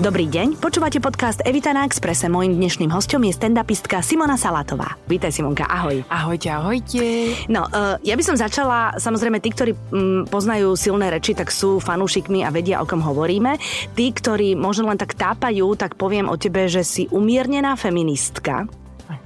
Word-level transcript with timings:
Dobrý 0.00 0.24
deň, 0.24 0.56
počúvate 0.56 1.04
podcast 1.04 1.44
Evita 1.44 1.68
na 1.76 1.84
Exprese. 1.84 2.24
Mojím 2.24 2.56
dnešným 2.56 2.88
hostom 2.88 3.28
je 3.28 3.36
stand-upistka 3.36 4.00
Simona 4.00 4.40
Salatová. 4.40 4.96
Vítaj 5.04 5.36
Simonka, 5.36 5.68
ahoj. 5.68 6.00
Ahojte, 6.08 6.48
ahojte. 6.48 7.36
No, 7.52 7.68
uh, 7.68 8.00
ja 8.00 8.16
by 8.16 8.24
som 8.24 8.32
začala, 8.32 8.96
samozrejme 8.96 9.36
tí, 9.44 9.52
ktorí 9.52 9.76
um, 9.92 10.24
poznajú 10.24 10.80
silné 10.80 11.12
reči, 11.12 11.36
tak 11.36 11.52
sú 11.52 11.76
fanúšikmi 11.76 12.40
a 12.40 12.48
vedia, 12.48 12.80
o 12.80 12.88
kom 12.88 13.04
hovoríme. 13.04 13.60
Tí, 13.92 14.16
ktorí 14.16 14.56
možno 14.56 14.88
len 14.88 14.96
tak 14.96 15.12
tápajú, 15.12 15.76
tak 15.76 16.00
poviem 16.00 16.32
o 16.32 16.40
tebe, 16.40 16.72
že 16.72 16.88
si 16.88 17.04
umiernená 17.12 17.76
feministka. 17.76 18.64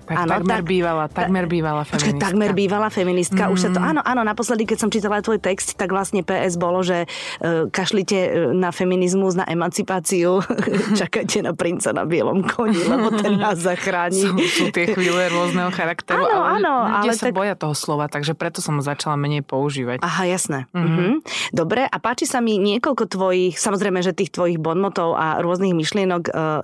Tak 0.06 0.22
áno, 0.22 0.30
takmer 0.38 0.62
tak, 0.62 0.70
bývala, 0.70 1.04
takmer 1.10 1.44
bývala 1.50 1.82
feministka. 1.82 2.14
Počkej, 2.14 2.22
takmer 2.22 2.50
bývala 2.54 2.88
feministka. 2.94 3.42
Mm. 3.46 3.52
Už 3.52 3.58
sa 3.58 3.70
to, 3.74 3.80
áno, 3.82 4.00
áno, 4.06 4.22
naposledy, 4.22 4.62
keď 4.62 4.78
som 4.78 4.88
čítala 4.88 5.18
tvoj 5.18 5.42
text, 5.42 5.74
tak 5.74 5.90
vlastne 5.90 6.22
PS 6.22 6.54
bolo, 6.62 6.86
že 6.86 7.10
uh, 7.10 7.66
kašlite 7.66 8.14
e, 8.14 8.30
na 8.54 8.70
feminizmus, 8.70 9.34
na 9.34 9.42
emancipáciu, 9.50 10.46
čakajte 11.00 11.42
na 11.42 11.58
princa 11.58 11.90
na 11.90 12.06
bielom 12.06 12.46
koni, 12.46 12.86
lebo 12.86 13.18
ten 13.18 13.34
nás 13.42 13.58
zachráni. 13.58 14.30
sú, 14.30 14.38
sú 14.46 14.64
tie 14.70 14.94
chvíle 14.94 15.26
rôzneho 15.26 15.74
charakteru, 15.74 16.22
áno, 16.22 16.38
ale 16.38 16.62
áno, 16.62 16.72
ľudia 16.86 17.10
ale 17.10 17.18
sa 17.18 17.26
tak... 17.26 17.34
boja 17.34 17.54
toho 17.58 17.74
slova, 17.74 18.06
takže 18.06 18.38
preto 18.38 18.62
som 18.62 18.78
ho 18.78 18.82
začala 18.86 19.18
menej 19.18 19.42
používať. 19.42 20.06
Aha, 20.06 20.30
jasné. 20.30 20.70
Mm-hmm. 20.70 20.86
Mm-hmm. 20.86 21.14
Dobre, 21.50 21.82
a 21.82 21.96
páči 21.98 22.30
sa 22.30 22.38
mi 22.38 22.62
niekoľko 22.62 23.10
tvojich, 23.10 23.58
samozrejme, 23.58 24.06
že 24.06 24.14
tých 24.14 24.30
tvojich 24.30 24.62
bonmotov 24.62 25.18
a 25.18 25.42
rôznych 25.42 25.74
myšlienok, 25.74 26.22
uh, 26.30 26.62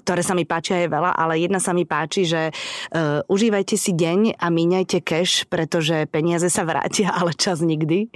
ktoré 0.00 0.24
sa 0.24 0.32
mi 0.32 0.48
páčia 0.48 0.80
je 0.80 0.88
veľa, 0.88 1.12
ale 1.12 1.36
jedna 1.36 1.60
sa 1.60 1.76
mi 1.76 1.84
páči, 1.84 2.24
že 2.24 2.45
uh, 2.50 3.22
užívajte 3.30 3.78
si 3.78 3.94
deň 3.94 4.36
a 4.36 4.46
míňajte 4.50 4.98
cash, 5.06 5.46
pretože 5.46 6.06
peniaze 6.10 6.50
sa 6.50 6.66
vrátia, 6.66 7.14
ale 7.14 7.32
čas 7.32 7.62
nikdy. 7.62 8.10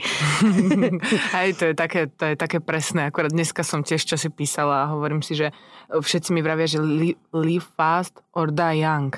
Hej, 1.36 1.50
to 1.56 1.64
je 1.70 1.74
také, 1.74 2.10
to 2.10 2.24
je 2.32 2.36
také 2.36 2.58
presné. 2.58 3.08
Akorát 3.08 3.32
dneska 3.32 3.62
som 3.62 3.86
tiež 3.86 4.02
časy 4.02 4.28
písala 4.28 4.84
a 4.86 4.90
hovorím 4.92 5.22
si, 5.22 5.38
že 5.38 5.54
všetci 5.90 6.30
mi 6.34 6.40
vravia, 6.42 6.66
že 6.66 6.82
live 7.34 7.66
fast 7.74 8.18
or 8.34 8.50
die 8.50 8.82
young. 8.82 9.14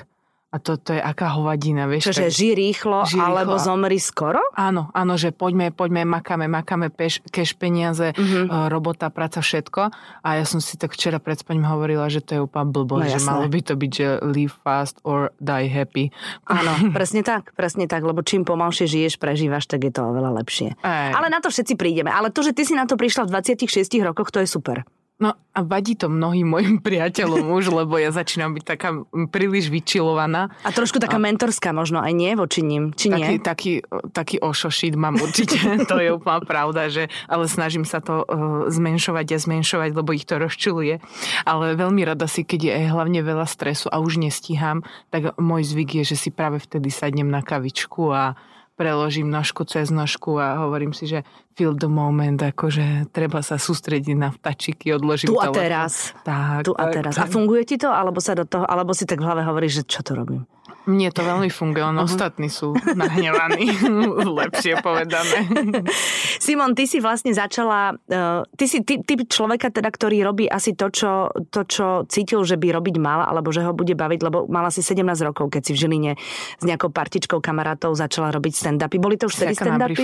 A 0.53 0.61
to, 0.61 0.77
to 0.77 0.93
je 0.93 1.01
aká 1.01 1.33
hovadina, 1.33 1.89
vieš. 1.89 2.13
Čože 2.13 2.29
ži 2.29 2.53
rýchlo, 2.53 3.09
ži 3.09 3.17
alebo 3.17 3.57
rýchlo. 3.57 3.65
zomri 3.65 3.97
skoro? 3.97 4.37
Áno, 4.53 4.93
áno, 4.93 5.17
že 5.17 5.33
poďme, 5.33 5.73
poďme, 5.73 6.05
makáme, 6.05 6.45
makáme 6.45 6.93
peš, 6.93 7.25
cash 7.33 7.57
peniaze, 7.57 8.13
uh-huh. 8.13 8.69
robota, 8.69 9.09
práca, 9.09 9.41
všetko. 9.41 9.89
A 10.21 10.29
ja 10.37 10.45
som 10.45 10.61
si 10.61 10.77
tak 10.77 10.93
včera 10.93 11.17
pred 11.17 11.41
spaním 11.41 11.65
hovorila, 11.65 12.05
že 12.05 12.21
to 12.21 12.37
je 12.37 12.41
úplne 12.45 12.69
blbo, 12.69 13.01
no, 13.01 13.09
že 13.09 13.17
jasné. 13.17 13.33
malo 13.33 13.49
by 13.49 13.59
to 13.65 13.73
byť, 13.73 13.91
že 13.97 14.07
live 14.29 14.53
fast 14.61 15.01
or 15.01 15.33
die 15.41 15.65
happy. 15.65 16.13
Áno, 16.45 16.71
presne 16.97 17.25
tak, 17.25 17.57
presne 17.57 17.89
tak, 17.89 18.05
lebo 18.05 18.21
čím 18.21 18.45
pomalšie 18.45 18.85
žiješ, 18.85 19.17
prežívaš, 19.17 19.65
tak 19.65 19.89
je 19.89 19.91
to 19.91 20.05
oveľa 20.05 20.37
lepšie. 20.37 20.77
Ej. 20.85 21.11
Ale 21.17 21.33
na 21.33 21.41
to 21.41 21.49
všetci 21.49 21.73
prídeme. 21.73 22.13
Ale 22.13 22.29
to, 22.29 22.45
že 22.45 22.53
ty 22.53 22.61
si 22.61 22.77
na 22.77 22.85
to 22.85 22.93
prišla 22.93 23.25
v 23.25 23.41
26 23.41 23.89
rokoch, 24.05 24.29
to 24.29 24.37
je 24.37 24.45
super. 24.45 24.85
No 25.23 25.39
a 25.55 25.59
vadí 25.63 25.95
to 25.95 26.11
mnohým 26.11 26.51
mojim 26.51 26.75
priateľom 26.83 27.47
už, 27.55 27.71
lebo 27.79 27.95
ja 27.95 28.11
začínam 28.11 28.51
byť 28.59 28.63
taká 28.67 28.91
príliš 29.31 29.71
vyčilovaná. 29.71 30.51
A 30.67 30.75
trošku 30.75 30.99
taká 30.99 31.15
a... 31.15 31.23
mentorská 31.23 31.71
možno 31.71 32.03
aj 32.03 32.11
nie 32.11 32.35
voči 32.35 32.59
ním, 32.59 32.91
či 32.91 33.07
taký, 33.07 33.23
nie? 33.23 33.39
Taký, 33.39 33.73
taký 34.11 34.35
ošošit 34.43 34.99
mám 34.99 35.15
určite, 35.15 35.55
to 35.91 35.95
je 36.03 36.11
úplná 36.11 36.43
pravda, 36.43 36.91
že, 36.91 37.07
ale 37.31 37.47
snažím 37.47 37.87
sa 37.87 38.03
to 38.03 38.27
uh, 38.27 38.67
zmenšovať 38.67 39.27
a 39.31 39.37
zmenšovať, 39.39 39.89
lebo 39.95 40.11
ich 40.11 40.27
to 40.27 40.35
rozčuluje. 40.35 40.99
Ale 41.47 41.79
veľmi 41.79 42.03
rada 42.03 42.27
si, 42.27 42.43
keď 42.43 42.59
je 42.67 42.91
hlavne 42.91 43.23
veľa 43.23 43.47
stresu 43.47 43.87
a 43.87 44.03
už 44.03 44.19
nestíham, 44.19 44.83
tak 45.07 45.39
môj 45.39 45.71
zvyk 45.71 46.03
je, 46.03 46.11
že 46.11 46.19
si 46.19 46.29
práve 46.35 46.59
vtedy 46.59 46.91
sadnem 46.91 47.31
na 47.31 47.39
kavičku 47.39 48.11
a 48.11 48.35
preložím 48.73 49.29
nožku 49.29 49.63
cez 49.69 49.93
nožku 49.93 50.37
a 50.41 50.65
hovorím 50.65 50.93
si, 50.93 51.05
že 51.05 51.21
feel 51.53 51.77
the 51.77 51.89
moment, 51.89 52.41
akože 52.41 53.13
treba 53.13 53.45
sa 53.45 53.61
sústrediť 53.61 54.15
na 54.17 54.33
vtačiky, 54.33 54.93
odložím 54.93 55.29
Tu 55.29 55.37
a 55.37 55.47
teraz. 55.53 56.13
Tak, 56.25 56.65
tu 56.65 56.73
a 56.73 56.89
teraz. 56.89 57.13
Tak. 57.13 57.29
A 57.29 57.31
funguje 57.31 57.63
ti 57.65 57.77
to, 57.77 57.93
alebo 57.93 58.17
sa 58.17 58.33
do 58.33 58.45
toho, 58.45 58.65
alebo 58.65 58.93
si 58.97 59.05
tak 59.05 59.21
v 59.21 59.25
hlave 59.29 59.45
hovoríš, 59.45 59.81
že 59.81 59.83
čo 59.85 60.01
to 60.01 60.17
robím? 60.17 60.49
Mne 60.83 61.15
to 61.15 61.23
veľmi 61.23 61.47
funguje, 61.47 61.79
len 61.79 61.95
uh-huh. 61.95 62.11
ostatní 62.11 62.51
sú 62.51 62.75
nahnevaní, 62.75 63.71
lepšie 64.43 64.83
povedané. 64.83 65.47
Simon, 66.43 66.75
ty 66.75 66.83
si 66.91 66.99
vlastne 66.99 67.31
začala, 67.31 67.95
uh, 67.95 68.43
ty 68.59 68.67
si 68.67 68.83
typ, 68.83 68.99
typ 69.07 69.23
človeka 69.31 69.71
teda, 69.71 69.87
ktorý 69.87 70.27
robí 70.27 70.45
asi 70.51 70.75
to 70.75 70.91
čo, 70.91 71.31
to, 71.55 71.63
čo 71.63 72.03
cítil, 72.11 72.43
že 72.43 72.59
by 72.59 72.75
robiť 72.75 72.95
mal, 72.99 73.23
alebo 73.23 73.55
že 73.55 73.63
ho 73.63 73.71
bude 73.71 73.95
baviť, 73.95 74.19
lebo 74.27 74.43
mala 74.51 74.67
si 74.75 74.83
17 74.83 75.07
rokov, 75.23 75.55
keď 75.55 75.61
si 75.67 75.71
v 75.71 75.79
Žiline 75.87 76.11
s 76.59 76.63
nejakou 76.67 76.91
partičkou 76.91 77.39
kamarátov 77.39 77.95
začala 77.95 78.35
robiť 78.35 78.53
stand-upy. 78.53 78.99
Boli 78.99 79.15
to 79.15 79.31
už 79.31 79.39
vtedy 79.39 79.55
stand-upy? 79.55 80.03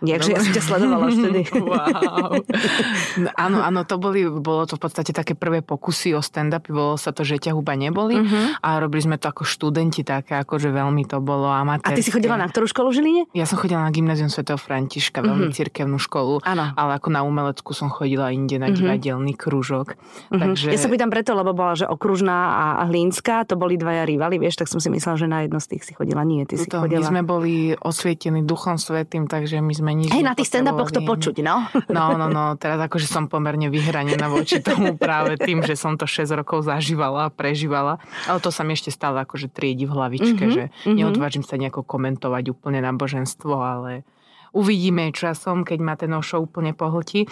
Nie, 0.00 0.16
že 0.16 0.32
ja 0.32 0.40
som 0.40 0.52
ťa 0.52 0.64
sledovala 0.64 1.06
vtedy. 1.12 1.42
Wow. 1.60 2.42
No, 3.20 3.28
áno, 3.36 3.58
áno, 3.62 3.80
to 3.86 4.00
boli, 4.00 4.26
bolo 4.26 4.64
to 4.66 4.74
v 4.74 4.82
podstate 4.82 5.12
také 5.14 5.36
prvé 5.36 5.60
pokusy 5.60 6.16
o 6.16 6.24
stand-up, 6.24 6.66
bolo 6.66 6.96
sa 6.98 7.12
to, 7.14 7.22
že 7.22 7.38
ťa 7.38 7.52
huba 7.54 7.76
neboli 7.76 8.16
uh-huh. 8.18 8.58
a 8.64 8.80
robili 8.80 9.06
sme 9.06 9.16
to 9.20 9.30
ako 9.30 9.46
študenti 9.46 10.02
také, 10.02 10.40
akože 10.40 10.72
veľmi 10.72 11.06
to 11.06 11.20
bolo 11.22 11.46
amatérske. 11.46 11.94
A 11.94 11.98
ty 11.98 12.02
si 12.02 12.10
chodila 12.10 12.40
na 12.40 12.48
ktorú 12.48 12.66
školu 12.66 12.90
v 12.90 12.94
Žiline? 12.96 13.22
Ja 13.36 13.46
som 13.46 13.60
chodila 13.60 13.86
na 13.86 13.92
gymnázium 13.92 14.32
Sv. 14.32 14.56
Františka, 14.56 15.22
veľmi 15.22 15.52
uh-huh. 15.52 15.58
cirkevnú 15.58 16.00
školu, 16.00 16.42
ano. 16.42 16.74
ale 16.74 16.90
ako 16.98 17.08
na 17.12 17.20
umeleckú 17.22 17.70
som 17.76 17.92
chodila 17.92 18.32
inde 18.34 18.58
na 18.58 18.72
uh-huh. 18.72 18.80
divadelný 18.80 19.36
krúžok. 19.36 19.94
Uh-huh. 19.94 20.40
Takže... 20.40 20.74
Ja 20.74 20.80
sa 20.80 20.90
pýtam 20.90 21.12
preto, 21.12 21.36
lebo 21.36 21.54
bola, 21.54 21.76
že 21.76 21.86
okružná 21.86 22.38
a 22.80 22.84
hlínska, 22.88 23.46
to 23.46 23.54
boli 23.54 23.76
dvaja 23.76 24.08
rivali, 24.08 24.40
vieš, 24.40 24.64
tak 24.64 24.68
som 24.72 24.82
si 24.82 24.90
myslela, 24.90 25.16
že 25.20 25.26
na 25.28 25.38
jedno 25.44 25.60
z 25.60 25.76
tých 25.76 25.82
si 25.86 25.92
chodila. 25.94 26.24
Nie, 26.26 26.48
ty 26.48 26.56
si 26.58 26.66
to, 26.66 26.82
chodila. 26.82 27.04
My 27.04 27.06
sme 27.06 27.22
boli 27.22 27.54
osvietení 27.78 28.42
duchom 28.42 28.80
svetým, 28.80 29.28
takže 29.30 29.60
my 29.60 29.72
sme 29.74 29.89
sme 29.90 30.06
nič 30.06 30.14
Hej, 30.14 30.22
na 30.22 30.38
tých 30.38 30.46
stand-upoch 30.46 30.94
to 30.94 31.02
počuť, 31.02 31.42
no. 31.42 31.66
No, 31.90 32.14
no, 32.14 32.30
no, 32.30 32.54
teraz 32.54 32.78
akože 32.78 33.10
som 33.10 33.26
pomerne 33.26 33.66
vyhranená 33.66 34.30
voči 34.30 34.62
tomu 34.62 34.94
práve 34.94 35.34
tým, 35.34 35.66
že 35.66 35.74
som 35.74 35.98
to 35.98 36.06
6 36.06 36.30
rokov 36.38 36.62
zažívala 36.62 37.26
a 37.26 37.34
prežívala. 37.34 37.98
Ale 38.30 38.38
to 38.38 38.54
sa 38.54 38.62
mi 38.62 38.78
ešte 38.78 38.94
stále 38.94 39.18
akože 39.26 39.50
triedi 39.50 39.90
v 39.90 39.98
hlavičke, 39.98 40.38
mm-hmm, 40.46 40.54
že 40.54 40.62
mm-hmm. 40.70 40.94
neodvážim 40.94 41.42
sa 41.42 41.58
nejako 41.58 41.82
komentovať 41.82 42.54
úplne 42.54 42.78
náboženstvo, 42.86 43.50
ale 43.58 44.06
Uvidíme 44.50 45.14
časom, 45.14 45.62
keď 45.62 45.78
ma 45.78 45.94
ten 45.94 46.12
show 46.20 46.42
úplne 46.42 46.74
pohltí. 46.74 47.26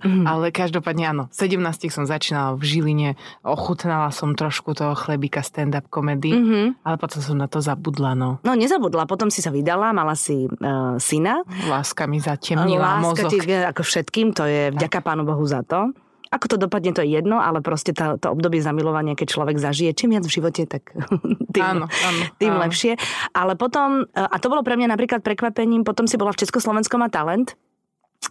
Mm. 0.00 0.24
Ale 0.26 0.50
každopádne 0.50 1.04
áno, 1.06 1.24
17 1.32 1.60
som 1.92 2.04
začínala 2.06 2.56
v 2.56 2.62
Žiline, 2.62 3.10
ochutnala 3.44 4.10
som 4.10 4.32
trošku 4.34 4.72
toho 4.74 4.94
chlebíka 4.96 5.44
stand-up 5.44 5.86
komedy, 5.92 6.32
mm-hmm. 6.32 6.66
ale 6.86 6.96
potom 6.96 7.20
som 7.20 7.36
na 7.36 7.46
to 7.46 7.62
zabudla. 7.62 8.14
No, 8.16 8.40
no 8.42 8.52
nezabudla, 8.54 9.06
potom 9.06 9.28
si 9.28 9.42
sa 9.44 9.52
vydala, 9.52 9.92
mala 9.92 10.14
si 10.16 10.46
uh, 10.46 10.96
syna. 10.96 11.42
Láska 11.68 12.06
mi 12.06 12.22
zatemnila 12.22 13.00
Láska 13.00 13.28
mozog. 13.28 13.30
Ti, 13.30 13.38
ako 13.70 13.82
všetkým, 13.82 14.26
to 14.32 14.44
je 14.46 14.62
vďaka 14.74 14.98
Pánu 15.04 15.22
Bohu 15.26 15.44
za 15.44 15.62
to. 15.66 15.92
Ako 16.30 16.46
to 16.46 16.56
dopadne, 16.62 16.94
to 16.94 17.02
je 17.02 17.10
jedno, 17.18 17.42
ale 17.42 17.58
proste 17.58 17.90
tá, 17.90 18.14
to 18.14 18.30
obdobie 18.30 18.62
zamilovania, 18.62 19.18
keď 19.18 19.34
človek 19.34 19.58
zažije 19.58 19.98
čím 19.98 20.14
viac 20.14 20.22
v 20.22 20.34
živote, 20.38 20.62
tak 20.70 20.94
tým, 21.54 21.64
áno, 21.66 21.86
áno, 21.90 22.22
tým 22.38 22.54
áno. 22.54 22.62
lepšie. 22.62 22.94
Ale 23.34 23.58
potom, 23.58 24.06
a 24.14 24.36
to 24.38 24.46
bolo 24.46 24.62
pre 24.62 24.78
mňa 24.78 24.94
napríklad 24.94 25.26
prekvapením, 25.26 25.82
potom 25.82 26.06
si 26.06 26.14
bola 26.14 26.30
v 26.30 26.40
Československom 26.46 27.02
a 27.02 27.10
talent, 27.10 27.58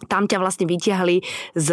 tam 0.06 0.30
ťa 0.30 0.38
vlastne 0.38 0.70
vyťahli 0.70 1.20
z, 1.58 1.68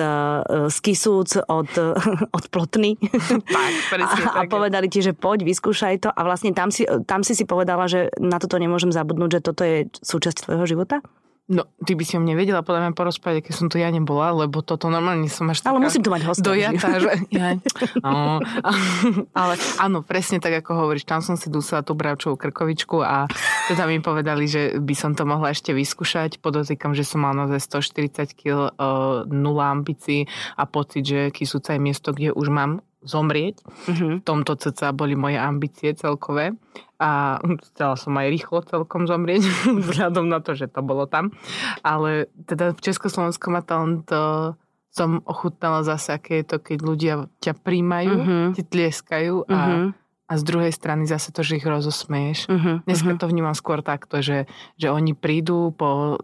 z 0.68 0.78
Kisúc 0.82 1.38
od, 1.38 1.72
od 2.38 2.46
plotny 2.50 2.98
tak, 3.46 3.74
a, 4.02 4.42
a 4.42 4.50
povedali 4.50 4.90
ti, 4.90 5.06
že 5.06 5.14
poď, 5.14 5.46
vyskúšaj 5.46 5.96
to 6.02 6.10
a 6.10 6.22
vlastne 6.26 6.52
tam 6.52 6.74
si, 6.74 6.84
tam 7.06 7.22
si 7.22 7.38
si 7.38 7.46
povedala, 7.46 7.86
že 7.86 8.10
na 8.18 8.42
toto 8.42 8.58
nemôžem 8.58 8.90
zabudnúť, 8.90 9.40
že 9.40 9.42
toto 9.46 9.62
je 9.62 9.88
súčasť 10.02 10.50
tvojho 10.50 10.66
života? 10.66 11.00
No, 11.47 11.63
ty 11.88 11.96
by 11.96 12.03
si 12.03 12.19
o 12.19 12.22
mne 12.22 12.35
vedela 12.35 12.59
podľa 12.59 12.91
mňa 12.91 12.91
porozprávať, 12.91 13.47
keď 13.47 13.53
som 13.56 13.68
tu 13.72 13.80
ja 13.80 13.88
nebola, 13.88 14.35
lebo 14.35 14.59
toto 14.59 14.91
normálne 14.91 15.31
som 15.31 15.47
až 15.47 15.63
Ale 15.63 15.80
musím 15.80 16.03
tu 16.03 16.12
mať 16.12 16.28
hosta. 16.28 16.44
Dojatá, 16.44 17.00
že... 17.00 17.08
Ja, 17.31 17.56
no, 18.03 18.44
ale 19.31 19.53
áno, 19.80 20.03
presne 20.03 20.44
tak, 20.44 20.59
ako 20.59 20.75
hovoríš, 20.75 21.07
tam 21.07 21.24
som 21.24 21.40
si 21.40 21.47
dusila 21.47 21.88
tú 21.88 21.96
bravčovú 21.96 22.36
krkovičku 22.36 23.00
a 23.00 23.31
teda 23.72 23.88
mi 23.88 24.03
povedali, 24.03 24.44
že 24.44 24.75
by 24.75 24.91
som 24.91 25.16
to 25.16 25.24
mohla 25.24 25.56
ešte 25.56 25.72
vyskúšať. 25.72 26.44
Podotýkam, 26.44 26.91
že 26.91 27.07
som 27.07 27.24
mala 27.24 27.47
naozaj 27.47 27.63
140 27.63 28.36
kg, 28.36 28.75
nula 29.31 29.72
ambícií 29.72 30.28
a 30.59 30.68
pocit, 30.68 31.07
že 31.07 31.19
Kisúca 31.31 31.72
je 31.72 31.80
miesto, 31.80 32.12
kde 32.12 32.36
už 32.36 32.51
mám 32.51 32.83
zomrieť. 33.06 33.62
Mm-hmm. 33.62 34.14
V 34.20 34.24
tomto 34.26 34.58
cca 34.58 34.90
boli 34.92 35.14
moje 35.14 35.38
ambície 35.38 35.94
celkové 35.94 36.58
a 36.98 37.38
chcela 37.74 37.94
som 37.94 38.18
aj 38.18 38.28
rýchlo 38.34 38.66
celkom 38.66 39.06
zomrieť, 39.06 39.46
vzhľadom 39.86 40.26
na 40.26 40.42
to, 40.42 40.58
že 40.58 40.70
to 40.70 40.82
bolo 40.82 41.06
tam. 41.06 41.30
Ale 41.86 42.30
teda 42.50 42.74
v 42.74 42.80
Československom 42.82 43.54
a 43.54 43.64
to 44.06 44.22
som 44.90 45.22
ochutnala 45.30 45.86
zase, 45.86 46.18
aké 46.18 46.42
je 46.42 46.46
to, 46.50 46.58
keď 46.58 46.78
ľudia 46.82 47.14
ťa 47.38 47.54
príjmajú, 47.62 48.14
uh-huh. 48.18 48.48
ti 48.58 48.66
tlieskajú 48.66 49.46
a, 49.46 49.54
uh-huh. 49.54 49.88
a 50.26 50.34
z 50.34 50.42
druhej 50.42 50.74
strany 50.74 51.06
zase 51.06 51.30
to, 51.30 51.46
že 51.46 51.62
ich 51.62 51.68
rozosmieš. 51.70 52.50
Uh-huh. 52.50 52.82
Dneska 52.90 53.14
uh-huh. 53.14 53.22
to 53.22 53.30
vnímam 53.30 53.54
skôr 53.54 53.86
takto, 53.86 54.26
že, 54.26 54.50
že 54.74 54.90
oni 54.90 55.14
prídu 55.14 55.70
po 55.78 56.18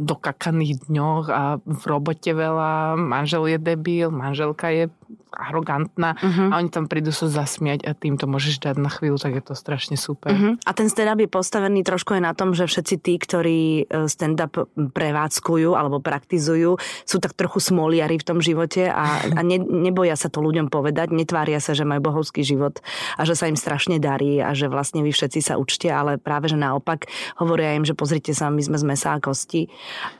dokakaných 0.00 0.88
dňoch 0.88 1.24
a 1.28 1.42
v 1.60 1.82
robote 1.84 2.32
veľa, 2.32 2.96
manžel 2.96 3.44
je 3.52 3.58
debil, 3.60 4.08
manželka 4.08 4.72
je 4.72 4.88
arogantná 5.30 6.18
uh-huh. 6.18 6.50
a 6.50 6.58
oni 6.58 6.70
tam 6.74 6.90
prídu 6.90 7.14
sa 7.14 7.30
zasmiať 7.30 7.86
a 7.86 7.94
tým 7.94 8.18
to 8.18 8.26
môžeš 8.26 8.58
dať 8.58 8.76
na 8.82 8.90
chvíľu, 8.90 9.18
tak 9.18 9.38
je 9.38 9.44
to 9.46 9.54
strašne 9.54 9.94
super. 9.94 10.34
Uh-huh. 10.34 10.54
A 10.66 10.70
ten 10.74 10.90
stand-up 10.90 11.22
je 11.22 11.30
postavený 11.30 11.86
trošku 11.86 12.18
aj 12.18 12.22
na 12.22 12.32
tom, 12.34 12.52
že 12.52 12.66
všetci 12.66 12.94
tí, 12.98 13.14
ktorí 13.16 13.60
e, 13.86 14.10
stand-up 14.10 14.66
prevádzkujú 14.74 15.78
alebo 15.78 16.02
praktizujú, 16.02 16.76
sú 17.06 17.16
tak 17.22 17.38
trochu 17.38 17.62
smoliari 17.62 18.18
v 18.18 18.26
tom 18.26 18.38
živote 18.42 18.90
a, 18.90 19.22
a 19.38 19.40
ne, 19.46 19.62
neboja 19.62 20.18
sa 20.18 20.26
to 20.26 20.42
ľuďom 20.42 20.68
povedať, 20.68 21.14
netvária 21.14 21.62
sa, 21.62 21.78
že 21.78 21.86
majú 21.86 22.10
bohovský 22.10 22.42
život 22.42 22.82
a 23.14 23.22
že 23.22 23.38
sa 23.38 23.46
im 23.46 23.56
strašne 23.56 24.02
darí 24.02 24.42
a 24.42 24.50
že 24.52 24.66
vlastne 24.66 25.06
vy 25.06 25.14
všetci 25.14 25.40
sa 25.40 25.54
učte, 25.56 25.88
ale 25.88 26.18
práve, 26.18 26.50
že 26.50 26.58
naopak 26.58 27.06
hovoria 27.38 27.78
im, 27.78 27.86
že 27.86 27.94
pozrite 27.94 28.34
sa, 28.34 28.50
my 28.50 28.60
sme 28.60 28.76
z 28.76 28.84
mesa 28.84 29.14
a 29.14 29.22
kosti 29.22 29.70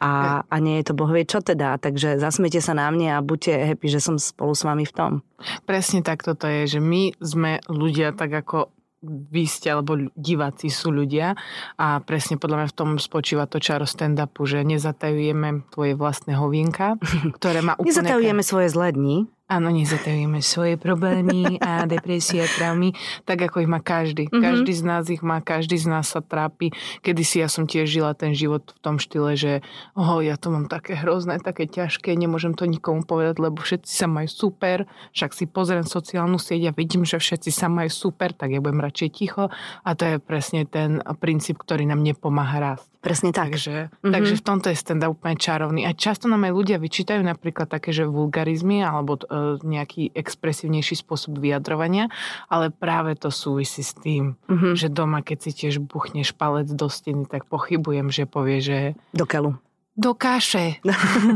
a, 0.00 0.42
a 0.44 0.56
nie 0.58 0.80
je 0.80 0.92
to 0.92 0.94
bohovie 0.98 1.24
čo 1.24 1.40
teda. 1.40 1.76
Takže 1.80 2.18
zasmiete 2.20 2.58
sa 2.58 2.76
na 2.76 2.90
mne 2.90 3.16
a 3.16 3.24
buďte 3.24 3.74
happy, 3.74 3.86
že 3.88 4.00
som 4.00 4.16
spolu 4.16 4.52
s 4.54 4.62
vami 4.62 4.84
v 4.84 4.94
tom. 4.94 5.12
Presne 5.64 6.04
tak 6.04 6.22
toto 6.26 6.48
je, 6.48 6.78
že 6.78 6.80
my 6.80 7.16
sme 7.20 7.64
ľudia 7.68 8.12
tak 8.12 8.32
ako 8.32 8.70
vy 9.04 9.48
ste, 9.48 9.72
alebo 9.72 9.96
diváci 10.12 10.68
sú 10.68 10.92
ľudia 10.92 11.32
a 11.80 12.04
presne 12.04 12.36
podľa 12.36 12.56
mňa 12.60 12.68
v 12.68 12.76
tom 12.76 12.90
spočíva 13.00 13.48
to 13.48 13.56
čaro 13.56 13.88
stand-upu, 13.88 14.44
že 14.44 14.60
nezatajujeme 14.60 15.72
tvoje 15.72 15.96
vlastné 15.96 16.36
hovienka, 16.36 17.00
ktoré 17.40 17.64
má 17.64 17.80
úplne... 17.80 17.88
Nezatajujeme 17.96 18.42
svoje 18.44 18.68
zlé 18.68 18.92
dni. 18.92 19.24
Áno, 19.50 19.66
nezatajujeme 19.74 20.38
svoje 20.46 20.78
problémy 20.78 21.58
a 21.58 21.82
depresie 21.82 22.38
a 22.38 22.46
traumy, 22.46 22.94
tak 23.26 23.50
ako 23.50 23.66
ich 23.66 23.70
má 23.70 23.82
každý. 23.82 24.30
Mm-hmm. 24.30 24.46
Každý 24.46 24.72
z 24.78 24.82
nás 24.86 25.04
ich 25.10 25.26
má, 25.26 25.42
každý 25.42 25.74
z 25.74 25.90
nás 25.90 26.06
sa 26.06 26.22
trápi. 26.22 26.70
Kedy 27.02 27.22
si 27.26 27.42
ja 27.42 27.50
som 27.50 27.66
tiež 27.66 27.90
žila 27.90 28.14
ten 28.14 28.30
život 28.30 28.62
v 28.70 28.78
tom 28.78 29.02
štýle, 29.02 29.34
že 29.34 29.66
oh, 29.98 30.22
ja 30.22 30.38
to 30.38 30.54
mám 30.54 30.70
také 30.70 30.94
hrozné, 30.94 31.42
také 31.42 31.66
ťažké, 31.66 32.14
nemôžem 32.14 32.54
to 32.54 32.62
nikomu 32.62 33.02
povedať, 33.02 33.42
lebo 33.42 33.58
všetci 33.58 33.90
sa 33.90 34.06
majú 34.06 34.30
super, 34.30 34.86
však 35.18 35.34
si 35.34 35.50
pozriem 35.50 35.82
sociálnu 35.82 36.38
sieť 36.38 36.70
a 36.70 36.76
vidím, 36.78 37.02
že 37.02 37.18
všetci 37.18 37.50
sa 37.50 37.66
majú 37.66 37.90
super, 37.90 38.30
tak 38.30 38.54
ja 38.54 38.62
budem 38.62 38.78
radšej 38.78 39.10
ticho 39.10 39.50
a 39.82 39.90
to 39.98 40.06
je 40.06 40.22
presne 40.22 40.62
ten 40.62 41.02
princíp, 41.18 41.58
ktorý 41.58 41.90
nám 41.90 42.06
nepomáha 42.06 42.62
rásť. 42.62 42.99
Presne 43.00 43.32
tak. 43.32 43.56
Takže, 43.56 43.88
mm-hmm. 43.88 44.12
takže 44.12 44.34
v 44.36 44.44
tomto 44.44 44.68
je 44.68 44.76
stand-up 44.76 45.16
úplne 45.16 45.40
čarovný. 45.40 45.88
A 45.88 45.96
často 45.96 46.28
nám 46.28 46.44
aj 46.44 46.52
ľudia 46.52 46.76
vyčítajú 46.76 47.24
napríklad 47.24 47.64
také, 47.64 47.96
že 47.96 48.04
vulgarizmy 48.04 48.84
alebo 48.84 49.16
uh, 49.16 49.56
nejaký 49.64 50.12
expresívnejší 50.12 51.00
spôsob 51.00 51.40
vyjadrovania, 51.40 52.12
ale 52.52 52.68
práve 52.68 53.16
to 53.16 53.32
súvisí 53.32 53.80
s 53.80 53.96
tým, 53.96 54.36
mm-hmm. 54.44 54.76
že 54.76 54.92
doma, 54.92 55.24
keď 55.24 55.38
si 55.48 55.50
tiež 55.64 55.80
buchneš 55.80 56.36
palec 56.36 56.68
do 56.68 56.92
steny, 56.92 57.24
tak 57.24 57.48
pochybujem, 57.48 58.12
že 58.12 58.28
povie, 58.28 58.60
že... 58.60 58.78
Do 59.16 59.24
keľu. 59.24 59.56
Do 60.00 60.16
kaše. 60.16 60.80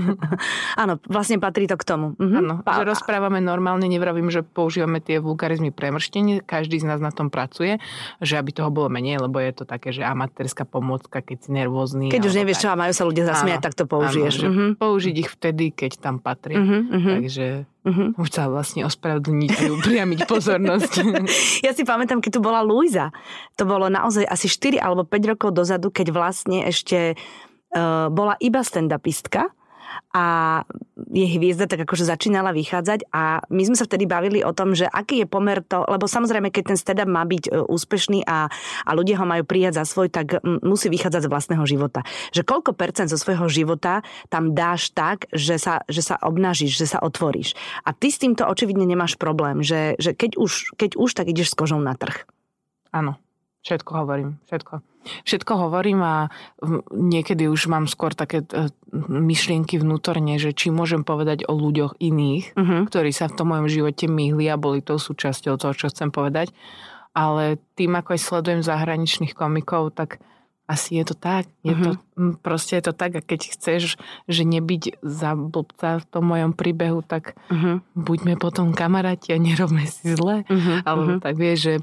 Áno, 0.80 0.96
vlastne 1.04 1.36
patrí 1.36 1.68
to 1.68 1.76
k 1.76 1.84
tomu. 1.84 2.16
Mhm. 2.16 2.36
Áno, 2.40 2.54
že 2.64 2.82
rozprávame 2.88 3.44
normálne, 3.44 3.84
nevravím, 3.84 4.32
že 4.32 4.40
používame 4.40 5.04
tie 5.04 5.20
vulgarizmy 5.20 5.68
premrštenie, 5.68 6.40
každý 6.40 6.80
z 6.80 6.88
nás 6.88 7.00
na 7.04 7.12
tom 7.12 7.28
pracuje, 7.28 7.76
že 8.24 8.40
aby 8.40 8.56
toho 8.56 8.72
bolo 8.72 8.88
menej, 8.88 9.20
lebo 9.20 9.36
je 9.36 9.52
to 9.52 9.64
také, 9.68 9.92
že 9.92 10.00
amatérska 10.00 10.64
pomôcka, 10.64 11.20
keď 11.20 11.36
si 11.44 11.50
nervózny. 11.52 12.08
Keď 12.08 12.24
už 12.24 12.34
nevieš, 12.40 12.56
tak. 12.56 12.62
čo 12.64 12.68
a 12.72 12.80
majú 12.80 12.92
sa 12.96 13.04
ľudia 13.04 13.24
zasmiať, 13.28 13.60
áno, 13.60 13.64
tak 13.68 13.74
to 13.76 13.84
použiješ. 13.84 14.34
Áno, 14.40 14.48
uh-huh. 14.48 14.70
Použiť 14.80 15.14
ich 15.20 15.28
vtedy, 15.28 15.64
keď 15.68 16.00
tam 16.00 16.16
patrí. 16.16 16.56
Uh-huh, 16.56 16.80
uh-huh. 16.88 17.12
Takže 17.20 17.46
Uh-huh. 17.84 18.16
Už 18.16 18.32
sa 18.32 18.48
vlastne 18.48 18.88
ospravedlniť 18.88 19.50
a 19.60 19.64
upriamiť 19.76 20.24
pozornosť. 20.32 21.04
ja 21.60 21.76
si 21.76 21.84
pamätám, 21.84 22.24
keď 22.24 22.32
tu 22.32 22.40
bola 22.40 22.64
Luisa. 22.64 23.12
To 23.60 23.68
bolo 23.68 23.92
naozaj 23.92 24.24
asi 24.24 24.48
4 24.48 24.80
alebo 24.80 25.04
5 25.04 25.36
rokov 25.36 25.52
dozadu, 25.52 25.92
keď 25.92 26.08
vlastne 26.16 26.64
ešte 26.64 27.12
bola 28.08 28.38
iba 28.38 28.62
stand-upistka 28.62 29.50
a 30.14 30.24
jej 31.10 31.28
hviezda 31.38 31.66
tak 31.66 31.86
akože 31.86 32.06
začínala 32.06 32.54
vychádzať 32.54 33.10
a 33.10 33.42
my 33.50 33.62
sme 33.66 33.76
sa 33.78 33.86
vtedy 33.86 34.06
bavili 34.06 34.40
o 34.46 34.54
tom, 34.54 34.74
že 34.74 34.86
aký 34.86 35.22
je 35.22 35.28
pomer 35.28 35.62
to, 35.62 35.82
lebo 35.86 36.06
samozrejme, 36.06 36.50
keď 36.50 36.74
ten 36.74 36.78
stand-up 36.78 37.10
má 37.10 37.22
byť 37.26 37.44
e, 37.46 37.62
úspešný 37.66 38.26
a, 38.26 38.46
a 38.86 38.90
ľudia 38.94 39.18
ho 39.18 39.26
majú 39.26 39.42
prijať 39.46 39.82
za 39.82 39.84
svoj, 39.86 40.10
tak 40.10 40.38
musí 40.62 40.90
vychádzať 40.90 41.26
z 41.26 41.30
vlastného 41.30 41.64
života. 41.66 42.06
Že 42.30 42.46
koľko 42.46 42.70
percent 42.74 43.10
zo 43.10 43.18
svojho 43.18 43.46
života 43.50 44.06
tam 44.30 44.54
dáš 44.54 44.94
tak, 44.94 45.26
že 45.34 45.58
sa, 45.58 45.82
že 45.90 46.02
sa 46.02 46.18
obnažíš, 46.22 46.78
že 46.78 46.86
sa 46.94 46.98
otvoríš. 47.02 47.58
A 47.82 47.90
ty 47.94 48.10
s 48.10 48.22
týmto 48.22 48.46
očividne 48.46 48.86
nemáš 48.86 49.18
problém, 49.18 49.62
že, 49.62 49.98
že 49.98 50.14
keď, 50.14 50.38
už, 50.38 50.78
keď 50.78 50.90
už, 50.94 51.10
tak 51.14 51.30
ideš 51.30 51.54
s 51.54 51.58
kožou 51.58 51.82
na 51.82 51.98
trh. 51.98 52.26
Áno, 52.94 53.18
všetko 53.64 53.90
hovorím, 54.04 54.36
všetko. 54.46 54.74
Všetko 55.24 55.52
hovorím 55.68 56.00
a 56.00 56.32
niekedy 56.92 57.48
už 57.48 57.68
mám 57.68 57.84
skôr 57.84 58.16
také 58.16 58.40
e, 58.40 58.72
myšlienky 59.08 59.76
vnútorne, 59.76 60.40
že 60.40 60.56
či 60.56 60.72
môžem 60.72 61.04
povedať 61.04 61.44
o 61.44 61.52
ľuďoch 61.52 62.00
iných, 62.00 62.56
uh-huh. 62.56 62.88
ktorí 62.88 63.12
sa 63.12 63.28
v 63.28 63.36
tom 63.36 63.52
mojom 63.52 63.68
živote 63.68 64.08
myhli 64.08 64.48
a 64.48 64.60
boli 64.60 64.80
tou 64.80 64.96
súčasťou 64.96 65.60
toho, 65.60 65.72
čo 65.76 65.92
chcem 65.92 66.08
povedať. 66.08 66.52
Ale 67.12 67.60
tým, 67.76 67.94
ako 68.00 68.16
aj 68.16 68.20
sledujem 68.20 68.60
zahraničných 68.64 69.36
komikov, 69.36 69.92
tak 69.92 70.24
asi 70.64 70.96
je 70.96 71.04
to 71.12 71.16
tak. 71.16 71.44
Je 71.60 71.76
uh-huh. 71.76 72.00
to, 72.16 72.40
proste 72.40 72.80
je 72.80 72.88
to 72.88 72.96
tak 72.96 73.12
a 73.12 73.20
keď 73.20 73.52
chceš, 73.52 74.00
že 74.24 74.42
nebyť 74.48 75.04
za 75.04 75.36
blbca 75.36 76.00
v 76.00 76.08
tom 76.08 76.24
mojom 76.32 76.56
príbehu, 76.56 77.04
tak 77.04 77.36
uh-huh. 77.52 77.84
buďme 77.92 78.40
potom 78.40 78.72
kamaráti 78.72 79.36
a 79.36 79.38
nerobme 79.40 79.84
si 79.84 80.16
zle. 80.16 80.48
Uh-huh. 80.48 80.80
Alebo 80.88 81.16
uh-huh. 81.16 81.20
tak 81.20 81.36
vieš, 81.36 81.58
že 81.60 81.74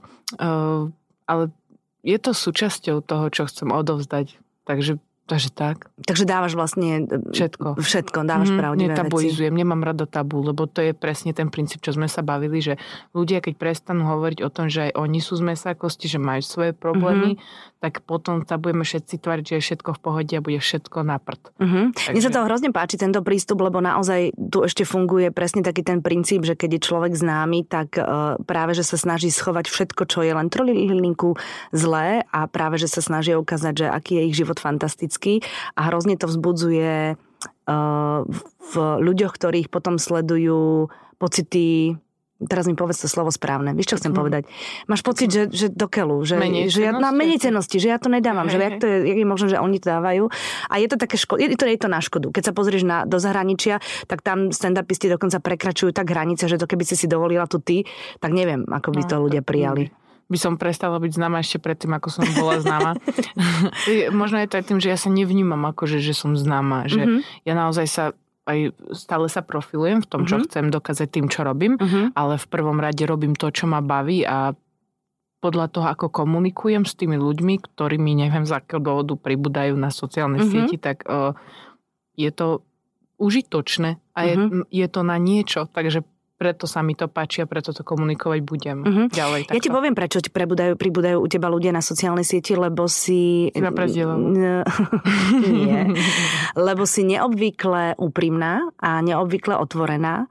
uh, 0.42 0.89
ale 1.30 1.54
je 2.01 2.18
to 2.18 2.31
súčasťou 2.33 3.06
toho, 3.06 3.25
čo 3.30 3.45
chcem 3.45 3.69
odovzdať. 3.69 4.42
Takže 4.65 4.98
Takže 5.31 5.47
tak. 5.56 5.88
Takže 6.03 6.27
dávaš 6.27 6.59
vlastne 6.59 7.07
e, 7.07 7.31
všetko. 7.31 7.79
Všetko, 7.79 8.27
dávaš 8.27 8.51
mm, 8.51 8.57
pravdivé 8.59 8.91
netabuizujem, 8.91 9.53
veci. 9.56 9.62
nemám 9.63 9.79
rado 9.79 10.03
tabu, 10.03 10.44
lebo 10.44 10.68
to 10.68 10.83
je 10.83 10.91
presne 10.91 11.31
ten 11.31 11.47
princíp, 11.47 11.79
čo 11.79 11.95
sme 11.95 12.12
sa 12.12 12.19
bavili, 12.19 12.59
že 12.59 12.75
ľudia, 13.15 13.39
keď 13.39 13.56
prestanú 13.56 14.03
hovoriť 14.12 14.44
o 14.44 14.50
tom, 14.51 14.68
že 14.68 14.91
aj 14.91 15.00
oni 15.00 15.23
sú 15.23 15.39
z 15.39 15.47
mesa 15.47 15.71
kosti, 15.71 16.12
že 16.12 16.19
majú 16.19 16.44
svoje 16.44 16.75
problémy, 16.75 17.39
mm-hmm. 17.39 17.79
tak 17.79 18.03
potom 18.03 18.44
sa 18.44 18.59
budeme 18.59 18.83
všetci 18.83 19.23
tvariť, 19.23 19.45
že 19.45 19.56
je 19.56 19.63
všetko 19.71 19.89
v 19.95 20.00
pohode 20.03 20.33
a 20.35 20.44
bude 20.44 20.59
všetko 20.59 20.97
na 21.06 21.15
prd. 21.15 21.44
Mm-hmm. 21.63 21.85
Takže... 21.95 22.12
Mne 22.12 22.25
sa 22.27 22.33
to 22.35 22.47
hrozne 22.51 22.69
páči, 22.75 22.95
tento 23.00 23.23
prístup, 23.23 23.63
lebo 23.63 23.79
naozaj 23.79 24.35
tu 24.35 24.68
ešte 24.68 24.83
funguje 24.83 25.31
presne 25.31 25.63
taký 25.63 25.85
ten 25.85 26.03
princíp, 26.03 26.44
že 26.44 26.59
keď 26.59 26.75
je 26.75 26.81
človek 26.83 27.13
známy, 27.15 27.71
tak 27.71 27.95
uh, 27.95 28.35
práve, 28.44 28.75
že 28.75 28.83
sa 28.83 29.00
snaží 29.00 29.31
schovať 29.31 29.71
všetko, 29.71 30.01
čo 30.12 30.27
je 30.27 30.35
len 30.35 30.51
trolilinku 30.51 31.39
zlé 31.71 32.27
a 32.35 32.51
práve, 32.51 32.75
že 32.75 32.91
sa 32.91 33.00
snaží 33.00 33.31
ukázať, 33.31 33.73
že 33.79 33.88
aký 33.88 34.19
je 34.19 34.23
ich 34.27 34.35
život 34.35 34.59
fantastický 34.59 35.10
lásky 35.11 35.43
a 35.75 35.91
hrozne 35.91 36.15
to 36.15 36.31
vzbudzuje 36.31 37.19
uh, 37.19 38.19
v 38.71 38.75
ľuďoch, 38.79 39.35
ktorých 39.35 39.67
potom 39.67 39.99
sledujú 39.99 40.87
pocity 41.19 41.99
teraz 42.41 42.65
mi 42.65 42.73
povedz 42.73 42.97
to 42.97 43.05
slovo 43.05 43.29
správne. 43.29 43.77
Vieš, 43.77 43.93
čo 43.93 43.99
chcem 44.01 44.09
mm. 44.09 44.17
povedať? 44.17 44.43
Máš 44.89 45.05
pocit, 45.05 45.29
že, 45.29 45.45
že 45.53 45.69
do 45.69 45.85
keľu, 45.85 46.25
že, 46.25 46.41
menej 46.41 46.73
že 46.73 46.89
ja, 46.89 46.91
na 46.95 47.13
menej 47.13 47.37
cenosti, 47.37 47.77
že 47.77 47.93
ja 47.93 48.01
to 48.01 48.09
nedávam, 48.09 48.49
hey, 48.49 48.57
že 48.57 48.57
jak, 48.57 48.75
to 48.81 48.85
je, 48.89 48.97
jak 49.13 49.17
je 49.21 49.27
možno, 49.29 49.45
že 49.45 49.61
oni 49.61 49.77
to 49.77 49.87
dávajú. 49.93 50.23
A 50.65 50.81
je 50.81 50.87
to 50.89 50.97
také 50.97 51.21
ško- 51.21 51.37
je 51.37 51.53
to, 51.53 51.69
je 51.69 51.77
to 51.77 51.85
na 51.85 52.01
škodu. 52.01 52.33
Keď 52.33 52.49
sa 52.49 52.53
pozrieš 52.57 52.81
na, 52.81 53.05
do 53.05 53.21
zahraničia, 53.21 53.77
tak 54.09 54.25
tam 54.25 54.49
stand-upisti 54.49 55.05
dokonca 55.13 55.37
prekračujú 55.37 55.93
tak 55.93 56.09
hranice, 56.09 56.49
že 56.49 56.57
to 56.57 56.65
keby 56.65 56.81
si 56.81 56.97
si 56.97 57.05
dovolila 57.05 57.45
tu 57.45 57.61
ty, 57.61 57.85
tak 58.17 58.33
neviem, 58.33 58.65
ako 58.65 58.89
by 58.89 59.06
to 59.06 59.21
no, 59.21 59.30
ľudia 59.30 59.45
prijali 59.45 59.94
by 60.31 60.38
som 60.40 60.56
prestala 60.56 60.95
byť 60.95 61.11
známa 61.11 61.44
ešte 61.44 61.59
predtým, 61.59 61.92
ako 61.92 62.07
som 62.07 62.23
bola 62.40 62.64
známa. 62.64 62.95
Možno 64.23 64.40
je 64.40 64.47
to 64.47 64.56
aj 64.64 64.66
tým, 64.71 64.80
že 64.80 64.88
ja 64.88 64.95
sa 64.95 65.11
nevnímam 65.11 65.59
ako, 65.68 65.92
že, 65.92 66.00
že 66.00 66.16
som 66.16 66.40
známa. 66.40 66.88
Že 66.88 67.02
mm-hmm. 67.04 67.19
ja 67.44 67.54
naozaj 67.54 67.88
sa 67.92 68.04
aj 68.42 68.73
stále 68.97 69.30
sa 69.30 69.45
profilujem 69.45 70.02
v 70.02 70.09
tom, 70.09 70.26
čo 70.26 70.42
mm-hmm. 70.42 70.50
chcem 70.50 70.66
dokázať 70.73 71.07
tým, 71.14 71.28
čo 71.30 71.45
robím, 71.45 71.78
mm-hmm. 71.78 72.18
ale 72.18 72.42
v 72.42 72.47
prvom 72.50 72.81
rade 72.81 73.06
robím 73.06 73.38
to, 73.38 73.54
čo 73.54 73.69
ma 73.69 73.85
baví 73.85 74.26
a 74.26 74.57
podľa 75.42 75.68
toho, 75.73 75.88
ako 75.90 76.14
komunikujem 76.14 76.85
s 76.85 76.94
tými 76.94 77.18
ľuďmi, 77.18 77.61
ktorí 77.61 77.97
mi 77.97 78.14
neviem 78.14 78.45
z 78.45 78.57
akého 78.57 78.81
dôvodu 78.81 79.18
pribúdajú 79.18 79.73
na 79.73 79.90
sociálnej 79.90 80.45
mm-hmm. 80.45 80.54
sieti, 80.54 80.78
tak 80.78 81.06
uh, 81.06 81.33
je 82.14 82.30
to 82.30 82.61
užitočné 83.18 83.97
a 84.18 84.19
je, 84.26 84.33
mm-hmm. 84.38 84.64
je 84.69 84.88
to 84.90 85.02
na 85.02 85.18
niečo. 85.18 85.69
Takže 85.69 86.06
preto 86.42 86.66
sa 86.66 86.81
mi 86.81 86.98
to 86.98 87.06
páči 87.06 87.45
a 87.45 87.50
preto 87.50 87.69
to 87.69 87.86
komunikovať 87.86 88.40
budem 88.42 88.81
uh-huh. 88.81 89.06
ďalej. 89.14 89.45
Takto. 89.45 89.54
Ja 89.54 89.62
ti 89.62 89.69
poviem, 89.69 89.94
prečo 89.94 90.18
ti 90.26 90.33
prebúdajú, 90.33 90.74
pribúdajú 90.74 91.21
u 91.21 91.28
teba 91.30 91.54
ľudia 91.54 91.69
na 91.69 91.86
sociálnej 91.86 92.26
sieti, 92.26 92.57
lebo 92.57 92.90
si... 92.90 93.54
Si 93.54 93.62
Nie. 95.69 95.94
lebo 96.57 96.90
si 96.90 97.06
neobvykle 97.06 98.02
úprimná 98.02 98.74
a 98.81 99.06
neobvykle 99.06 99.54
otvorená 99.54 100.26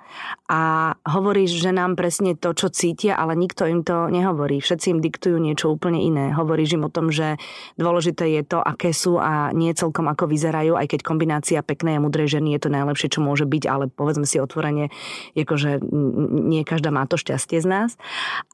a 0.50 0.92
hovoríš, 1.06 1.62
že 1.62 1.70
nám 1.70 1.94
presne 1.94 2.34
to, 2.34 2.50
čo 2.58 2.74
cítia, 2.74 3.14
ale 3.14 3.38
nikto 3.38 3.70
im 3.70 3.86
to 3.86 4.10
nehovorí. 4.10 4.58
Všetci 4.58 4.98
im 4.98 4.98
diktujú 4.98 5.38
niečo 5.38 5.70
úplne 5.70 6.02
iné. 6.02 6.34
Hovoríš 6.34 6.74
im 6.74 6.88
o 6.88 6.90
tom, 6.90 7.14
že 7.14 7.38
dôležité 7.78 8.26
je 8.34 8.42
to, 8.42 8.58
aké 8.58 8.90
sú 8.90 9.20
a 9.22 9.54
nie 9.54 9.70
celkom 9.78 10.10
ako 10.10 10.26
vyzerajú, 10.26 10.74
aj 10.74 10.90
keď 10.90 11.00
kombinácia 11.06 11.60
peknej 11.62 12.00
a 12.00 12.02
mudrej 12.02 12.40
ženy 12.40 12.58
je 12.58 12.66
to 12.66 12.70
najlepšie, 12.74 13.14
čo 13.14 13.22
môže 13.22 13.46
byť, 13.46 13.64
ale 13.70 13.86
povedzme 13.86 14.26
si 14.26 14.42
otvorene, 14.42 14.90
akože 15.38 15.82
nie 16.50 16.64
každá 16.64 16.88
má 16.88 17.04
to 17.04 17.20
šťastie 17.20 17.60
z 17.60 17.66
nás. 17.68 17.90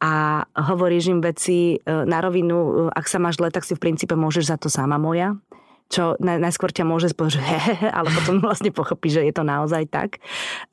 A 0.02 0.44
hovoríš 0.54 1.14
im 1.14 1.20
veci 1.22 1.78
e, 1.78 1.86
na 1.86 2.18
rovinu, 2.18 2.56
e, 2.56 2.70
ak 2.90 3.06
sa 3.06 3.22
máš 3.22 3.38
zle, 3.38 3.54
tak 3.54 3.62
si 3.62 3.78
v 3.78 3.82
princípe 3.82 4.18
môžeš 4.18 4.44
za 4.50 4.56
to 4.58 4.66
sama 4.66 4.98
moja 4.98 5.38
čo 5.86 6.18
najskôr 6.18 6.74
ťa 6.74 6.82
môže 6.82 7.14
spovedať, 7.14 7.34
že 7.38 7.42
hehehe, 7.46 7.88
ale 7.94 8.10
potom 8.10 8.42
vlastne 8.42 8.74
pochopí, 8.74 9.06
že 9.06 9.22
je 9.22 9.30
to 9.30 9.46
naozaj 9.46 9.86
tak. 9.86 10.18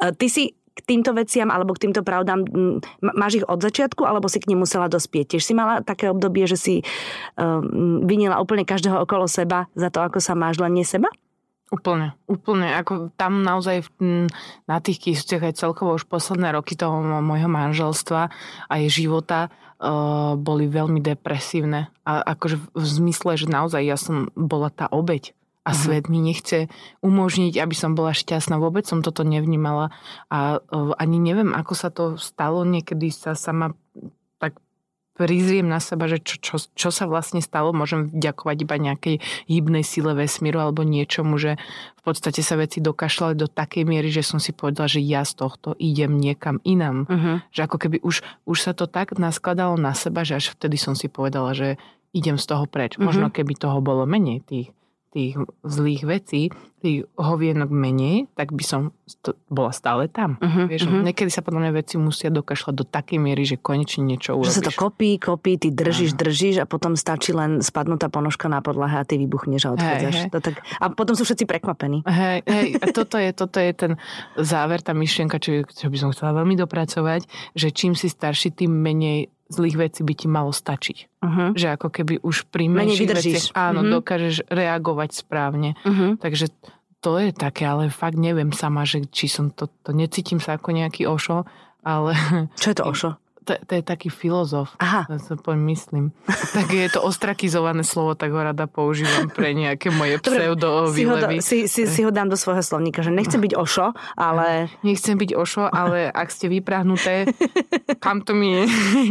E, 0.02 0.10
ty 0.18 0.26
si 0.26 0.58
k 0.74 0.80
týmto 0.82 1.14
veciam 1.14 1.54
alebo 1.54 1.78
k 1.78 1.86
týmto 1.86 2.02
pravdám, 2.02 2.50
máš 3.14 3.42
ich 3.42 3.46
od 3.46 3.62
začiatku 3.62 4.10
alebo 4.10 4.26
si 4.26 4.42
k 4.42 4.50
nim 4.50 4.66
musela 4.66 4.90
dospieť? 4.90 5.38
Tiež 5.38 5.46
si 5.46 5.54
mala 5.54 5.86
také 5.86 6.10
obdobie, 6.10 6.50
že 6.50 6.58
si 6.58 6.76
um, 7.38 8.02
vinila 8.10 8.42
úplne 8.42 8.66
každého 8.66 9.06
okolo 9.06 9.30
seba 9.30 9.70
za 9.78 9.94
to, 9.94 10.02
ako 10.02 10.18
sa 10.18 10.34
máš, 10.34 10.58
len 10.58 10.74
nie 10.74 10.86
seba? 10.86 11.14
Úplne, 11.74 12.14
úplne. 12.30 12.70
Ako 12.78 13.10
tam 13.18 13.42
naozaj 13.42 13.90
na 14.70 14.78
tých 14.78 15.10
kýstiach 15.10 15.42
aj 15.42 15.58
celkovo 15.58 15.98
už 15.98 16.06
posledné 16.06 16.54
roky 16.54 16.78
toho 16.78 17.02
môjho 17.02 17.50
manželstva 17.50 18.30
a 18.70 18.74
jej 18.78 19.10
života 19.10 19.50
uh, 19.50 20.38
boli 20.38 20.70
veľmi 20.70 21.02
depresívne. 21.02 21.90
A 22.06 22.22
akože 22.38 22.62
v 22.78 22.86
zmysle, 22.86 23.42
že 23.42 23.50
naozaj 23.50 23.82
ja 23.90 23.98
som 23.98 24.30
bola 24.38 24.70
tá 24.70 24.86
obeď 24.86 25.34
a 25.66 25.74
uh-huh. 25.74 25.82
svet 25.82 26.14
mi 26.14 26.22
nechce 26.22 26.70
umožniť, 27.02 27.58
aby 27.58 27.74
som 27.74 27.98
bola 27.98 28.14
šťastná. 28.14 28.62
Vôbec 28.62 28.86
som 28.86 29.02
toto 29.02 29.26
nevnímala 29.26 29.90
a 30.30 30.62
uh, 30.62 30.94
ani 31.02 31.18
neviem, 31.18 31.58
ako 31.58 31.74
sa 31.74 31.90
to 31.90 32.22
stalo. 32.22 32.62
Niekedy 32.70 33.10
sa 33.10 33.34
sama 33.34 33.74
prizriem 35.14 35.70
na 35.70 35.78
seba, 35.78 36.10
že 36.10 36.18
čo, 36.20 36.36
čo, 36.42 36.56
čo 36.74 36.90
sa 36.90 37.06
vlastne 37.06 37.40
stalo. 37.40 37.70
Môžem 37.70 38.10
ďakovať 38.14 38.58
iba 38.66 38.76
nejakej 38.82 39.16
hybnej 39.46 39.86
sile 39.86 40.18
vesmíru 40.18 40.58
alebo 40.58 40.82
niečomu, 40.82 41.38
že 41.38 41.62
v 41.98 42.02
podstate 42.02 42.42
sa 42.42 42.58
veci 42.58 42.82
dokašľali 42.82 43.38
do 43.38 43.46
takej 43.46 43.86
miery, 43.86 44.10
že 44.10 44.26
som 44.26 44.42
si 44.42 44.52
povedala, 44.52 44.90
že 44.90 45.00
ja 45.00 45.22
z 45.24 45.38
tohto 45.38 45.78
idem 45.78 46.18
niekam 46.18 46.60
inam. 46.66 47.06
Uh-huh. 47.06 47.40
Že 47.54 47.62
ako 47.70 47.78
keby 47.80 47.98
už, 48.02 48.26
už 48.50 48.58
sa 48.58 48.74
to 48.74 48.90
tak 48.90 49.16
naskladalo 49.16 49.78
na 49.78 49.94
seba, 49.94 50.26
že 50.26 50.42
až 50.42 50.58
vtedy 50.58 50.76
som 50.82 50.98
si 50.98 51.08
povedala, 51.08 51.54
že 51.54 51.78
idem 52.12 52.42
z 52.42 52.46
toho 52.50 52.66
preč. 52.66 52.98
Uh-huh. 52.98 53.08
Možno 53.08 53.30
keby 53.30 53.54
toho 53.54 53.80
bolo 53.80 54.10
menej 54.10 54.42
tých 54.44 54.68
tých 55.14 55.38
zlých 55.62 56.02
vecí, 56.10 56.50
tých 56.82 57.06
hovienok 57.16 57.70
menej, 57.70 58.28
tak 58.34 58.52
by 58.52 58.64
som 58.66 58.92
st- 59.06 59.38
bola 59.48 59.70
stále 59.72 60.10
tam. 60.10 60.42
Uh-huh, 60.42 60.68
Vieš, 60.68 60.90
uh-huh. 60.90 61.06
Niekedy 61.06 61.30
sa 61.32 61.46
podľa 61.46 61.70
mňa 61.70 61.72
veci 61.80 61.96
musia 62.02 62.34
dokašľať 62.34 62.74
do 62.76 62.84
takej 62.84 63.22
miery, 63.22 63.46
že 63.46 63.62
konečne 63.62 64.04
niečo 64.04 64.36
urobíš. 64.36 64.52
Že 64.52 64.58
sa 64.60 64.68
to 64.68 64.74
kopí, 64.74 65.22
kopí, 65.22 65.56
ty 65.62 65.72
držíš, 65.72 66.18
uh-huh. 66.18 66.22
držíš 66.28 66.56
a 66.60 66.66
potom 66.68 66.98
stačí 66.98 67.32
len 67.32 67.62
spadnutá 67.62 68.10
ponožka 68.10 68.50
na 68.50 68.60
podlahe 68.60 69.00
a 69.00 69.08
ty 69.08 69.22
vybuchneš 69.22 69.70
a 69.70 69.78
odchádzaš. 69.78 70.16
Hey, 70.18 70.28
hey. 70.28 70.34
To 70.34 70.40
tak, 70.42 70.56
a 70.60 70.86
potom 70.92 71.14
sú 71.14 71.24
všetci 71.24 71.46
prekvapení. 71.46 72.04
Hej, 72.04 72.44
hej, 72.44 72.68
a 72.82 72.86
toto 72.90 73.16
je, 73.22 73.30
toto 73.32 73.58
je 73.62 73.72
ten 73.72 73.94
záver, 74.36 74.82
tá 74.82 74.92
myšlienka, 74.92 75.40
čo, 75.40 75.64
čo 75.70 75.88
by 75.88 75.98
som 76.02 76.10
chcela 76.12 76.42
veľmi 76.42 76.58
dopracovať, 76.58 77.30
že 77.54 77.70
čím 77.72 77.94
si 77.94 78.10
starší, 78.10 78.52
tým 78.60 78.74
menej 78.74 79.32
zlých 79.54 79.78
vecí 79.78 80.02
by 80.02 80.14
ti 80.18 80.28
malo 80.28 80.50
stačiť. 80.50 80.98
Uh-huh. 81.22 81.54
Že 81.54 81.68
ako 81.78 81.88
keby 81.94 82.14
už 82.26 82.50
pri 82.50 82.66
menších 82.68 83.10
veciach 83.14 83.46
áno, 83.54 83.86
uh-huh. 83.86 84.02
dokážeš 84.02 84.50
reagovať 84.50 85.10
správne. 85.14 85.78
Uh-huh. 85.86 86.18
Takže 86.18 86.50
to 87.04 87.20
je 87.20 87.30
také, 87.36 87.68
ale 87.68 87.94
fakt 87.94 88.18
neviem 88.18 88.50
sama, 88.56 88.88
že 88.88 89.06
či 89.12 89.30
som 89.30 89.52
to, 89.52 89.70
to 89.84 89.92
necítim 89.92 90.40
sa 90.40 90.58
ako 90.58 90.74
nejaký 90.74 91.06
ošo, 91.06 91.44
ale... 91.84 92.16
Čo 92.56 92.68
je 92.72 92.78
to 92.80 92.86
ošo? 92.92 93.12
To, 93.44 93.54
to 93.60 93.74
je 93.78 93.84
taký 93.84 94.08
filozof. 94.08 94.74
Aha. 94.80 95.06
To 95.12 95.20
sa 95.20 95.36
myslím. 95.54 96.16
Tak 96.26 96.72
je 96.72 96.88
to 96.90 97.04
ostrakizované 97.04 97.84
slovo, 97.84 98.16
tak 98.16 98.32
ho 98.32 98.40
rada 98.40 98.66
používam 98.66 99.28
pre 99.28 99.52
nejaké 99.52 99.92
moje 99.92 100.18
pseudo 100.24 100.90
si 100.96 101.04
ho, 101.04 101.16
do, 101.20 101.28
si, 101.44 101.58
si, 101.68 101.84
si 101.86 102.02
ho 102.02 102.10
dám 102.10 102.32
do 102.32 102.38
svojho 102.40 102.64
slovníka, 102.64 103.04
že 103.04 103.12
nechcem 103.12 103.44
byť 103.44 103.54
ošo, 103.54 103.92
ale... 104.16 104.72
Nechcem 104.82 105.20
byť 105.20 105.32
ošo, 105.36 105.68
ale 105.68 106.08
ak 106.08 106.32
ste 106.32 106.48
vyprahnuté, 106.48 107.28
kam 108.00 108.24
to 108.24 108.32
mi 108.32 108.56
je? 108.56 108.64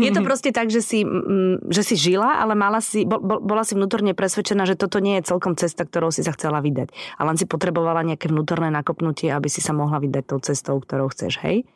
Je 0.08 0.10
to 0.10 0.24
proste 0.24 0.50
tak, 0.56 0.72
že 0.72 0.80
si, 0.80 1.04
že 1.68 1.82
si 1.84 1.94
žila, 1.94 2.40
ale 2.40 2.56
mala 2.56 2.80
si, 2.80 3.04
bol, 3.04 3.20
bola 3.20 3.62
si 3.62 3.76
vnútorne 3.76 4.16
presvedčená, 4.16 4.64
že 4.64 4.78
toto 4.78 4.98
nie 4.98 5.20
je 5.20 5.28
celkom 5.28 5.54
cesta, 5.58 5.84
ktorou 5.84 6.08
si 6.08 6.24
sa 6.24 6.32
chcela 6.32 6.64
vydať. 6.64 6.94
A 7.20 7.28
len 7.28 7.36
si 7.36 7.44
potrebovala 7.44 8.06
nejaké 8.06 8.32
vnútorné 8.32 8.72
nakopnutie, 8.72 9.28
aby 9.28 9.52
si 9.52 9.60
sa 9.60 9.76
mohla 9.76 10.00
vydať 10.00 10.24
tou 10.24 10.40
cestou, 10.40 10.80
ktorou 10.80 11.12
chceš, 11.12 11.42
hej? 11.44 11.68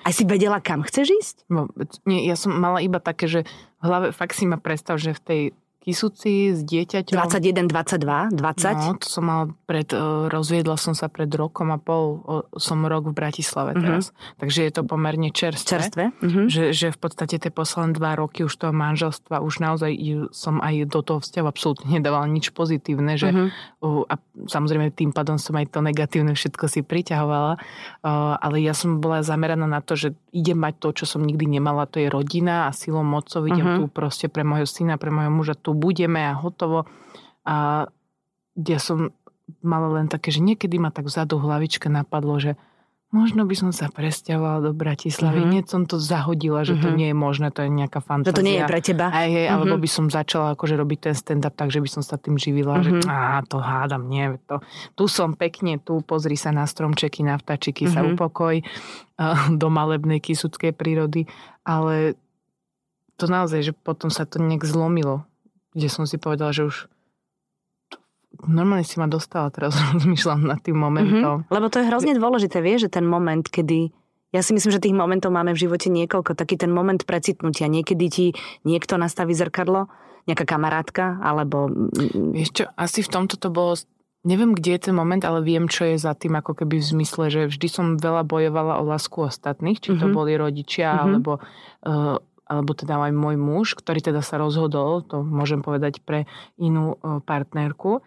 A 0.00 0.08
si 0.08 0.24
vedela, 0.24 0.56
kam 0.64 0.80
chceš 0.80 1.12
ísť? 1.12 1.36
No, 1.52 1.68
nie, 2.08 2.24
ja 2.24 2.32
som 2.32 2.56
mala 2.56 2.80
iba 2.80 2.96
také, 2.96 3.28
že 3.28 3.40
v 3.44 3.82
hlave 3.84 4.08
fakt 4.16 4.32
si 4.32 4.48
ma 4.48 4.56
predstav, 4.56 4.96
že 4.96 5.12
v 5.12 5.20
tej 5.20 5.42
Kisuci 5.82 6.54
s 6.54 6.62
dieťaťom. 6.62 7.10
21, 7.10 7.66
22, 7.66 8.38
20? 8.38 8.38
No, 8.38 9.02
to 9.02 9.08
som 9.10 9.26
mal 9.26 9.50
pred, 9.66 9.90
e, 9.90 10.30
rozviedla 10.30 10.78
som 10.78 10.94
sa 10.94 11.10
pred 11.10 11.26
rokom 11.34 11.74
a 11.74 11.78
pol, 11.82 12.22
som 12.54 12.86
rok 12.86 13.10
v 13.10 13.14
Bratislave 13.18 13.74
uh-huh. 13.74 13.82
teraz. 13.82 14.04
Takže 14.38 14.62
je 14.62 14.72
to 14.78 14.86
pomerne 14.86 15.34
čerstvé. 15.34 15.66
Čerstvé? 15.66 16.04
Uh-huh. 16.22 16.46
Že, 16.46 16.62
že 16.70 16.86
v 16.94 16.98
podstate 17.02 17.34
tie 17.42 17.50
posledné 17.50 17.98
dva 17.98 18.14
roky 18.14 18.46
už 18.46 18.54
toho 18.54 18.70
manželstva, 18.70 19.42
už 19.42 19.58
naozaj 19.58 19.90
som 20.30 20.62
aj 20.62 20.86
do 20.86 21.02
toho 21.02 21.18
vzťahu 21.18 21.46
absolútne 21.50 21.98
nedávala 21.98 22.30
nič 22.30 22.54
pozitívne, 22.54 23.18
že 23.18 23.34
uh-huh. 23.34 24.06
a 24.06 24.14
samozrejme 24.46 24.94
tým 24.94 25.10
pádom 25.10 25.34
som 25.34 25.58
aj 25.58 25.66
to 25.74 25.82
negatívne 25.82 26.38
všetko 26.38 26.70
si 26.70 26.86
priťahovala, 26.86 27.58
ale 28.38 28.56
ja 28.62 28.70
som 28.70 29.02
bola 29.02 29.26
zameraná 29.26 29.66
na 29.66 29.82
to, 29.82 29.98
že 29.98 30.14
idem 30.30 30.62
mať 30.62 30.78
to, 30.78 30.88
čo 31.02 31.18
som 31.18 31.26
nikdy 31.26 31.58
nemala, 31.58 31.90
to 31.90 31.98
je 31.98 32.06
rodina 32.06 32.70
a 32.70 32.76
silou 32.76 33.02
mocov 33.02 33.50
idem 33.50 33.66
uh-huh. 33.66 33.78
tu 33.82 33.84
proste 33.90 34.30
pre 34.30 34.46
môjho 34.46 34.70
syna, 34.70 34.94
pre 34.94 35.10
môjho 35.10 35.32
muža 35.34 35.58
tu 35.58 35.71
budeme 35.72 36.24
a 36.24 36.36
hotovo. 36.36 36.86
A 37.42 37.88
ja 38.56 38.78
som 38.78 39.10
mala 39.60 40.00
len 40.00 40.06
také, 40.06 40.30
že 40.30 40.40
niekedy 40.40 40.78
ma 40.78 40.94
tak 40.94 41.10
vzadu 41.10 41.36
hlavička 41.36 41.90
napadlo, 41.90 42.38
že 42.38 42.54
možno 43.12 43.44
by 43.44 43.52
som 43.52 43.70
sa 43.76 43.92
presťahovala 43.92 44.64
do 44.64 44.72
Bratislavy. 44.72 45.44
Mm-hmm. 45.44 45.52
Nie 45.52 45.62
som 45.68 45.84
to 45.84 46.00
zahodila, 46.00 46.64
že 46.64 46.72
mm-hmm. 46.72 46.84
to 46.84 46.88
mhm. 46.88 46.96
nie 46.96 47.08
je 47.12 47.16
možné, 47.16 47.46
to 47.52 47.60
je 47.60 47.70
nejaká 47.70 48.00
fantázia. 48.00 48.32
Že 48.32 48.40
to 48.40 48.48
nie 48.48 48.56
je 48.56 48.64
pre 48.64 48.80
teba. 48.80 49.06
Aj, 49.12 49.28
hej, 49.28 49.46
mm-hmm. 49.46 49.54
alebo 49.60 49.74
by 49.76 49.88
som 49.92 50.04
začala 50.08 50.56
akože 50.56 50.74
robiť 50.80 50.98
ten 50.98 51.14
stand-up 51.14 51.52
tak, 51.52 51.68
že 51.68 51.84
by 51.84 51.88
som 51.92 52.02
sa 52.02 52.16
tým 52.16 52.40
živila. 52.40 52.80
Mm-hmm. 52.80 53.04
Že 53.04 53.12
á, 53.12 53.44
to 53.44 53.58
hádam, 53.60 54.08
nie. 54.08 54.40
To, 54.48 54.64
tu 54.96 55.04
som 55.12 55.36
pekne, 55.36 55.76
tu 55.76 56.00
pozri 56.00 56.40
sa 56.40 56.56
na 56.56 56.64
stromčeky, 56.64 57.20
na 57.20 57.36
vtačiky, 57.36 57.84
mm-hmm. 57.84 57.94
sa 57.94 58.00
mhm. 58.00 58.08
upokoj 58.16 58.54
do 59.60 59.68
malebnej 59.68 60.18
kysudskej 60.18 60.72
prírody. 60.72 61.28
Ale 61.68 62.16
to 63.20 63.28
naozaj, 63.28 63.60
že 63.60 63.72
potom 63.76 64.08
sa 64.08 64.24
to 64.24 64.40
nejak 64.40 64.64
zlomilo 64.64 65.28
kde 65.72 65.88
som 65.88 66.04
si 66.04 66.20
povedala, 66.20 66.52
že 66.52 66.68
už 66.68 66.76
normálne 68.48 68.86
si 68.86 68.96
ma 68.96 69.08
dostala, 69.08 69.52
teraz 69.52 69.76
rozmýšľam 69.96 70.48
nad 70.48 70.60
tým 70.60 70.76
momentom. 70.76 71.44
Mm-hmm. 71.44 71.52
Lebo 71.52 71.66
to 71.68 71.80
je 71.80 71.88
hrozne 71.88 72.12
dôležité, 72.16 72.64
vieš, 72.64 72.88
že 72.88 73.00
ten 73.00 73.06
moment, 73.06 73.44
kedy 73.44 73.92
ja 74.32 74.40
si 74.40 74.56
myslím, 74.56 74.72
že 74.72 74.80
tých 74.80 74.96
momentov 74.96 75.28
máme 75.28 75.52
v 75.52 75.60
živote 75.68 75.92
niekoľko. 75.92 76.32
Taký 76.32 76.56
ten 76.56 76.72
moment 76.72 77.04
precitnutia. 77.04 77.68
Niekedy 77.68 78.04
ti 78.08 78.26
niekto 78.64 78.96
nastaví 78.96 79.36
zrkadlo, 79.36 79.92
nejaká 80.24 80.48
kamarátka, 80.48 81.20
alebo... 81.20 81.68
Vieš 82.32 82.48
čo, 82.56 82.64
asi 82.72 83.04
v 83.04 83.12
tomto 83.12 83.36
to 83.36 83.52
bolo... 83.52 83.76
Neviem, 84.24 84.56
kde 84.56 84.78
je 84.78 84.80
ten 84.88 84.94
moment, 84.96 85.20
ale 85.20 85.44
viem, 85.44 85.68
čo 85.68 85.84
je 85.84 86.00
za 86.00 86.16
tým, 86.16 86.38
ako 86.38 86.64
keby 86.64 86.80
v 86.80 86.90
zmysle, 86.96 87.28
že 87.28 87.50
vždy 87.50 87.68
som 87.68 87.86
veľa 88.00 88.24
bojovala 88.24 88.80
o 88.80 88.86
lásku 88.88 89.20
ostatných, 89.20 89.82
či 89.82 89.98
to 89.98 90.08
mm-hmm. 90.08 90.16
boli 90.16 90.32
rodičia, 90.38 90.94
mm-hmm. 90.94 91.04
alebo 91.04 91.32
uh, 91.36 92.16
alebo 92.46 92.76
teda 92.76 92.98
aj 92.98 93.12
môj 93.14 93.36
muž, 93.38 93.66
ktorý 93.78 94.02
teda 94.02 94.20
sa 94.20 94.36
rozhodol, 94.36 95.00
to 95.06 95.22
môžem 95.22 95.64
povedať 95.64 96.02
pre 96.04 96.28
inú 96.58 96.98
e, 96.98 97.22
partnerku. 97.24 97.98
E, 97.98 98.00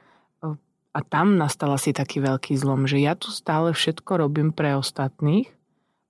a 0.95 0.99
tam 1.01 1.39
nastal 1.39 1.73
asi 1.73 1.95
taký 1.95 2.21
veľký 2.21 2.53
zlom, 2.55 2.85
že 2.85 3.01
ja 3.01 3.17
tu 3.17 3.33
stále 3.33 3.73
všetko 3.73 4.21
robím 4.21 4.53
pre 4.53 4.77
ostatných 4.77 5.49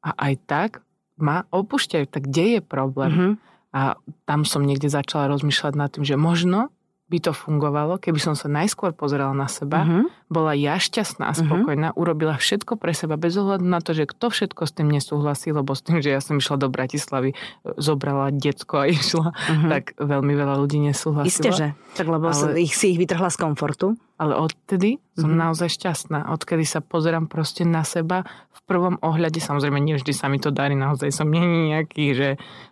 a 0.04 0.12
aj 0.18 0.34
tak 0.46 0.70
ma 1.16 1.48
opúšťajú. 1.50 2.06
Tak 2.12 2.24
kde 2.28 2.60
je 2.60 2.62
problém? 2.62 3.12
Mm-hmm. 3.12 3.34
A 3.76 4.00
tam 4.28 4.48
som 4.48 4.64
niekde 4.64 4.88
začala 4.88 5.32
rozmýšľať 5.32 5.74
nad 5.76 5.90
tým, 5.92 6.04
že 6.08 6.16
možno 6.16 6.75
by 7.06 7.22
to 7.22 7.38
fungovalo, 7.38 8.02
keby 8.02 8.18
som 8.18 8.34
sa 8.34 8.50
najskôr 8.50 8.90
pozerala 8.98 9.38
na 9.38 9.46
seba, 9.46 9.86
uh-huh. 9.86 10.10
bola 10.26 10.58
ja 10.58 10.82
šťastná 10.82 11.30
a 11.30 11.34
mhm. 11.38 11.40
spokojná, 11.46 11.88
uh-huh. 11.94 12.02
urobila 12.02 12.34
všetko 12.34 12.82
pre 12.82 12.98
seba 12.98 13.14
bez 13.14 13.38
ohľadu 13.38 13.62
na 13.62 13.78
to, 13.78 13.94
že 13.94 14.10
kto 14.10 14.34
všetko 14.34 14.62
s 14.66 14.72
tým 14.74 14.90
nesúhlasí, 14.90 15.54
lebo 15.54 15.78
s 15.78 15.86
tým, 15.86 16.02
že 16.02 16.10
ja 16.10 16.18
som 16.18 16.42
išla 16.42 16.58
do 16.58 16.68
Bratislavy, 16.74 17.38
zobrala 17.78 18.34
decko 18.34 18.82
a 18.82 18.86
išla, 18.98 19.38
uh-huh. 19.38 19.70
tak 19.70 19.94
veľmi 20.02 20.34
veľa 20.34 20.56
ľudí 20.58 20.82
nesúhlasilo. 20.82 21.30
Isté, 21.30 21.50
že. 21.54 21.68
Tak 21.94 22.10
lebo 22.10 22.34
ale, 22.34 22.58
ich 22.58 22.74
si 22.74 22.98
ich 22.98 23.00
vytrhla 23.00 23.30
z 23.30 23.38
komfortu. 23.38 23.88
Ale 24.16 24.32
odtedy 24.40 25.04
som 25.12 25.36
uh-huh. 25.36 25.44
naozaj 25.52 25.76
šťastná. 25.76 26.32
Odkedy 26.32 26.64
sa 26.64 26.80
pozerám 26.80 27.28
proste 27.28 27.68
na 27.68 27.84
seba 27.84 28.24
v 28.56 28.60
prvom 28.64 28.96
ohľade, 29.04 29.44
samozrejme 29.44 29.76
nie 29.84 30.00
vždy 30.00 30.16
sa 30.16 30.32
mi 30.32 30.40
to 30.40 30.56
darí, 30.56 30.72
naozaj 30.72 31.12
som 31.12 31.28
nie 31.28 31.76
nejaký, 31.76 32.16
že 32.16 32.30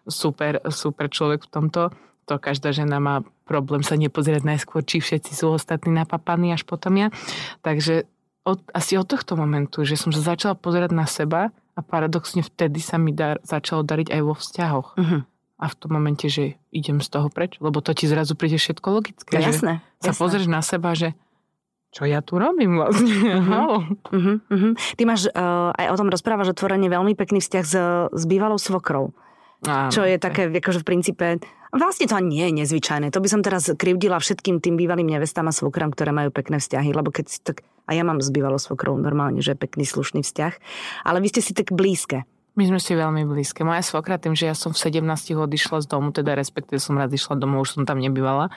super, 0.07 0.63
super 0.71 1.11
človek 1.11 1.43
v 1.43 1.51
tomto, 1.51 1.91
to 2.25 2.39
každá 2.39 2.71
žena 2.71 2.99
má 2.99 3.23
problém 3.43 3.83
sa 3.83 3.99
nepozerať 3.99 4.43
najskôr, 4.47 4.81
či 4.83 5.03
všetci 5.03 5.35
sú 5.35 5.51
ostatní 5.51 5.91
napapaní 5.91 6.55
až 6.55 6.63
potom 6.63 6.95
ja. 6.95 7.11
Takže 7.59 8.07
od, 8.43 8.59
asi 8.75 8.99
od 8.99 9.07
tohto 9.07 9.35
momentu, 9.39 9.83
že 9.87 9.99
som 9.99 10.11
sa 10.11 10.23
začala 10.23 10.55
pozerať 10.55 10.91
na 10.91 11.07
seba 11.07 11.51
a 11.73 11.79
paradoxne 11.81 12.43
vtedy 12.43 12.79
sa 12.83 12.99
mi 12.99 13.15
dar, 13.15 13.39
začalo 13.43 13.81
dariť 13.83 14.07
aj 14.11 14.21
vo 14.21 14.33
vzťahoch. 14.35 14.89
Uh-huh. 14.99 15.21
A 15.59 15.65
v 15.71 15.75
tom 15.79 15.95
momente, 15.95 16.27
že 16.27 16.59
idem 16.75 16.99
z 16.99 17.07
toho 17.07 17.31
preč, 17.31 17.55
lebo 17.63 17.79
to 17.79 17.95
ti 17.95 18.03
zrazu 18.03 18.35
príde 18.35 18.59
všetko 18.59 18.87
logické. 18.91 19.39
Jasné, 19.39 19.47
že 19.47 19.55
jasné. 19.55 19.73
sa 20.03 20.11
pozrieš 20.11 20.47
na 20.51 20.59
seba, 20.59 20.91
že 20.91 21.15
čo 21.93 22.09
ja 22.09 22.25
tu 22.25 22.41
robím 22.41 22.81
vlastne. 22.81 23.15
Uh-huh. 23.37 23.85
Uh-huh. 24.11 24.37
Uh-huh. 24.49 24.73
Ty 24.75 25.03
máš, 25.05 25.29
uh, 25.29 25.71
aj 25.77 25.87
o 25.93 25.95
tom 25.99 26.09
rozprávaš 26.09 26.51
otvorene 26.57 26.89
veľmi 26.89 27.13
pekný 27.13 27.39
vzťah 27.39 27.63
s, 27.63 27.75
s 28.11 28.23
bývalou 28.25 28.57
svokrou. 28.57 29.13
Áno, 29.63 29.93
čo 29.93 30.03
je 30.03 30.19
také, 30.19 30.51
akože 30.51 30.83
v 30.83 30.87
princípe, 30.89 31.25
vlastne 31.73 32.05
to 32.05 32.13
ani 32.13 32.29
nie 32.29 32.45
je 32.49 32.53
nezvyčajné. 32.63 33.09
To 33.09 33.19
by 33.23 33.29
som 33.29 33.41
teraz 33.41 33.65
krivdila 33.73 34.21
všetkým 34.21 34.61
tým 34.61 34.77
bývalým 34.77 35.09
nevestám 35.09 35.49
a 35.49 35.53
svokram, 35.55 35.89
ktoré 35.89 36.13
majú 36.13 36.29
pekné 36.29 36.61
vzťahy, 36.61 36.93
lebo 36.93 37.09
keď 37.09 37.25
si 37.25 37.41
tak, 37.41 37.65
a 37.89 37.97
ja 37.97 38.05
mám 38.05 38.21
s 38.21 38.29
bývalou 38.29 38.61
svokrou 38.61 38.95
normálne, 38.95 39.41
že 39.41 39.57
je 39.57 39.63
pekný 39.63 39.83
slušný 39.83 40.21
vzťah, 40.21 40.53
ale 41.03 41.17
vy 41.19 41.27
ste 41.33 41.41
si 41.41 41.51
tak 41.57 41.73
blízke. 41.73 42.23
My 42.53 42.69
sme 42.69 42.77
si 42.77 42.93
veľmi 42.93 43.25
blízke. 43.25 43.65
Moja 43.65 43.81
svokra 43.81 44.21
tým, 44.21 44.37
že 44.37 44.45
ja 44.45 44.53
som 44.53 44.77
v 44.77 44.77
17 44.77 45.01
odišla 45.33 45.81
z 45.81 45.87
domu, 45.89 46.13
teda 46.13 46.37
respektíve 46.37 46.77
som 46.77 46.93
raz 46.93 47.09
išla 47.09 47.33
domov, 47.41 47.65
už 47.65 47.81
som 47.81 47.83
tam 47.89 47.97
nebývala. 47.97 48.53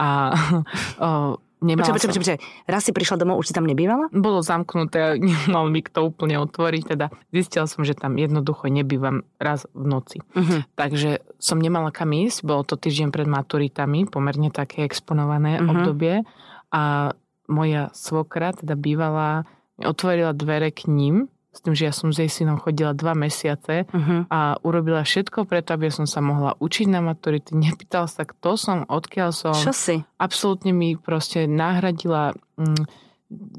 A 0.00 0.32
o, 0.96 1.36
Nemala 1.64 1.88
počkaj, 1.88 2.12
počkaj, 2.12 2.20
počkaj. 2.20 2.38
Raz 2.68 2.82
si 2.84 2.92
prišla 2.92 3.16
domov, 3.16 3.40
už 3.40 3.48
si 3.48 3.56
tam 3.56 3.64
nebývala? 3.64 4.12
Bolo 4.12 4.44
zamknuté 4.44 5.16
nemal 5.48 5.72
mi 5.72 5.80
kto 5.80 6.12
úplne 6.12 6.36
otvoriť. 6.44 6.82
Teda 6.84 7.08
zistila 7.32 7.64
som, 7.64 7.88
že 7.88 7.96
tam 7.96 8.20
jednoducho 8.20 8.68
nebývam 8.68 9.24
raz 9.40 9.64
v 9.72 9.84
noci. 9.88 10.18
Uh-huh. 10.36 10.60
Takže 10.76 11.24
som 11.40 11.56
nemala 11.56 11.88
kam 11.88 12.12
ísť. 12.12 12.44
Bolo 12.44 12.68
to 12.68 12.76
týždeň 12.76 13.08
pred 13.08 13.24
maturitami, 13.24 14.04
pomerne 14.04 14.52
také 14.52 14.84
exponované 14.84 15.56
uh-huh. 15.56 15.72
obdobie. 15.72 16.28
A 16.68 17.16
moja 17.48 17.88
svokra, 17.96 18.52
teda 18.52 18.76
bývala, 18.76 19.48
otvorila 19.80 20.36
dvere 20.36 20.68
k 20.68 20.92
ním 20.92 21.32
s 21.54 21.62
tým, 21.62 21.74
že 21.74 21.86
ja 21.88 21.94
som 21.94 22.10
s 22.10 22.18
jej 22.18 22.30
synom 22.30 22.58
chodila 22.58 22.90
dva 22.92 23.14
mesiace 23.14 23.86
uh-huh. 23.86 24.26
a 24.28 24.58
urobila 24.66 25.06
všetko 25.06 25.46
preto, 25.46 25.74
aby 25.74 25.88
som 25.88 26.04
sa 26.04 26.18
mohla 26.18 26.58
učiť 26.58 26.86
na 26.90 27.00
maturity. 27.00 27.54
Nepýtal 27.54 28.10
sa, 28.10 28.26
kto 28.26 28.58
som, 28.58 28.78
odkiaľ 28.86 29.30
som. 29.30 29.54
Čo 29.54 29.72
si? 29.72 30.02
Absolútne 30.18 30.74
mi 30.74 30.98
proste 30.98 31.46
nahradila 31.46 32.34
mm, 32.58 32.84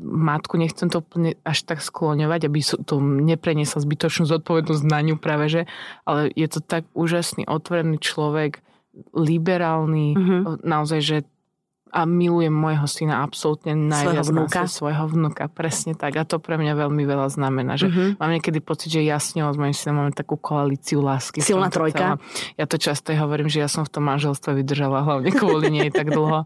matku, 0.03 0.55
nechcem 0.59 0.87
to 0.91 1.01
úplne 1.01 1.35
až 1.43 1.65
tak 1.65 1.81
skloňovať, 1.81 2.47
aby 2.47 2.59
to 2.63 2.95
nepreniesla 3.01 3.81
zbytočnú 3.81 4.27
zodpovednosť 4.29 4.83
na 4.85 4.99
ňu 5.01 5.15
práve, 5.17 5.51
že, 5.51 5.61
ale 6.07 6.31
je 6.35 6.47
to 6.47 6.59
tak 6.61 6.85
úžasný, 6.93 7.47
otvorený 7.47 7.99
človek, 7.99 8.63
liberálny, 9.11 10.15
uh-huh. 10.15 10.63
naozaj, 10.63 10.99
že 11.03 11.17
a 11.95 12.03
milujem 12.03 12.51
môjho 12.51 12.83
syna 12.91 13.23
absolútne 13.23 13.71
najviac. 13.71 14.27
Svojho 14.27 14.35
vnúka? 14.35 14.59
Svojho 14.67 15.05
vnúka, 15.07 15.47
presne 15.47 15.95
tak. 15.95 16.19
A 16.19 16.27
to 16.27 16.43
pre 16.43 16.59
mňa 16.59 16.75
veľmi 16.75 17.07
veľa 17.07 17.31
znamená. 17.31 17.79
Že 17.79 17.87
uh-huh. 17.87 18.09
mám 18.19 18.31
niekedy 18.35 18.59
pocit, 18.59 18.91
že 18.91 19.07
jasne 19.07 19.47
s 19.47 19.55
mojim 19.55 19.71
synom 19.71 20.03
máme 20.03 20.11
takú 20.11 20.35
koalíciu 20.35 20.99
lásky. 20.99 21.39
Silná 21.39 21.71
trojka. 21.71 22.19
Ja 22.59 22.67
to 22.67 22.75
často 22.75 23.15
hovorím, 23.15 23.47
že 23.47 23.63
ja 23.63 23.71
som 23.71 23.87
v 23.87 23.95
tom 23.95 24.03
manželstve 24.11 24.59
vydržala 24.59 25.07
hlavne 25.07 25.31
kvôli 25.31 25.71
nej 25.71 25.87
tak 25.87 26.11
dlho. 26.11 26.43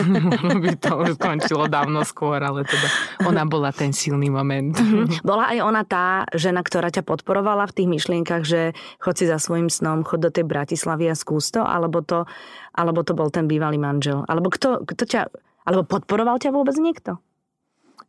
by 0.66 0.74
to 0.82 0.90
už 0.98 1.14
skončilo 1.14 1.70
dávno 1.70 2.02
skôr, 2.02 2.42
ale 2.42 2.66
teda 2.66 2.88
ona 3.30 3.46
bola 3.46 3.70
ten 3.70 3.94
silný 3.94 4.26
moment. 4.26 4.74
Uh-huh. 4.74 5.06
Bola 5.22 5.54
aj 5.54 5.58
ona 5.62 5.86
tá 5.86 6.26
žena, 6.34 6.66
ktorá 6.66 6.90
ťa 6.90 7.06
podporovala 7.06 7.70
v 7.70 7.74
tých 7.78 7.88
myšlienkach, 7.94 8.42
že 8.42 8.74
chod 8.98 9.14
si 9.22 9.30
za 9.30 9.38
svojim 9.38 9.70
snom, 9.70 10.02
chod 10.02 10.26
do 10.26 10.34
tej 10.34 10.42
Bratislavy 10.50 11.06
a 11.06 11.14
skús 11.14 11.54
to, 11.54 11.62
alebo 11.62 12.02
to, 12.02 12.26
alebo 12.74 13.02
to 13.02 13.12
bol 13.16 13.28
ten 13.32 13.50
bývalý 13.50 13.76
manžel? 13.76 14.22
Alebo 14.26 14.50
kto, 14.52 14.84
kto 14.86 15.02
ťa, 15.06 15.20
alebo 15.66 15.82
podporoval 15.86 16.38
ťa 16.38 16.54
vôbec 16.54 16.74
niekto? 16.78 17.18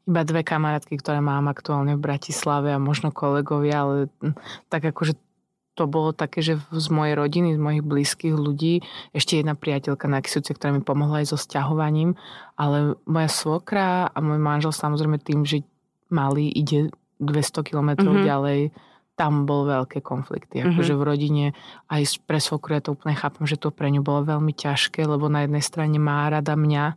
Iba 0.09 0.25
dve 0.25 0.41
kamarátky, 0.41 0.97
ktoré 0.97 1.21
mám 1.21 1.45
aktuálne 1.45 1.93
v 1.97 2.03
Bratislave 2.03 2.73
a 2.73 2.81
možno 2.81 3.13
kolegovia, 3.13 3.85
ale 3.85 3.95
tak 4.69 4.89
akože 4.89 5.13
to 5.71 5.87
bolo 5.87 6.11
také, 6.11 6.43
že 6.43 6.59
z 6.69 6.87
mojej 6.91 7.15
rodiny, 7.15 7.55
z 7.55 7.59
mojich 7.61 7.83
blízkych 7.85 8.35
ľudí, 8.35 8.83
ešte 9.15 9.39
jedna 9.39 9.55
priateľka 9.55 10.05
na 10.11 10.19
Kisúce, 10.19 10.51
ktorá 10.51 10.75
mi 10.75 10.83
pomohla 10.83 11.23
aj 11.23 11.31
so 11.31 11.37
sťahovaním, 11.39 12.19
ale 12.59 12.99
moja 13.07 13.29
svokra 13.31 14.11
a 14.11 14.17
môj 14.19 14.39
manžel 14.41 14.75
samozrejme 14.75 15.17
tým, 15.23 15.47
že 15.47 15.63
mali 16.11 16.51
ide 16.51 16.91
200 17.23 17.63
kilometrov 17.63 18.11
mm-hmm. 18.11 18.27
ďalej, 18.27 18.59
tam 19.15 19.45
bol 19.45 19.67
veľké 19.67 20.01
konflikty. 20.01 20.61
Mm-hmm. 20.61 20.73
Akože 20.73 20.93
v 20.97 21.03
rodine 21.03 21.45
aj 21.91 22.23
pre 22.25 22.39
svokru 22.41 22.79
ja 22.79 22.81
to 22.81 22.95
úplne 22.95 23.13
chápem, 23.13 23.45
že 23.45 23.59
to 23.59 23.69
pre 23.69 23.91
ňu 23.91 24.01
bolo 24.01 24.25
veľmi 24.25 24.55
ťažké, 24.55 25.03
lebo 25.05 25.29
na 25.29 25.45
jednej 25.45 25.61
strane 25.61 25.97
má 26.01 26.25
rada 26.31 26.55
mňa, 26.57 26.95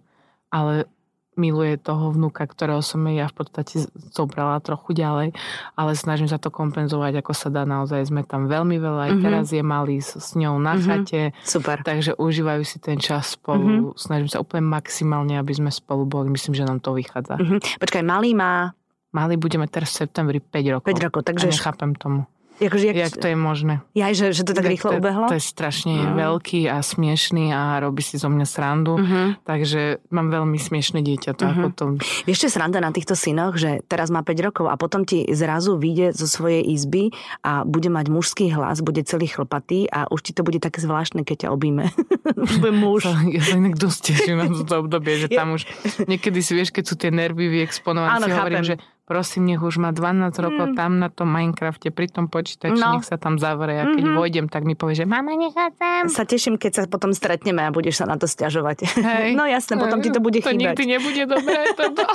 ale 0.49 0.89
miluje 1.35 1.75
toho 1.79 2.15
vnúka, 2.15 2.47
ktorého 2.47 2.79
som 2.79 3.03
ja 3.11 3.27
v 3.27 3.35
podstate 3.35 3.91
zobrala 4.15 4.63
trochu 4.63 4.95
ďalej, 4.95 5.35
ale 5.75 5.91
snažím 5.99 6.31
sa 6.31 6.39
to 6.39 6.51
kompenzovať, 6.51 7.21
ako 7.21 7.33
sa 7.35 7.51
dá 7.51 7.67
naozaj. 7.67 8.07
Sme 8.07 8.23
tam 8.23 8.47
veľmi 8.47 8.79
veľa, 8.79 9.01
aj 9.03 9.11
mm-hmm. 9.11 9.25
teraz 9.27 9.47
je 9.51 9.63
malý 9.63 9.99
s, 9.99 10.15
s 10.15 10.39
ňou 10.39 10.63
na 10.63 10.79
mm-hmm. 10.79 10.87
chate. 10.87 11.23
Super. 11.43 11.83
Takže 11.83 12.15
užívajú 12.17 12.63
si 12.63 12.79
ten 12.79 13.03
čas 13.03 13.35
spolu. 13.35 13.67
Mm-hmm. 13.67 13.99
Snažím 13.99 14.31
sa 14.31 14.39
úplne 14.39 14.65
maximálne, 14.71 15.35
aby 15.35 15.53
sme 15.53 15.71
spolu 15.75 16.07
boli. 16.07 16.31
Myslím, 16.31 16.55
že 16.55 16.65
nám 16.67 16.79
to 16.79 16.95
vychádza. 16.95 17.35
Mm-hmm. 17.35 17.83
Počkaj, 17.83 18.03
malý 18.07 18.31
má 18.39 18.71
Mali 19.15 19.39
budeme 19.39 19.71
teraz 19.71 19.95
v 19.95 20.05
septembri 20.05 20.43
5 20.43 20.75
rokov. 20.75 20.91
5 20.91 21.07
rokov, 21.07 21.21
takže... 21.23 21.47
A 21.47 21.55
nechápem 21.55 21.95
tomu. 21.95 22.27
Akože, 22.55 22.87
jak, 22.95 22.97
jak 23.11 23.17
to 23.19 23.27
je 23.27 23.35
možné? 23.35 23.83
Ja, 23.99 24.15
že, 24.15 24.31
že 24.31 24.47
to 24.47 24.55
tak 24.55 24.71
rýchlo 24.71 24.95
to, 24.95 25.03
ubehlo? 25.03 25.27
To 25.27 25.35
je 25.35 25.43
strašne 25.43 25.91
mm. 25.91 26.15
veľký 26.15 26.71
a 26.71 26.79
smiešný 26.87 27.51
a 27.51 27.83
robí 27.83 27.99
si 27.99 28.15
zo 28.15 28.31
mňa 28.31 28.47
srandu. 28.47 28.95
Mm-hmm. 28.95 29.27
Takže 29.43 30.07
mám 30.15 30.31
veľmi 30.31 30.55
smiešné 30.55 31.03
dieťa. 31.03 31.35
To 31.35 31.43
mm-hmm. 31.43 31.59
ako 31.59 31.69
to... 31.75 31.85
Vieš, 32.31 32.47
čo 32.47 32.55
sranda 32.55 32.79
na 32.79 32.95
týchto 32.95 33.19
synoch, 33.19 33.59
že 33.59 33.83
teraz 33.91 34.15
má 34.15 34.23
5 34.23 34.47
rokov 34.47 34.71
a 34.71 34.79
potom 34.79 35.03
ti 35.03 35.27
zrazu 35.35 35.75
vyjde 35.75 36.15
zo 36.15 36.31
svojej 36.31 36.63
izby 36.63 37.11
a 37.43 37.67
bude 37.67 37.91
mať 37.91 38.07
mužský 38.15 38.55
hlas, 38.55 38.87
bude 38.87 39.03
celý 39.03 39.27
chlpatý 39.27 39.91
a 39.91 40.07
už 40.07 40.23
ti 40.23 40.31
to 40.31 40.47
bude 40.47 40.63
také 40.63 40.79
zvláštne, 40.79 41.27
keď 41.27 41.47
ťa 41.47 41.49
objíme. 41.51 41.91
bude 42.63 42.71
muž. 42.71 43.11
ja 43.35 43.43
sa 43.43 43.59
inak 43.59 43.83
dosť 43.83 44.15
teším 44.15 44.39
na 44.39 44.47
toto 44.47 44.87
obdobie, 44.87 45.19
že 45.19 45.27
tam 45.27 45.59
už 45.59 45.67
niekedy 46.07 46.39
si 46.39 46.55
vieš, 46.55 46.71
keď 46.71 46.85
sú 46.87 46.95
tie 46.95 47.11
nervy 47.11 47.51
vyexponované, 47.51 48.23
si 48.23 48.31
hovorím, 48.31 48.63
že 48.63 48.79
prosím, 49.05 49.53
nech 49.53 49.61
už 49.61 49.77
má 49.77 49.93
12 49.93 50.33
rokov 50.41 50.67
mm. 50.73 50.77
tam 50.77 50.97
na 50.97 51.13
tom 51.13 51.29
Minecrafte, 51.29 51.93
pri 51.93 52.09
tom 52.09 52.33
počítači, 52.33 52.81
no. 52.81 52.97
nech 52.97 53.05
sa 53.05 53.21
tam 53.21 53.37
zavrie. 53.37 53.77
A 53.77 53.85
keď 53.93 54.01
mm-hmm. 54.01 54.17
vojdem, 54.17 54.47
tak 54.49 54.65
mi 54.65 54.73
povie, 54.73 54.97
že 54.97 55.05
mama, 55.05 55.37
nechádzam. 55.37 56.09
Sa 56.09 56.25
teším, 56.25 56.57
keď 56.57 56.73
sa 56.73 56.83
potom 56.89 57.13
stretneme 57.13 57.61
a 57.61 57.71
budeš 57.71 58.01
sa 58.01 58.09
na 58.09 58.17
to 58.17 58.25
stiažovať. 58.25 58.89
Hej. 58.99 59.31
No 59.45 59.45
jasne, 59.51 59.77
potom 59.77 59.99
ti 59.99 60.15
to 60.15 60.23
bude 60.23 60.41
to 60.41 60.47
chýbať. 60.47 60.79
To 60.79 60.85
nikdy 60.85 60.85
nebude 60.87 61.23
dobré. 61.27 61.61
Toto. 61.75 62.07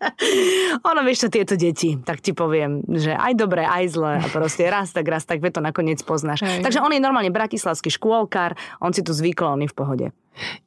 ono, 0.92 1.00
vieš 1.02 1.26
čo, 1.26 1.28
tieto 1.32 1.56
deti, 1.56 1.96
tak 1.98 2.20
ti 2.20 2.36
poviem, 2.36 2.84
že 2.84 3.16
aj 3.16 3.32
dobré, 3.34 3.64
aj 3.64 3.84
zlé. 3.90 4.12
A 4.20 4.26
proste 4.28 4.68
raz 4.68 4.92
tak, 4.92 5.08
raz 5.08 5.24
tak, 5.24 5.40
vie 5.40 5.50
to 5.50 5.64
nakoniec 5.64 5.98
poznáš. 6.04 6.44
Hej. 6.44 6.62
Takže 6.62 6.84
on 6.84 6.92
je 6.92 7.00
normálne 7.00 7.32
bratislavský 7.32 7.90
škôlkar, 7.90 8.54
on 8.78 8.92
si 8.92 9.00
tu 9.00 9.16
zvykol, 9.16 9.56
on 9.56 9.64
je 9.64 9.72
v 9.72 9.76
pohode. 9.76 10.06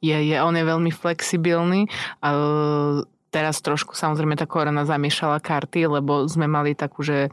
Je, 0.02 0.16
je, 0.16 0.36
on 0.40 0.52
je 0.56 0.64
veľmi 0.64 0.90
flexibilný. 0.90 1.86
Uh, 2.24 3.04
teraz 3.28 3.60
trošku 3.60 3.94
samozrejme 3.96 4.36
tá 4.36 4.48
korona 4.48 4.84
zamiešala 4.88 5.40
karty, 5.42 5.88
lebo 6.00 6.24
sme 6.28 6.48
mali 6.48 6.72
takú, 6.72 7.04
že 7.04 7.28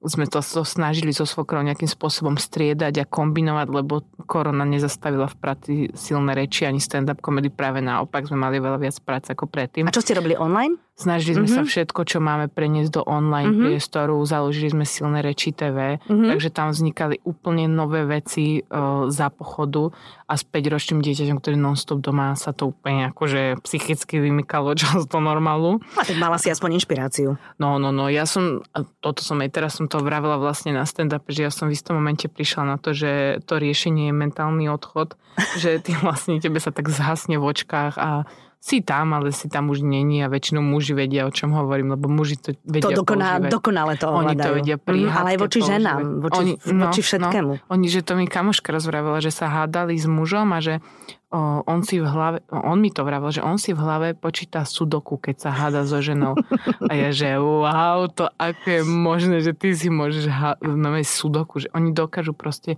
sme 0.00 0.24
to, 0.24 0.40
to 0.40 0.64
snažili 0.64 1.12
so 1.12 1.28
svokrou 1.28 1.60
nejakým 1.60 1.88
spôsobom 1.88 2.40
striedať 2.40 3.04
a 3.04 3.08
kombinovať, 3.08 3.68
lebo 3.68 4.00
korona 4.24 4.64
nezastavila 4.64 5.28
v 5.28 5.36
práci 5.36 5.72
silné 5.92 6.32
reči 6.32 6.64
ani 6.64 6.80
stand-up 6.80 7.20
komedy, 7.20 7.52
práve 7.52 7.84
naopak 7.84 8.24
sme 8.24 8.40
mali 8.40 8.56
veľa 8.64 8.80
viac 8.80 8.96
práce 9.04 9.28
ako 9.28 9.44
predtým. 9.44 9.84
A 9.84 9.92
čo 9.92 10.00
ste 10.00 10.16
robili 10.16 10.40
online? 10.40 10.80
Snažili 11.00 11.40
sme 11.40 11.48
mm-hmm. 11.48 11.64
sa 11.64 11.70
všetko, 11.72 12.00
čo 12.04 12.20
máme, 12.20 12.52
preniesť 12.52 13.00
do 13.00 13.02
online 13.08 13.56
mm-hmm. 13.56 13.64
priestoru. 13.72 14.20
Založili 14.28 14.68
sme 14.68 14.84
silné 14.84 15.24
reči 15.24 15.56
TV, 15.56 15.96
mm-hmm. 15.96 16.28
takže 16.28 16.48
tam 16.52 16.76
vznikali 16.76 17.24
úplne 17.24 17.64
nové 17.72 18.04
veci 18.04 18.60
uh, 18.60 19.08
za 19.08 19.32
pochodu 19.32 19.88
a 20.28 20.36
s 20.36 20.44
5-ročným 20.44 21.00
dieťaťom, 21.00 21.40
ktorý 21.40 21.56
non-stop 21.56 22.04
doma 22.04 22.36
sa 22.36 22.52
to 22.52 22.76
úplne 22.76 23.08
akože 23.08 23.64
psychicky 23.64 24.20
vymykalo 24.20 24.76
čas 24.80 25.08
do 25.08 25.18
normálu. 25.24 25.80
A 25.96 26.04
tak 26.04 26.20
mala 26.20 26.36
si 26.36 26.52
aspoň 26.52 26.76
inšpiráciu. 26.76 27.40
No, 27.56 27.80
no, 27.80 27.96
no. 27.96 28.12
Ja 28.12 28.28
som, 28.28 28.60
toto 29.00 29.24
som 29.24 29.40
aj 29.40 29.56
teraz 29.56 29.80
som 29.80 29.88
to 29.88 30.04
vravila 30.04 30.36
vlastne 30.36 30.76
na 30.76 30.84
stand-up, 30.84 31.24
že 31.32 31.48
ja 31.48 31.50
som 31.50 31.72
v 31.72 31.80
istom 31.80 31.96
momente 31.96 32.28
prišla 32.28 32.62
na 32.68 32.76
to, 32.76 32.92
že 32.92 33.40
to 33.48 33.56
riešenie 33.56 34.12
je 34.12 34.14
mentálny 34.20 34.68
odchod, 34.68 35.16
že 35.56 35.80
ty 35.80 35.96
vlastne 36.04 36.36
tebe 36.36 36.60
sa 36.60 36.76
tak 36.76 36.92
zhasne 36.92 37.40
v 37.40 37.48
očkách 37.48 37.96
a 37.96 38.28
si 38.60 38.84
tam, 38.84 39.16
ale 39.16 39.32
si 39.32 39.48
tam 39.48 39.72
už 39.72 39.80
není 39.80 40.20
a 40.20 40.28
väčšinou 40.28 40.60
muži 40.60 40.92
vedia, 40.92 41.24
o 41.24 41.32
čom 41.32 41.56
hovorím, 41.56 41.96
lebo 41.96 42.12
muži 42.12 42.36
to 42.36 42.52
vedia 42.68 42.92
To 42.92 43.00
dokoná, 43.02 43.40
dokonale 43.48 43.96
to. 43.96 44.12
Oni 44.12 44.36
to 44.36 44.52
vedia 44.52 44.76
pri 44.76 45.08
mm, 45.08 45.16
Ale 45.16 45.28
aj 45.32 45.38
voči 45.40 45.58
používať. 45.64 45.72
ženám, 45.80 46.00
voči, 46.20 46.40
oni, 46.44 46.52
no, 46.68 46.82
voči 46.84 47.00
všetkému. 47.00 47.52
No, 47.56 47.64
oni, 47.72 47.86
že 47.88 48.00
to 48.04 48.12
mi 48.20 48.28
kamoška 48.28 48.68
rozvravila, 48.68 49.24
že 49.24 49.32
sa 49.32 49.48
hádali 49.48 49.96
s 49.96 50.04
mužom 50.04 50.52
a 50.52 50.60
že 50.60 50.84
o, 51.32 51.64
on 51.64 51.80
si 51.80 52.04
v 52.04 52.04
hlave, 52.04 52.44
on 52.52 52.76
mi 52.84 52.92
to 52.92 53.00
vravil, 53.00 53.32
že 53.32 53.40
on 53.40 53.56
si 53.56 53.72
v 53.72 53.80
hlave 53.80 54.08
počíta 54.12 54.68
sudoku, 54.68 55.16
keď 55.16 55.48
sa 55.48 55.50
háda 55.56 55.88
so 55.88 56.04
ženou. 56.04 56.36
A 56.84 56.92
ja, 56.92 57.16
že 57.16 57.40
wow, 57.40 58.12
to 58.12 58.28
ako 58.36 58.66
je 58.68 58.80
možné, 58.84 59.36
že 59.40 59.56
ty 59.56 59.72
si 59.72 59.88
môžeš 59.88 60.28
hádať 60.28 61.08
sudoku, 61.08 61.64
že 61.64 61.72
oni 61.72 61.96
dokážu 61.96 62.36
proste 62.36 62.76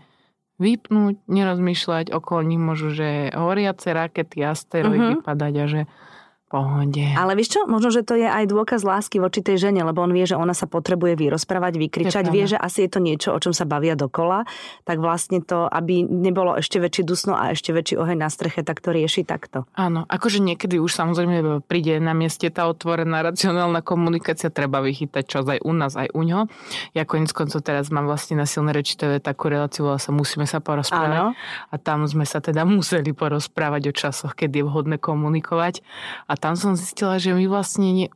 vypnúť, 0.62 1.26
nerozmýšľať, 1.26 2.14
okolo 2.14 2.40
nich 2.46 2.62
môžu, 2.62 2.94
že 2.94 3.34
horiace 3.34 3.90
rakety, 3.90 4.46
asteroidy 4.46 5.18
uh-huh. 5.18 5.26
padať 5.26 5.54
a 5.58 5.66
že 5.66 5.80
pohode. 6.52 7.00
Ale 7.16 7.32
vieš 7.32 7.56
čo, 7.56 7.60
možno, 7.64 7.88
že 7.88 8.04
to 8.04 8.20
je 8.20 8.28
aj 8.28 8.44
dôkaz 8.44 8.84
lásky 8.84 9.16
voči 9.16 9.40
tej 9.40 9.56
žene, 9.56 9.80
lebo 9.80 10.04
on 10.04 10.12
vie, 10.12 10.28
že 10.28 10.36
ona 10.36 10.52
sa 10.52 10.68
potrebuje 10.68 11.16
vyrozprávať, 11.16 11.80
vykričať, 11.80 12.28
vie, 12.28 12.44
že 12.44 12.60
asi 12.60 12.84
je 12.84 12.90
to 12.92 13.00
niečo, 13.00 13.32
o 13.32 13.40
čom 13.40 13.56
sa 13.56 13.64
bavia 13.64 13.96
dokola, 13.96 14.44
tak 14.84 15.00
vlastne 15.00 15.40
to, 15.40 15.64
aby 15.64 16.04
nebolo 16.04 16.60
ešte 16.60 16.76
väčší 16.76 17.08
dusno 17.08 17.32
a 17.32 17.56
ešte 17.56 17.72
väčší 17.72 17.96
oheň 17.96 18.18
na 18.20 18.28
streche, 18.28 18.60
tak 18.60 18.84
to 18.84 18.92
rieši 18.92 19.24
takto. 19.24 19.64
Áno, 19.72 20.04
akože 20.04 20.44
niekedy 20.44 20.76
už 20.76 20.92
samozrejme 20.92 21.64
príde 21.64 21.96
na 21.96 22.12
mieste 22.12 22.52
tá 22.52 22.68
otvorená 22.68 23.24
racionálna 23.24 23.80
komunikácia, 23.80 24.52
treba 24.52 24.84
vychytať 24.84 25.24
čas 25.24 25.48
aj 25.48 25.64
u 25.64 25.72
nás, 25.72 25.96
aj 25.96 26.12
u 26.12 26.20
ňo. 26.20 26.52
Ja 26.92 27.08
konec 27.08 27.32
koncov 27.32 27.64
teraz 27.64 27.88
mám 27.88 28.04
vlastne 28.04 28.36
na 28.36 28.44
silné 28.44 28.76
reči 28.76 29.00
TV 29.00 29.22
takú 29.22 29.48
reláciu, 29.48 29.88
ale 29.88 30.02
sa 30.02 30.12
musíme 30.12 30.44
sa 30.44 30.60
porozprávať. 30.60 31.16
Áno. 31.16 31.32
A 31.72 31.74
tam 31.80 32.04
sme 32.04 32.28
sa 32.28 32.42
teda 32.42 32.68
museli 32.76 33.14
porozprávať 33.16 33.82
o 33.88 33.92
časoch, 33.94 34.34
kedy 34.34 34.60
je 34.60 34.64
vhodné 34.66 34.96
komunikovať. 34.98 35.80
A 36.26 36.34
tam 36.42 36.58
som 36.58 36.74
zistila, 36.74 37.22
že 37.22 37.30
my 37.30 37.46
vlastne 37.46 37.86
nie, 37.94 38.08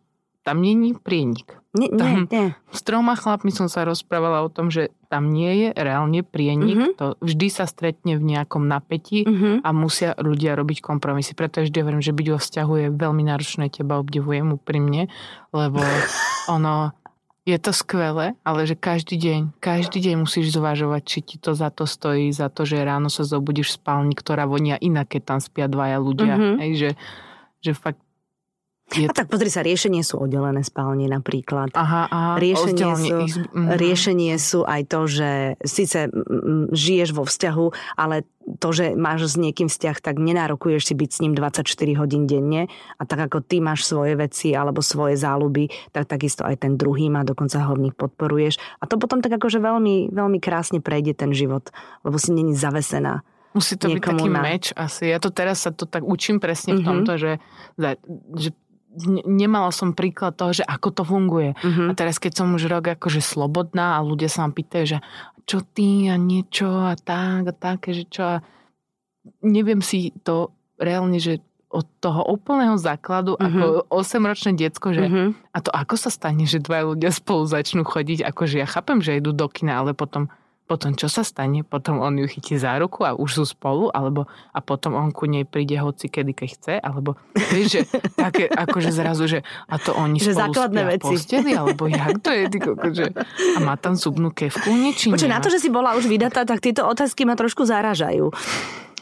tam 0.42 0.58
není 0.58 0.98
prienik. 0.98 1.62
Nie, 1.76 1.92
nie, 1.92 2.24
nie. 2.32 2.46
S 2.72 2.80
troma 2.80 3.14
chlapmi 3.14 3.52
som 3.52 3.68
sa 3.68 3.84
rozprávala 3.84 4.40
o 4.40 4.48
tom, 4.48 4.72
že 4.72 4.90
tam 5.12 5.28
nie 5.28 5.66
je 5.66 5.68
reálne 5.76 6.24
prienik. 6.24 6.72
Mm-hmm. 6.72 6.92
To 6.96 7.06
vždy 7.20 7.46
sa 7.52 7.68
stretne 7.68 8.16
v 8.16 8.24
nejakom 8.24 8.64
napätí 8.64 9.28
mm-hmm. 9.28 9.60
a 9.60 9.68
musia 9.76 10.16
ľudia 10.16 10.56
robiť 10.56 10.80
kompromisy. 10.80 11.36
Preto 11.36 11.60
vždy 11.60 11.76
hovorím, 11.84 12.00
že 12.00 12.16
byť 12.16 12.26
vo 12.32 12.38
vzťahu 12.40 12.72
je 12.80 12.86
veľmi 12.96 13.22
náročné. 13.28 13.68
Teba 13.68 14.00
obdivujem 14.00 14.56
úprimne, 14.56 15.12
lebo 15.52 15.84
ono 16.56 16.96
je 17.46 17.58
to 17.62 17.70
skvelé, 17.70 18.34
ale 18.42 18.66
že 18.66 18.74
každý 18.74 19.14
deň, 19.20 19.62
každý 19.62 20.02
deň 20.02 20.26
musíš 20.26 20.56
zvažovať, 20.56 21.02
či 21.06 21.18
ti 21.22 21.36
to 21.38 21.54
za 21.54 21.70
to 21.70 21.86
stojí, 21.86 22.32
za 22.34 22.50
to, 22.50 22.66
že 22.66 22.82
ráno 22.82 23.06
sa 23.06 23.22
zobudíš 23.22 23.70
v 23.70 23.78
spálni, 23.78 24.14
ktorá 24.18 24.50
vonia 24.50 24.74
inak, 24.82 25.14
keď 25.14 25.22
tam 25.22 25.38
spia 25.38 25.70
dvaja 25.70 26.00
ľudia. 26.02 26.34
Mm-hmm. 26.34 26.56
Hej, 26.58 26.72
že, 26.74 26.90
že 27.62 27.72
fakt 27.78 28.05
je... 28.94 29.10
A 29.10 29.12
tak 29.12 29.26
pozri 29.26 29.50
sa, 29.50 29.66
riešenie 29.66 30.06
sú 30.06 30.22
oddelené 30.22 30.62
spálne 30.62 31.10
napríklad. 31.10 31.74
Aha, 31.74 32.06
aha, 32.06 32.32
riešenie, 32.38 32.92
sú, 32.94 33.14
izb... 33.26 33.42
mm-hmm. 33.50 33.74
riešenie 33.74 34.34
sú 34.38 34.62
aj 34.62 34.82
to, 34.86 35.00
že 35.10 35.30
síce 35.66 36.06
žiješ 36.70 37.10
vo 37.10 37.26
vzťahu, 37.26 37.66
ale 37.98 38.22
to, 38.62 38.68
že 38.70 38.94
máš 38.94 39.34
s 39.34 39.42
niekým 39.42 39.66
vzťah, 39.66 39.98
tak 39.98 40.22
nenárokuješ 40.22 40.86
si 40.86 40.94
byť 40.94 41.10
s 41.10 41.18
ním 41.18 41.34
24 41.34 41.66
hodín 41.98 42.30
denne 42.30 42.70
a 42.94 43.02
tak 43.02 43.26
ako 43.26 43.42
ty 43.42 43.58
máš 43.58 43.82
svoje 43.82 44.14
veci 44.14 44.54
alebo 44.54 44.78
svoje 44.86 45.18
záľuby, 45.18 45.66
tak 45.90 46.06
takisto 46.06 46.46
aj 46.46 46.62
ten 46.62 46.78
druhý 46.78 47.10
má, 47.10 47.26
dokonca 47.26 47.58
ho 47.66 47.74
v 47.74 47.90
nich 47.90 47.96
podporuješ. 47.98 48.62
A 48.78 48.86
to 48.86 49.02
potom 49.02 49.18
tak 49.18 49.34
akože 49.34 49.58
veľmi, 49.58 50.14
veľmi 50.14 50.38
krásne 50.38 50.78
prejde 50.78 51.18
ten 51.18 51.34
život, 51.34 51.74
lebo 52.06 52.22
si 52.22 52.30
není 52.30 52.54
zavesená. 52.54 53.26
Musí 53.56 53.80
to 53.80 53.88
byť 53.88 54.04
taký 54.04 54.28
na... 54.28 54.44
meč 54.44 54.64
asi. 54.76 55.08
Ja 55.08 55.18
to 55.18 55.32
teraz 55.32 55.64
sa 55.64 55.72
to 55.72 55.88
tak 55.88 56.04
učím 56.04 56.38
presne 56.38 56.76
v 56.76 56.84
mm-hmm. 56.84 56.88
tomto, 56.92 57.12
že, 57.16 57.32
že 58.36 58.48
nemala 59.24 59.68
som 59.70 59.92
príklad 59.92 60.34
toho, 60.34 60.56
že 60.56 60.64
ako 60.64 60.88
to 60.92 61.02
funguje. 61.04 61.52
Uh-huh. 61.60 61.88
A 61.88 61.92
teraz, 61.92 62.16
keď 62.16 62.42
som 62.42 62.56
už 62.56 62.66
rok 62.68 62.96
akože 62.96 63.20
slobodná 63.20 64.00
a 64.00 64.04
ľudia 64.04 64.32
sa 64.32 64.48
vám 64.48 64.56
pýtajú, 64.56 64.84
že 64.96 64.98
čo 65.46 65.62
ty 65.62 66.10
a 66.10 66.16
niečo 66.18 66.66
a 66.66 66.98
tak 66.98 67.50
a 67.50 67.54
také, 67.54 67.94
že 67.94 68.04
čo 68.08 68.22
a 68.24 68.36
neviem 69.44 69.84
si 69.84 70.10
to 70.24 70.50
reálne, 70.80 71.20
že 71.20 71.44
od 71.66 71.84
toho 71.98 72.22
úplného 72.30 72.78
základu, 72.78 73.34
uh-huh. 73.36 73.42
ako 73.42 73.64
8-ročné 73.90 74.54
diecko, 74.54 74.94
že 74.94 75.04
uh-huh. 75.06 75.28
a 75.52 75.58
to 75.60 75.70
ako 75.74 75.98
sa 75.98 76.08
stane, 76.14 76.46
že 76.46 76.62
dva 76.62 76.86
ľudia 76.86 77.10
spolu 77.10 77.44
začnú 77.44 77.82
chodiť, 77.82 78.22
akože 78.22 78.62
ja 78.62 78.66
chápem, 78.70 79.02
že 79.02 79.18
idú 79.18 79.34
do 79.34 79.50
kina, 79.50 79.82
ale 79.82 79.92
potom 79.92 80.30
potom 80.66 80.98
čo 80.98 81.06
sa 81.06 81.22
stane? 81.22 81.62
Potom 81.62 82.02
on 82.02 82.18
ju 82.18 82.26
chytí 82.26 82.58
za 82.58 82.74
ruku 82.82 83.06
a 83.06 83.14
už 83.14 83.30
sú 83.42 83.44
spolu, 83.46 83.86
alebo 83.94 84.26
a 84.50 84.58
potom 84.58 84.98
on 84.98 85.14
ku 85.14 85.30
nej 85.30 85.46
príde 85.46 85.78
hoci 85.78 86.10
kedy, 86.10 86.34
keď 86.34 86.48
chce, 86.58 86.74
alebo 86.82 87.14
vieš, 87.54 87.66
že 87.70 87.80
také 88.26 88.50
akože 88.50 88.90
zrazu, 88.90 89.30
že 89.30 89.38
a 89.70 89.78
to 89.78 89.94
oni 89.94 90.18
že 90.18 90.34
spolu 90.34 90.42
základné 90.50 90.82
spia 90.82 90.92
veci. 90.98 91.06
posteli, 91.06 91.50
alebo 91.54 91.86
jak 91.86 92.18
to 92.18 92.30
je, 92.34 92.42
ty 92.50 92.58
že, 92.92 93.06
a 93.54 93.58
má 93.62 93.78
tam 93.78 93.94
zubnú 93.94 94.34
kevku, 94.34 94.74
niečím. 94.74 95.14
Počuť, 95.14 95.30
na 95.30 95.38
to, 95.38 95.48
že 95.54 95.62
si 95.62 95.70
bola 95.70 95.94
už 95.94 96.10
vydatá, 96.10 96.42
tak 96.42 96.58
tieto 96.58 96.82
otázky 96.82 97.22
ma 97.22 97.38
trošku 97.38 97.62
zaražajú. 97.62 98.34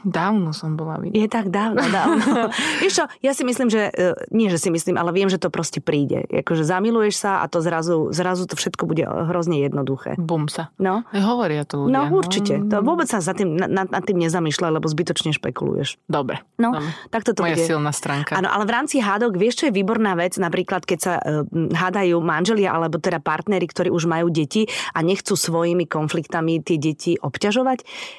Dávno 0.04 0.52
som 0.52 0.76
bola 0.76 1.00
vidieť. 1.00 1.16
Je 1.16 1.28
tak 1.28 1.48
dávno, 1.48 1.80
dávno. 1.96 2.52
Vieš 2.84 2.92
čo, 3.00 3.04
ja 3.24 3.32
si 3.32 3.42
myslím, 3.42 3.68
že, 3.72 3.88
e, 3.90 4.12
nie 4.30 4.52
že 4.52 4.60
si 4.60 4.68
myslím, 4.68 5.00
ale 5.00 5.10
viem, 5.16 5.32
že 5.32 5.40
to 5.40 5.48
proste 5.48 5.80
príde. 5.80 6.28
Jakože 6.28 6.62
zamiluješ 6.62 7.14
sa 7.16 7.40
a 7.40 7.48
to 7.48 7.64
zrazu, 7.64 8.12
zrazu 8.12 8.44
to 8.44 8.54
všetko 8.54 8.84
bude 8.84 9.04
hrozne 9.04 9.64
jednoduché. 9.64 10.20
Bum 10.20 10.46
sa. 10.52 10.68
No. 10.76 11.02
E, 11.10 11.20
hovoria 11.24 11.64
to 11.64 11.88
ľudia. 11.88 11.96
No 11.96 12.00
určite. 12.12 12.60
No. 12.60 12.68
To 12.68 12.76
vôbec 12.84 13.08
sa 13.08 13.24
za 13.24 13.32
tým, 13.32 13.56
nad, 13.56 13.88
nad 13.88 14.04
tým 14.04 14.20
nezamýšľaj, 14.20 14.70
lebo 14.76 14.86
zbytočne 14.86 15.32
špekuluješ. 15.32 15.96
Dobre. 16.06 16.44
No, 16.60 16.76
Dobre. 16.76 16.92
tak 17.08 17.24
toto 17.24 17.42
Moja 17.42 17.56
bude. 17.56 17.64
silná 17.64 17.90
stránka. 17.90 18.36
Áno, 18.36 18.52
ale 18.52 18.68
v 18.68 18.72
rámci 18.76 19.00
hádok, 19.00 19.40
vieš, 19.40 19.64
čo 19.64 19.64
je 19.68 19.72
výborná 19.74 20.12
vec, 20.14 20.36
napríklad 20.36 20.84
keď 20.84 20.98
sa 21.00 21.14
uh, 21.18 21.42
hádajú 21.72 22.20
manželia 22.20 22.70
alebo 22.76 23.00
teda 23.00 23.18
partnery, 23.18 23.64
ktorí 23.64 23.88
už 23.88 24.04
majú 24.04 24.28
deti 24.28 24.68
a 24.92 25.00
nechcú 25.00 25.34
svojimi 25.34 25.88
konfliktami 25.88 26.60
tie 26.60 26.76
deti 26.76 27.16
obťažovať, 27.16 27.78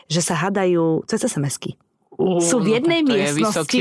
že 0.10 0.22
sa 0.24 0.36
hádajú 0.40 1.06
cez 1.06 1.22
SMS-ky. 1.28 1.75
Uh, 2.16 2.40
sú 2.40 2.64
v 2.64 2.80
jednej 2.80 3.04
no, 3.04 3.12
miestnosti 3.12 3.76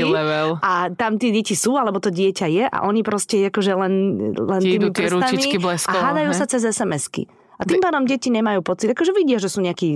a 0.59 0.91
tam 0.91 1.15
tie 1.15 1.31
deti 1.31 1.55
sú, 1.55 1.79
alebo 1.79 2.03
to 2.03 2.11
dieťa 2.11 2.47
je 2.51 2.65
a 2.67 2.77
oni 2.83 2.99
proste 2.99 3.47
akože 3.47 3.71
len, 3.79 3.93
len 4.35 4.59
tými 4.59 4.91
prstami 4.91 5.39
a 5.87 5.93
hádajú 6.11 6.31
he? 6.31 6.37
sa 6.37 6.43
cez 6.43 6.67
SMS-ky. 6.67 7.31
A 7.55 7.63
tým 7.63 7.79
pádom 7.79 8.03
deti 8.03 8.27
nemajú 8.33 8.59
pocit, 8.61 8.91
akože 8.91 9.15
vidia, 9.15 9.39
že 9.39 9.47
sú 9.47 9.63
nejakí 9.63 9.87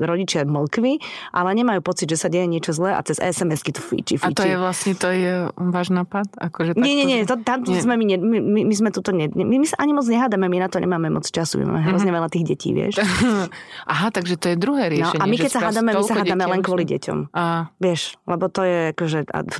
rodičia 0.00 0.48
mlkví, 0.48 1.00
ale 1.36 1.48
nemajú 1.52 1.80
pocit, 1.84 2.08
že 2.08 2.16
sa 2.16 2.28
deje 2.32 2.48
niečo 2.48 2.72
zlé 2.72 2.96
a 2.96 3.00
cez 3.04 3.20
SMS-ky 3.20 3.70
to 3.76 3.80
fíči, 3.84 4.16
fíči. 4.16 4.24
A 4.24 4.36
to 4.36 4.44
je 4.44 4.56
vlastne, 4.56 4.92
to 4.96 5.08
je 5.12 5.32
váš 5.56 5.92
nápad? 5.92 6.26
Akože 6.40 6.76
nie, 6.80 6.96
nie, 6.96 7.06
nie, 7.06 7.18
to, 7.28 7.36
tam 7.44 7.64
nie. 7.64 7.80
sme 7.80 8.00
my, 8.00 8.16
my, 8.16 8.60
my, 8.64 8.74
sme 8.74 8.88
tuto, 8.88 9.12
ne, 9.12 9.28
my, 9.28 9.60
my 9.60 9.66
sa 9.68 9.76
ani 9.80 9.92
moc 9.92 10.08
nehádame, 10.08 10.48
my 10.48 10.58
na 10.64 10.68
to 10.72 10.80
nemáme 10.80 11.12
moc 11.12 11.28
času, 11.28 11.60
my 11.60 11.68
máme 11.68 11.84
mm-hmm. 11.84 11.90
hrozne 11.92 12.10
veľa 12.12 12.28
tých 12.32 12.44
detí, 12.48 12.72
vieš. 12.72 13.00
Aha, 13.92 14.08
takže 14.08 14.40
to 14.40 14.52
je 14.52 14.56
druhé 14.56 14.88
riešenie. 14.88 15.20
No, 15.20 15.24
a 15.24 15.28
my 15.28 15.36
keď 15.36 15.50
sa 15.52 15.60
hádame, 15.68 15.90
my 15.92 16.02
sa 16.04 16.14
hádame 16.16 16.44
len 16.48 16.60
kvôli 16.64 16.84
deťom. 16.88 17.18
A... 17.36 17.68
Vieš, 17.80 18.16
lebo 18.24 18.48
to 18.48 18.62
je 18.64 18.78
akože, 18.96 19.18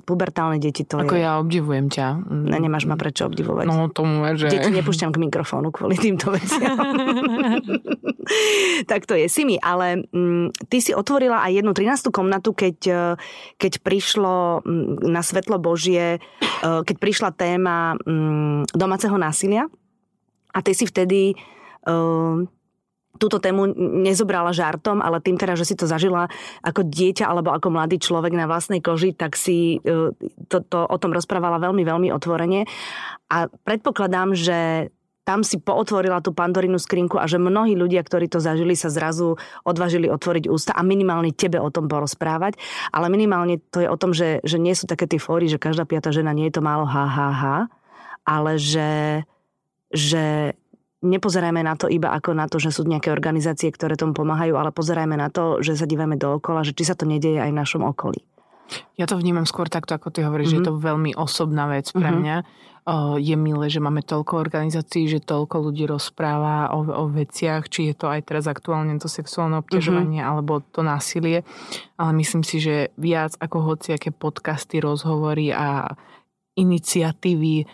pubertálne 0.08 0.56
deti 0.62 0.86
to 0.86 1.00
Ako 1.00 1.16
je... 1.16 1.24
ja 1.24 1.36
obdivujem 1.40 1.92
ťa. 1.92 2.06
Ne, 2.30 2.58
nemáš 2.60 2.88
ma 2.88 2.96
prečo 2.96 3.28
obdivovať. 3.28 3.64
No, 3.68 3.90
tomu 3.90 4.24
je, 4.32 4.46
že... 4.46 4.60
Deti 4.60 4.70
nepúšťam 4.72 5.10
k 5.12 5.18
mikrofónu 5.20 5.68
kvôli 5.74 5.98
týmto 5.98 6.32
veciam. 6.32 6.76
tak 8.90 9.06
to 9.06 9.14
je. 9.14 9.26
Simi, 9.28 9.56
ale 9.60 10.04
mm, 10.08 10.68
ty 10.68 10.78
si 10.80 10.92
otvorila 10.96 11.44
aj 11.44 11.52
jednu 11.62 11.72
13. 11.72 12.10
komnatu, 12.14 12.56
keď, 12.56 12.78
e, 12.88 13.02
keď 13.60 13.72
prišlo 13.80 14.64
mm, 14.64 15.08
na 15.08 15.20
svetlo 15.20 15.60
Božie, 15.60 16.18
e, 16.18 16.20
keď 16.62 16.96
prišla 16.98 17.30
téma 17.36 17.94
mm, 17.98 18.74
domáceho 18.74 19.16
násilia. 19.18 19.68
A 20.54 20.62
ty 20.62 20.70
si 20.70 20.86
vtedy 20.86 21.34
uh, 21.82 22.38
túto 23.18 23.42
tému 23.42 23.74
nezobrala 23.74 24.54
žartom, 24.54 25.02
ale 25.02 25.18
tým 25.18 25.34
teda, 25.34 25.58
že 25.58 25.66
si 25.66 25.74
to 25.74 25.90
zažila 25.90 26.30
ako 26.62 26.86
dieťa 26.86 27.26
alebo 27.26 27.50
ako 27.50 27.74
mladý 27.74 27.98
človek 27.98 28.30
na 28.34 28.46
vlastnej 28.46 28.78
koži, 28.78 29.14
tak 29.14 29.34
si 29.34 29.82
to, 30.46 30.62
to 30.62 30.78
o 30.78 30.96
tom 30.98 31.10
rozprávala 31.10 31.58
veľmi, 31.58 31.82
veľmi 31.82 32.08
otvorene. 32.14 32.70
A 33.30 33.50
predpokladám, 33.50 34.34
že 34.38 34.93
tam 35.24 35.40
si 35.40 35.56
pootvorila 35.56 36.20
tú 36.20 36.36
pandorínu 36.36 36.76
skrinku 36.76 37.16
a 37.16 37.24
že 37.24 37.40
mnohí 37.40 37.72
ľudia, 37.72 38.04
ktorí 38.04 38.28
to 38.28 38.44
zažili, 38.44 38.76
sa 38.76 38.92
zrazu 38.92 39.40
odvážili 39.64 40.12
otvoriť 40.12 40.52
ústa 40.52 40.76
a 40.76 40.84
minimálne 40.84 41.32
tebe 41.32 41.56
o 41.56 41.72
tom 41.72 41.88
porozprávať. 41.88 42.60
Ale 42.92 43.08
minimálne 43.08 43.56
to 43.72 43.80
je 43.80 43.88
o 43.88 43.96
tom, 43.96 44.12
že, 44.12 44.44
že 44.44 44.60
nie 44.60 44.76
sú 44.76 44.84
také 44.84 45.08
tie 45.08 45.16
fóry, 45.16 45.48
že 45.48 45.56
každá 45.56 45.88
piata 45.88 46.12
žena 46.12 46.36
nie 46.36 46.52
je 46.52 46.60
to 46.60 46.62
málo 46.62 46.84
ha, 46.84 47.08
ha, 47.08 47.28
ha 47.32 47.58
ale 48.24 48.56
že, 48.56 49.22
že 49.92 50.56
nepozerajme 51.04 51.60
na 51.60 51.76
to 51.76 51.92
iba 51.92 52.10
ako 52.16 52.32
na 52.32 52.48
to, 52.48 52.56
že 52.56 52.72
sú 52.72 52.88
nejaké 52.88 53.12
organizácie, 53.12 53.68
ktoré 53.68 53.94
tomu 53.94 54.16
pomáhajú, 54.16 54.56
ale 54.56 54.72
pozerajme 54.72 55.14
na 55.20 55.28
to, 55.28 55.60
že 55.60 55.76
sa 55.76 55.84
dívame 55.84 56.16
dookola, 56.16 56.64
že 56.64 56.72
či 56.72 56.88
sa 56.88 56.96
to 56.96 57.04
nedieje 57.04 57.38
aj 57.38 57.52
v 57.52 57.60
našom 57.60 57.84
okolí. 57.84 58.24
Ja 58.96 59.04
to 59.04 59.20
vnímam 59.20 59.44
skôr 59.44 59.68
takto, 59.68 59.92
ako 59.92 60.08
ty 60.08 60.24
hovoríš, 60.24 60.56
mm-hmm. 60.56 60.64
že 60.64 60.64
je 60.64 60.68
to 60.72 60.76
mhm. 60.80 60.82
veľmi 60.82 61.10
osobná 61.20 61.68
vec 61.68 61.92
pre 61.92 62.08
mm-hmm. 62.08 62.20
mňa 62.24 62.36
je 63.16 63.32
milé, 63.32 63.72
že 63.72 63.80
máme 63.80 64.04
toľko 64.04 64.44
organizácií, 64.44 65.08
že 65.08 65.24
toľko 65.24 65.72
ľudí 65.72 65.88
rozpráva 65.88 66.68
o, 66.76 66.84
o 66.84 67.04
veciach, 67.08 67.64
či 67.72 67.88
je 67.88 67.94
to 67.96 68.12
aj 68.12 68.28
teraz 68.28 68.44
aktuálne 68.44 69.00
to 69.00 69.08
sexuálne 69.08 69.56
obťažovanie 69.64 70.20
mm-hmm. 70.20 70.32
alebo 70.36 70.60
to 70.60 70.84
násilie. 70.84 71.48
Ale 71.96 72.12
myslím 72.20 72.44
si, 72.44 72.60
že 72.60 72.92
viac 73.00 73.40
ako 73.40 73.72
hociaké 73.72 74.12
podcasty, 74.12 74.84
rozhovory 74.84 75.48
a 75.48 75.96
iniciatívy 76.60 77.64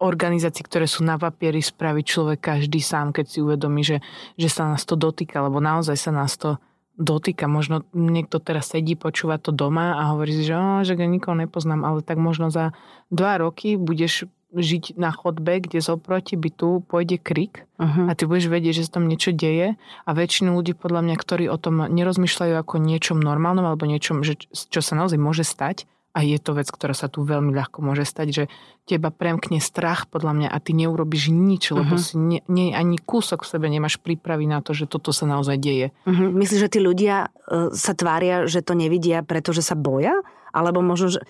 organizácií, 0.00 0.64
ktoré 0.64 0.86
sú 0.88 1.04
na 1.04 1.20
papieri, 1.20 1.60
spraví 1.60 2.06
človek 2.06 2.40
každý 2.40 2.80
sám, 2.80 3.12
keď 3.12 3.26
si 3.26 3.38
uvedomí, 3.44 3.84
že, 3.84 4.00
že 4.38 4.48
sa 4.48 4.70
nás 4.70 4.86
to 4.86 4.96
dotýka, 4.96 5.44
lebo 5.44 5.60
naozaj 5.60 5.98
sa 5.98 6.14
nás 6.14 6.38
to 6.40 6.56
dotýka. 7.00 7.48
Možno 7.48 7.84
niekto 7.96 8.38
teraz 8.38 8.72
sedí, 8.72 8.94
počúva 8.94 9.40
to 9.40 9.50
doma 9.50 9.96
a 9.96 10.12
hovorí 10.12 10.32
si, 10.36 10.44
že, 10.44 10.54
oh, 10.56 10.84
že 10.84 10.96
ja 10.96 11.08
nikoho 11.08 11.36
nepoznám, 11.36 11.82
ale 11.84 12.04
tak 12.04 12.20
možno 12.20 12.52
za 12.52 12.76
dva 13.08 13.40
roky 13.40 13.80
budeš 13.80 14.28
žiť 14.52 15.00
na 15.00 15.08
chodbe, 15.08 15.64
kde 15.64 15.80
zoproti 15.80 16.36
bytu 16.36 16.84
pôjde 16.84 17.16
krik 17.16 17.64
uh-huh. 17.80 18.04
a 18.04 18.12
ty 18.12 18.28
budeš 18.28 18.52
vedieť, 18.52 18.84
že 18.84 18.84
sa 18.84 19.00
tam 19.00 19.08
niečo 19.08 19.32
deje 19.32 19.80
a 20.04 20.10
väčšinu 20.12 20.52
ľudí 20.52 20.76
podľa 20.76 21.08
mňa, 21.08 21.16
ktorí 21.16 21.44
o 21.48 21.56
tom 21.56 21.80
nerozmýšľajú 21.88 22.54
ako 22.60 22.74
niečom 22.84 23.16
normálnom 23.16 23.64
alebo 23.64 23.88
niečom, 23.88 24.20
že, 24.20 24.36
čo 24.52 24.80
sa 24.84 24.92
naozaj 24.92 25.16
môže 25.16 25.48
stať, 25.48 25.88
a 26.12 26.20
je 26.20 26.36
to 26.36 26.52
vec, 26.52 26.68
ktorá 26.68 26.92
sa 26.92 27.08
tu 27.08 27.24
veľmi 27.24 27.56
ľahko 27.56 27.80
môže 27.80 28.04
stať, 28.04 28.28
že 28.28 28.44
teba 28.84 29.08
premkne 29.08 29.64
strach 29.64 30.04
podľa 30.12 30.32
mňa 30.36 30.48
a 30.52 30.56
ty 30.60 30.76
neurobiš 30.76 31.32
nič, 31.32 31.72
lebo 31.72 31.96
uh-huh. 31.96 32.04
si 32.04 32.20
nie, 32.20 32.40
nie, 32.52 32.76
ani 32.76 33.00
kúsok 33.00 33.48
v 33.48 33.50
sebe 33.56 33.66
nemáš 33.72 33.96
prípravy 33.96 34.44
na 34.44 34.60
to, 34.60 34.76
že 34.76 34.84
toto 34.84 35.08
sa 35.16 35.24
naozaj 35.24 35.56
deje. 35.56 35.88
Uh-huh. 36.04 36.28
Myslíš, 36.36 36.68
že 36.68 36.72
tí 36.76 36.80
ľudia 36.84 37.32
uh, 37.32 37.72
sa 37.72 37.96
tvária, 37.96 38.44
že 38.44 38.60
to 38.60 38.76
nevidia, 38.76 39.24
pretože 39.24 39.64
sa 39.64 39.72
boja? 39.72 40.12
Alebo 40.52 40.84
možno, 40.84 41.16
že, 41.16 41.20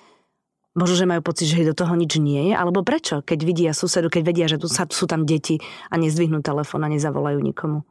možno, 0.75 0.95
že 0.99 1.07
majú 1.07 1.23
pocit, 1.23 1.47
že 1.47 1.63
do 1.63 1.79
toho 1.79 1.95
nič 1.95 2.19
nie 2.19 2.51
je? 2.51 2.55
Alebo 2.59 2.83
prečo? 2.83 3.23
Keď 3.23 3.39
vidia 3.47 3.71
susedu, 3.71 4.11
keď 4.11 4.23
vedia, 4.27 4.47
že 4.51 4.59
tu 4.59 4.67
sa, 4.67 4.91
sú 4.91 5.07
tam 5.07 5.23
deti 5.23 5.63
a 5.93 5.95
nezdvihnú 5.95 6.43
telefón 6.43 6.83
a 6.83 6.91
nezavolajú 6.91 7.39
nikomu? 7.39 7.87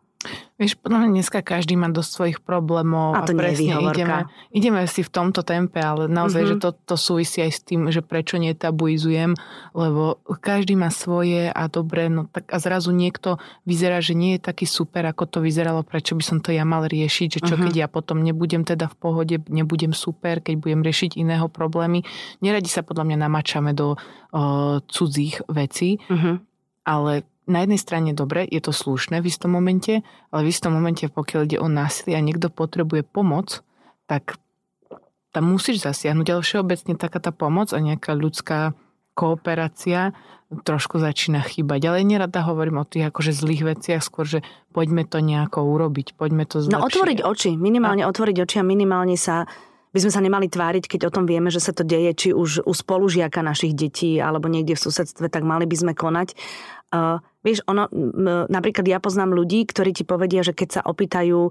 Vieš, 0.62 0.78
podľa 0.78 0.98
mňa 1.02 1.10
dneska 1.18 1.42
každý 1.42 1.74
má 1.74 1.90
dosť 1.90 2.12
svojich 2.14 2.40
problémov 2.46 3.18
a, 3.18 3.26
to 3.26 3.34
a 3.34 3.42
presne 3.42 3.82
ideme, 3.82 4.30
ideme 4.54 4.86
si 4.86 5.02
v 5.02 5.10
tomto 5.10 5.42
tempe, 5.42 5.82
ale 5.82 6.06
naozaj, 6.06 6.46
mm-hmm. 6.46 6.62
že 6.62 6.64
to, 6.64 6.70
to 6.86 6.96
súvisí 7.02 7.42
aj 7.42 7.52
s 7.58 7.60
tým, 7.66 7.90
že 7.90 8.06
prečo 8.06 8.38
netabuizujem, 8.38 9.34
lebo 9.74 10.22
každý 10.38 10.78
má 10.78 10.94
svoje 10.94 11.50
a 11.50 11.66
dobre, 11.66 12.14
no 12.14 12.30
tak 12.30 12.54
a 12.54 12.62
zrazu 12.62 12.94
niekto 12.94 13.42
vyzerá, 13.66 13.98
že 14.06 14.14
nie 14.14 14.38
je 14.38 14.46
taký 14.46 14.70
super, 14.70 15.02
ako 15.10 15.26
to 15.26 15.38
vyzeralo, 15.42 15.82
prečo 15.82 16.14
by 16.14 16.22
som 16.22 16.38
to 16.38 16.54
ja 16.54 16.62
mal 16.62 16.86
riešiť, 16.86 17.42
že 17.42 17.42
čo 17.42 17.58
mm-hmm. 17.58 17.66
keď 17.66 17.74
ja 17.82 17.88
potom 17.90 18.22
nebudem 18.22 18.62
teda 18.62 18.86
v 18.86 18.96
pohode, 19.02 19.36
nebudem 19.50 19.98
super, 19.98 20.46
keď 20.46 20.62
budem 20.62 20.86
riešiť 20.86 21.18
iného 21.18 21.50
problémy. 21.50 22.06
Neradi 22.46 22.70
sa 22.70 22.86
podľa 22.86 23.10
mňa 23.10 23.18
namačame 23.18 23.74
do 23.74 23.98
uh, 23.98 24.78
cudzích 24.86 25.42
vecí, 25.50 25.98
mm-hmm. 26.06 26.36
ale 26.86 27.26
na 27.50 27.66
jednej 27.66 27.82
strane 27.82 28.12
dobre, 28.14 28.46
je 28.46 28.62
to 28.62 28.74
slušné 28.74 29.20
v 29.22 29.30
istom 29.30 29.54
momente, 29.54 30.06
ale 30.30 30.42
v 30.46 30.52
istom 30.54 30.78
momente, 30.78 31.10
pokiaľ 31.10 31.42
ide 31.50 31.58
o 31.58 31.68
násilie 31.68 32.18
a 32.18 32.22
niekto 32.22 32.54
potrebuje 32.54 33.02
pomoc, 33.02 33.66
tak 34.06 34.38
tam 35.32 35.48
musíš 35.48 35.82
zasiahnuť, 35.82 36.28
ale 36.28 36.42
všeobecne 36.44 36.94
taká 37.00 37.24
tá 37.24 37.32
pomoc 37.32 37.72
a 37.72 37.80
nejaká 37.80 38.14
ľudská 38.14 38.76
kooperácia 39.16 40.12
trošku 40.52 41.00
začína 41.00 41.40
chýbať. 41.48 41.88
Ale 41.88 42.04
nerada 42.04 42.44
hovorím 42.44 42.84
o 42.84 42.86
tých 42.88 43.08
akože 43.08 43.32
zlých 43.32 43.64
veciach, 43.64 44.04
skôr, 44.04 44.28
že 44.28 44.40
poďme 44.76 45.08
to 45.08 45.24
nejako 45.24 45.64
urobiť, 45.64 46.20
poďme 46.20 46.44
to 46.44 46.60
zlepšiť. 46.60 46.76
No 46.76 46.84
otvoriť 46.84 47.20
oči, 47.24 47.52
minimálne 47.56 48.04
a... 48.04 48.12
otvoriť 48.12 48.38
oči 48.44 48.56
a 48.60 48.66
minimálne 48.68 49.16
sa 49.16 49.48
by 49.92 50.00
sme 50.00 50.12
sa 50.12 50.24
nemali 50.24 50.48
tváriť, 50.48 50.88
keď 50.88 51.12
o 51.12 51.14
tom 51.14 51.28
vieme, 51.28 51.52
že 51.52 51.60
sa 51.60 51.76
to 51.76 51.84
deje, 51.84 52.12
či 52.16 52.30
už 52.32 52.64
u 52.64 52.72
spolužiaka 52.72 53.44
našich 53.44 53.76
detí 53.76 54.24
alebo 54.24 54.48
niekde 54.48 54.80
v 54.80 54.84
susedstve, 54.88 55.28
tak 55.28 55.44
mali 55.44 55.68
by 55.68 55.76
sme 55.76 55.92
konať. 55.92 56.32
Uh, 56.96 57.20
Vieš, 57.42 57.66
ono, 57.66 57.90
napríklad 58.50 58.86
ja 58.86 59.02
poznám 59.02 59.34
ľudí, 59.34 59.66
ktorí 59.66 59.98
ti 59.98 60.06
povedia, 60.06 60.46
že 60.46 60.54
keď 60.54 60.70
sa 60.70 60.82
opýtajú 60.86 61.50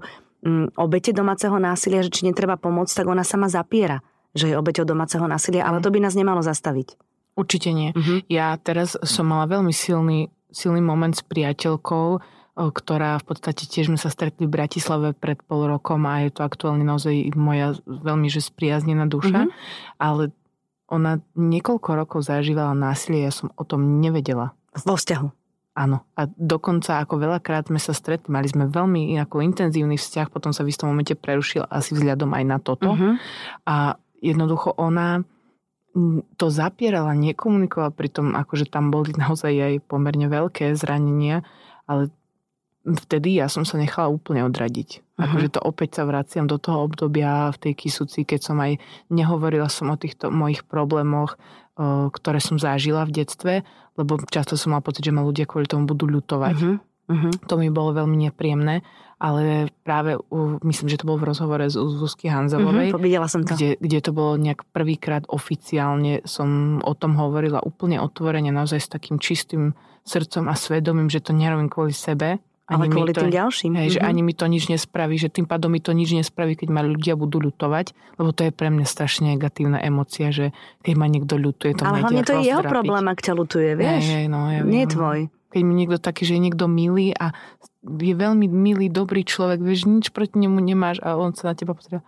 obete 0.79 1.13
domáceho 1.13 1.53
násilia, 1.61 2.01
že 2.01 2.09
či 2.09 2.25
netreba 2.25 2.57
pomôcť, 2.57 3.03
tak 3.03 3.07
ona 3.11 3.21
sama 3.21 3.45
zapiera, 3.45 4.01
že 4.33 4.49
je 4.49 4.57
obeťou 4.57 4.89
domáceho 4.89 5.27
násilia, 5.29 5.67
ale 5.67 5.85
to 5.85 5.93
by 5.93 6.01
nás 6.01 6.17
nemalo 6.17 6.41
zastaviť. 6.41 6.97
Určite 7.37 7.69
nie. 7.71 7.93
Uh-huh. 7.93 8.25
Ja 8.25 8.57
teraz 8.57 8.97
som 9.05 9.29
mala 9.29 9.45
veľmi 9.45 9.69
silný, 9.69 10.33
silný 10.49 10.81
moment 10.81 11.13
s 11.13 11.21
priateľkou, 11.21 12.19
ktorá 12.57 13.21
v 13.21 13.25
podstate 13.27 13.69
tiež 13.69 13.93
sme 13.93 13.99
sa 14.01 14.11
stretli 14.11 14.49
v 14.49 14.53
Bratislave 14.57 15.13
pred 15.15 15.39
pol 15.45 15.69
rokom 15.69 16.03
a 16.09 16.25
je 16.27 16.35
to 16.35 16.43
aktuálne 16.43 16.83
naozaj 16.83 17.31
moja 17.37 17.77
veľmi 17.85 18.27
že 18.27 18.43
spriaznená 18.43 19.07
duša, 19.07 19.47
uh-huh. 19.47 19.55
ale 20.01 20.35
ona 20.91 21.23
niekoľko 21.39 21.89
rokov 21.95 22.27
zažívala 22.27 22.75
násilie, 22.75 23.23
ja 23.23 23.31
som 23.31 23.53
o 23.55 23.63
tom 23.63 24.03
nevedela. 24.03 24.51
Vo 24.83 24.99
vzťahu? 24.99 25.40
Áno. 25.71 26.03
A 26.19 26.27
dokonca 26.27 26.99
ako 26.99 27.15
veľakrát 27.15 27.71
sme 27.71 27.79
sa 27.79 27.95
stretli, 27.95 28.27
mali 28.27 28.51
sme 28.51 28.67
veľmi 28.67 29.15
ako 29.23 29.39
intenzívny 29.39 29.95
vzťah, 29.95 30.27
potom 30.27 30.51
sa 30.51 30.67
v 30.67 30.75
istom 30.75 30.91
momente 30.91 31.15
prerušil 31.15 31.63
asi 31.71 31.95
vzhľadom 31.95 32.35
aj 32.35 32.43
na 32.43 32.57
toto. 32.59 32.91
Uh-huh. 32.91 33.15
A 33.63 33.95
jednoducho 34.19 34.75
ona 34.75 35.23
to 36.39 36.47
zapierala, 36.47 37.11
nekomunikovala, 37.15 37.91
pritom 37.91 38.35
akože 38.35 38.67
tam 38.71 38.91
boli 38.91 39.15
naozaj 39.23 39.51
aj 39.51 39.73
pomerne 39.87 40.27
veľké 40.27 40.75
zranenia, 40.75 41.43
ale 41.87 42.11
vtedy 42.81 43.37
ja 43.37 43.45
som 43.45 43.61
sa 43.61 43.77
nechala 43.77 44.09
úplne 44.09 44.41
odradiť. 44.45 44.89
Uh-huh. 44.97 45.23
Akože 45.25 45.57
to 45.57 45.59
opäť 45.61 46.01
sa 46.01 46.03
vraciam 46.09 46.49
do 46.49 46.57
toho 46.57 46.85
obdobia 46.85 47.53
v 47.53 47.57
tej 47.57 47.73
kysuci, 47.77 48.25
keď 48.25 48.39
som 48.41 48.57
aj 48.57 48.81
nehovorila 49.13 49.69
som 49.69 49.93
o 49.93 49.97
týchto 49.97 50.33
mojich 50.33 50.65
problémoch, 50.65 51.37
ktoré 52.13 52.41
som 52.41 52.61
zažila 52.61 53.05
v 53.05 53.23
detstve, 53.23 53.53
lebo 53.97 54.17
často 54.29 54.57
som 54.57 54.73
mal 54.73 54.81
pocit, 54.81 55.05
že 55.05 55.13
ma 55.13 55.25
ľudia 55.25 55.45
kvôli 55.45 55.69
tomu 55.69 55.85
budú 55.89 56.09
ľutovať. 56.09 56.57
Uh-huh. 56.57 56.77
Uh-huh. 57.11 57.33
To 57.49 57.53
mi 57.59 57.67
bolo 57.73 57.91
veľmi 57.91 58.29
nepríjemné, 58.29 58.85
ale 59.21 59.69
práve 59.85 60.17
myslím, 60.65 60.87
že 60.89 61.01
to 61.01 61.09
bolo 61.09 61.21
v 61.21 61.29
rozhovore 61.33 61.65
z 61.69 61.77
Zuzky 61.77 62.31
Hanzelovej. 62.31 62.89
Uh-huh, 62.93 63.27
som 63.29 63.45
to. 63.45 63.53
Kde, 63.53 63.77
kde 63.77 63.99
to 64.01 64.11
bolo 64.15 64.39
nejak 64.41 64.65
prvýkrát 64.73 65.27
oficiálne 65.29 66.23
som 66.25 66.79
o 66.81 66.93
tom 66.97 67.13
hovorila 67.19 67.61
úplne 67.61 68.01
otvorene, 68.01 68.49
naozaj 68.49 68.79
s 68.79 68.89
takým 68.89 69.21
čistým 69.21 69.77
srdcom 70.01 70.49
a 70.49 70.55
svedomím, 70.57 71.11
že 71.13 71.21
to 71.21 71.35
nerobím 71.35 71.69
kvôli 71.69 71.93
sebe, 71.93 72.41
ani 72.71 72.87
Ale 72.87 72.93
kvôli 72.95 73.11
to, 73.11 73.27
tým 73.27 73.35
ďalším. 73.35 73.71
Hej, 73.75 73.87
mm-hmm. 73.91 73.95
že 73.95 73.99
mhm. 73.99 74.07
ani 74.07 74.21
mi 74.23 74.33
to 74.33 74.45
nič 74.47 74.63
nespraví, 74.71 75.15
že 75.19 75.27
tým 75.27 75.45
pádom 75.45 75.67
mi 75.67 75.83
to 75.83 75.91
nič 75.91 76.15
nespraví, 76.15 76.55
keď 76.55 76.69
ma 76.71 76.81
ľudia 76.81 77.19
budú 77.19 77.43
ľutovať, 77.43 77.91
lebo 78.15 78.31
to 78.31 78.47
je 78.47 78.51
pre 78.55 78.71
mňa 78.71 78.85
strašne 78.87 79.35
negatívna 79.35 79.83
emocia, 79.83 80.31
že 80.31 80.55
keď 80.81 80.93
ma 80.95 81.07
niekto 81.11 81.35
ľutuje, 81.35 81.75
to 81.75 81.83
Ale 81.83 82.07
hlavne 82.07 82.23
to 82.23 82.39
je 82.39 82.47
jeho 82.47 82.63
problém, 82.63 83.03
ak 83.11 83.19
ťa 83.19 83.33
ľutuje, 83.35 83.69
vieš? 83.75 84.03
Hej, 84.07 84.15
hej, 84.15 84.25
no, 84.31 84.47
ja 84.47 84.63
Nie 84.63 84.87
je 84.87 84.95
tvoj. 84.95 85.19
Keď 85.51 85.61
mi 85.67 85.73
niekto 85.75 85.99
taký, 85.99 86.23
že 86.23 86.39
je 86.39 86.47
niekto 86.47 86.71
milý 86.71 87.11
a 87.11 87.35
je 87.83 88.13
veľmi 88.15 88.47
milý, 88.47 88.87
dobrý 88.87 89.27
človek, 89.27 89.59
vieš, 89.59 89.83
nič 89.83 90.15
proti 90.15 90.39
nemu 90.39 90.63
nemáš 90.63 91.03
a 91.03 91.19
on 91.19 91.35
sa 91.35 91.51
na 91.51 91.59
teba 91.59 91.75
pozrie 91.75 91.99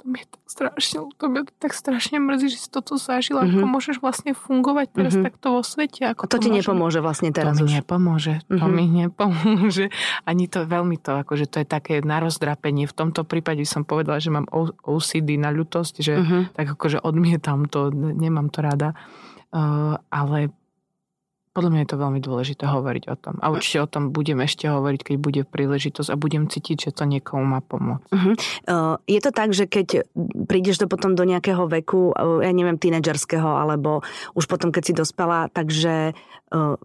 to 0.00 0.08
mi 0.08 0.24
je 0.24 0.26
tak 0.32 0.44
strašne, 0.48 0.98
to 1.20 1.24
mi 1.28 1.38
tak 1.60 1.72
strašne 1.76 2.16
mrzí, 2.16 2.48
že 2.48 2.58
si 2.64 2.68
toto 2.72 2.96
zažila, 2.96 3.44
mm-hmm. 3.44 3.60
ako 3.60 3.66
mhm. 3.68 3.72
môžeš 3.76 3.96
vlastne 4.00 4.32
fungovať 4.32 4.86
teraz 4.96 5.12
mm-hmm. 5.12 5.26
takto 5.28 5.46
vo 5.52 5.60
svete. 5.60 6.00
Ako 6.08 6.24
to, 6.24 6.40
to 6.40 6.40
ti 6.40 6.48
môže... 6.48 6.56
nepomôže 6.64 7.00
vlastne 7.04 7.28
teraz 7.36 7.60
To 7.60 7.68
mi 7.68 7.68
už. 7.68 7.84
nepomôže, 7.84 8.34
mm-hmm. 8.40 8.60
to 8.60 8.64
mhm. 8.64 8.72
mi 8.72 8.84
nepomôže. 8.88 9.86
Ani 10.24 10.44
to 10.48 10.64
veľmi 10.64 10.96
to, 10.96 11.20
akože 11.20 11.44
to 11.52 11.60
je 11.60 11.66
také 11.68 12.00
na 12.00 12.24
rozdrapenie. 12.24 12.88
V 12.88 12.96
tomto 12.96 13.28
prípade 13.28 13.60
som 13.68 13.84
povedala, 13.84 14.16
že 14.16 14.32
mám 14.32 14.48
OCD 14.88 15.36
na 15.36 15.52
ľutosť, 15.52 15.94
že 16.00 16.14
mm-hmm. 16.16 16.42
tak 16.56 16.66
akože 16.80 17.04
odmietam 17.04 17.68
to, 17.68 17.92
nemám 17.92 18.48
to 18.48 18.64
rada. 18.64 18.96
Uh, 19.50 19.98
ale 20.08 20.54
podľa 21.50 21.70
mňa 21.74 21.80
je 21.82 21.90
to 21.90 21.98
veľmi 21.98 22.20
dôležité 22.22 22.62
hovoriť 22.62 23.04
o 23.10 23.16
tom. 23.18 23.34
A 23.42 23.50
určite 23.50 23.82
o 23.82 23.90
tom 23.90 24.14
budem 24.14 24.38
ešte 24.38 24.70
hovoriť, 24.70 25.00
keď 25.02 25.16
bude 25.18 25.42
príležitosť 25.42 26.14
a 26.14 26.20
budem 26.20 26.46
cítiť, 26.46 26.88
že 26.88 26.90
to 26.94 27.02
niekomu 27.10 27.42
má 27.42 27.58
pomôcť. 27.58 28.06
Uh-huh. 28.14 28.34
Je 29.10 29.18
to 29.18 29.34
tak, 29.34 29.50
že 29.50 29.66
keď 29.66 30.06
prídeš 30.46 30.78
do 30.78 30.86
potom 30.86 31.18
do 31.18 31.26
nejakého 31.26 31.66
veku, 31.66 32.14
ja 32.38 32.52
neviem, 32.54 32.78
tínedžerského, 32.78 33.50
alebo 33.58 34.06
už 34.38 34.46
potom, 34.46 34.70
keď 34.70 34.82
si 34.86 34.92
dospela, 34.94 35.50
takže 35.50 36.14
uh, 36.54 36.78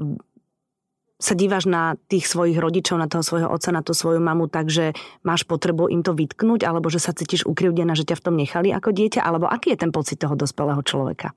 sa 1.16 1.34
dívaš 1.38 1.70
na 1.70 1.96
tých 2.10 2.28
svojich 2.28 2.60
rodičov, 2.60 3.00
na 3.00 3.08
toho 3.08 3.24
svojho 3.24 3.48
otca, 3.48 3.70
na 3.72 3.80
tú 3.80 3.96
svoju 3.96 4.20
mamu, 4.20 4.52
takže 4.52 4.98
máš 5.24 5.48
potrebu 5.48 5.88
im 5.88 6.04
to 6.04 6.12
vytknúť, 6.12 6.68
alebo 6.68 6.92
že 6.92 7.00
sa 7.00 7.16
cítiš 7.16 7.48
ukrivdená, 7.48 7.96
že 7.96 8.04
ťa 8.04 8.20
v 8.20 8.24
tom 8.26 8.36
nechali 8.36 8.74
ako 8.74 8.92
dieťa, 8.92 9.24
alebo 9.24 9.48
aký 9.48 9.78
je 9.78 9.82
ten 9.86 9.94
pocit 9.96 10.20
toho 10.20 10.36
dospelého 10.36 10.82
človeka? 10.84 11.32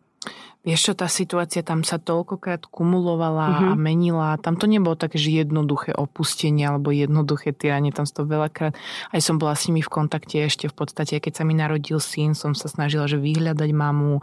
Vieš 0.67 0.91
čo, 0.91 0.93
tá 0.93 1.07
situácia 1.07 1.63
tam 1.63 1.87
sa 1.87 2.03
toľkokrát 2.03 2.67
kumulovala 2.67 3.47
uh-huh. 3.47 3.59
a 3.59 3.73
mhm. 3.73 3.79
menila. 3.79 4.29
Tam 4.43 4.59
to 4.59 4.67
nebolo 4.67 4.99
také, 4.99 5.17
že 5.17 5.31
jednoduché 5.33 5.95
opustenie 5.95 6.67
alebo 6.67 6.91
jednoduché 6.91 7.55
tyranie. 7.55 7.95
Tam 7.95 8.05
to 8.05 8.27
veľakrát... 8.27 8.75
Aj 9.09 9.21
som 9.23 9.39
bola 9.39 9.55
s 9.55 9.71
nimi 9.71 9.81
v 9.81 9.89
kontakte 9.89 10.43
ešte 10.43 10.67
v 10.67 10.75
podstate, 10.75 11.23
keď 11.23 11.33
sa 11.41 11.45
mi 11.47 11.55
narodil 11.55 12.03
syn, 12.03 12.35
som 12.35 12.53
sa 12.53 12.67
snažila, 12.67 13.07
že 13.07 13.23
vyhľadať 13.23 13.71
mamu. 13.71 14.21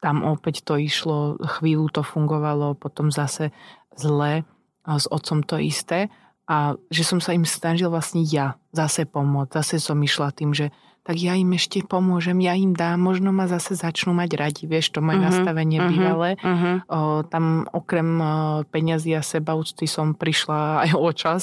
Tam 0.00 0.24
opäť 0.24 0.64
to 0.64 0.80
išlo, 0.80 1.38
chvíľu 1.60 1.92
to 1.92 2.02
fungovalo, 2.02 2.74
potom 2.74 3.12
zase 3.12 3.52
zle. 3.94 4.42
A 4.84 4.90
s 5.00 5.06
otcom 5.08 5.44
to 5.44 5.60
isté. 5.60 6.08
A 6.44 6.76
že 6.92 7.08
som 7.08 7.24
sa 7.24 7.32
im 7.32 7.48
snažil 7.48 7.88
vlastne 7.88 8.20
ja 8.24 8.56
zase 8.72 9.06
pomôcť. 9.06 9.62
Zase 9.62 9.80
som 9.80 9.96
išla 10.00 10.32
tým, 10.32 10.52
že 10.52 10.74
tak 11.04 11.20
ja 11.20 11.36
im 11.36 11.52
ešte 11.52 11.84
pomôžem, 11.84 12.40
ja 12.40 12.56
im 12.56 12.72
dám, 12.72 12.96
možno 12.96 13.28
ma 13.28 13.44
zase 13.44 13.76
začnú 13.76 14.16
mať 14.16 14.40
radi, 14.40 14.64
vieš, 14.64 14.88
to 14.88 15.04
moje 15.04 15.20
uh-huh, 15.20 15.28
nastavenie 15.28 15.76
uh-huh, 15.76 15.92
bývalé. 15.92 16.30
Uh-huh. 16.40 16.76
O, 16.88 16.98
tam 17.28 17.68
okrem 17.76 18.08
o, 18.16 18.24
peňazí 18.64 19.12
a 19.12 19.20
sebaúcty 19.20 19.84
som 19.84 20.16
prišla 20.16 20.88
aj 20.88 20.90
o 20.96 21.10
čas, 21.12 21.42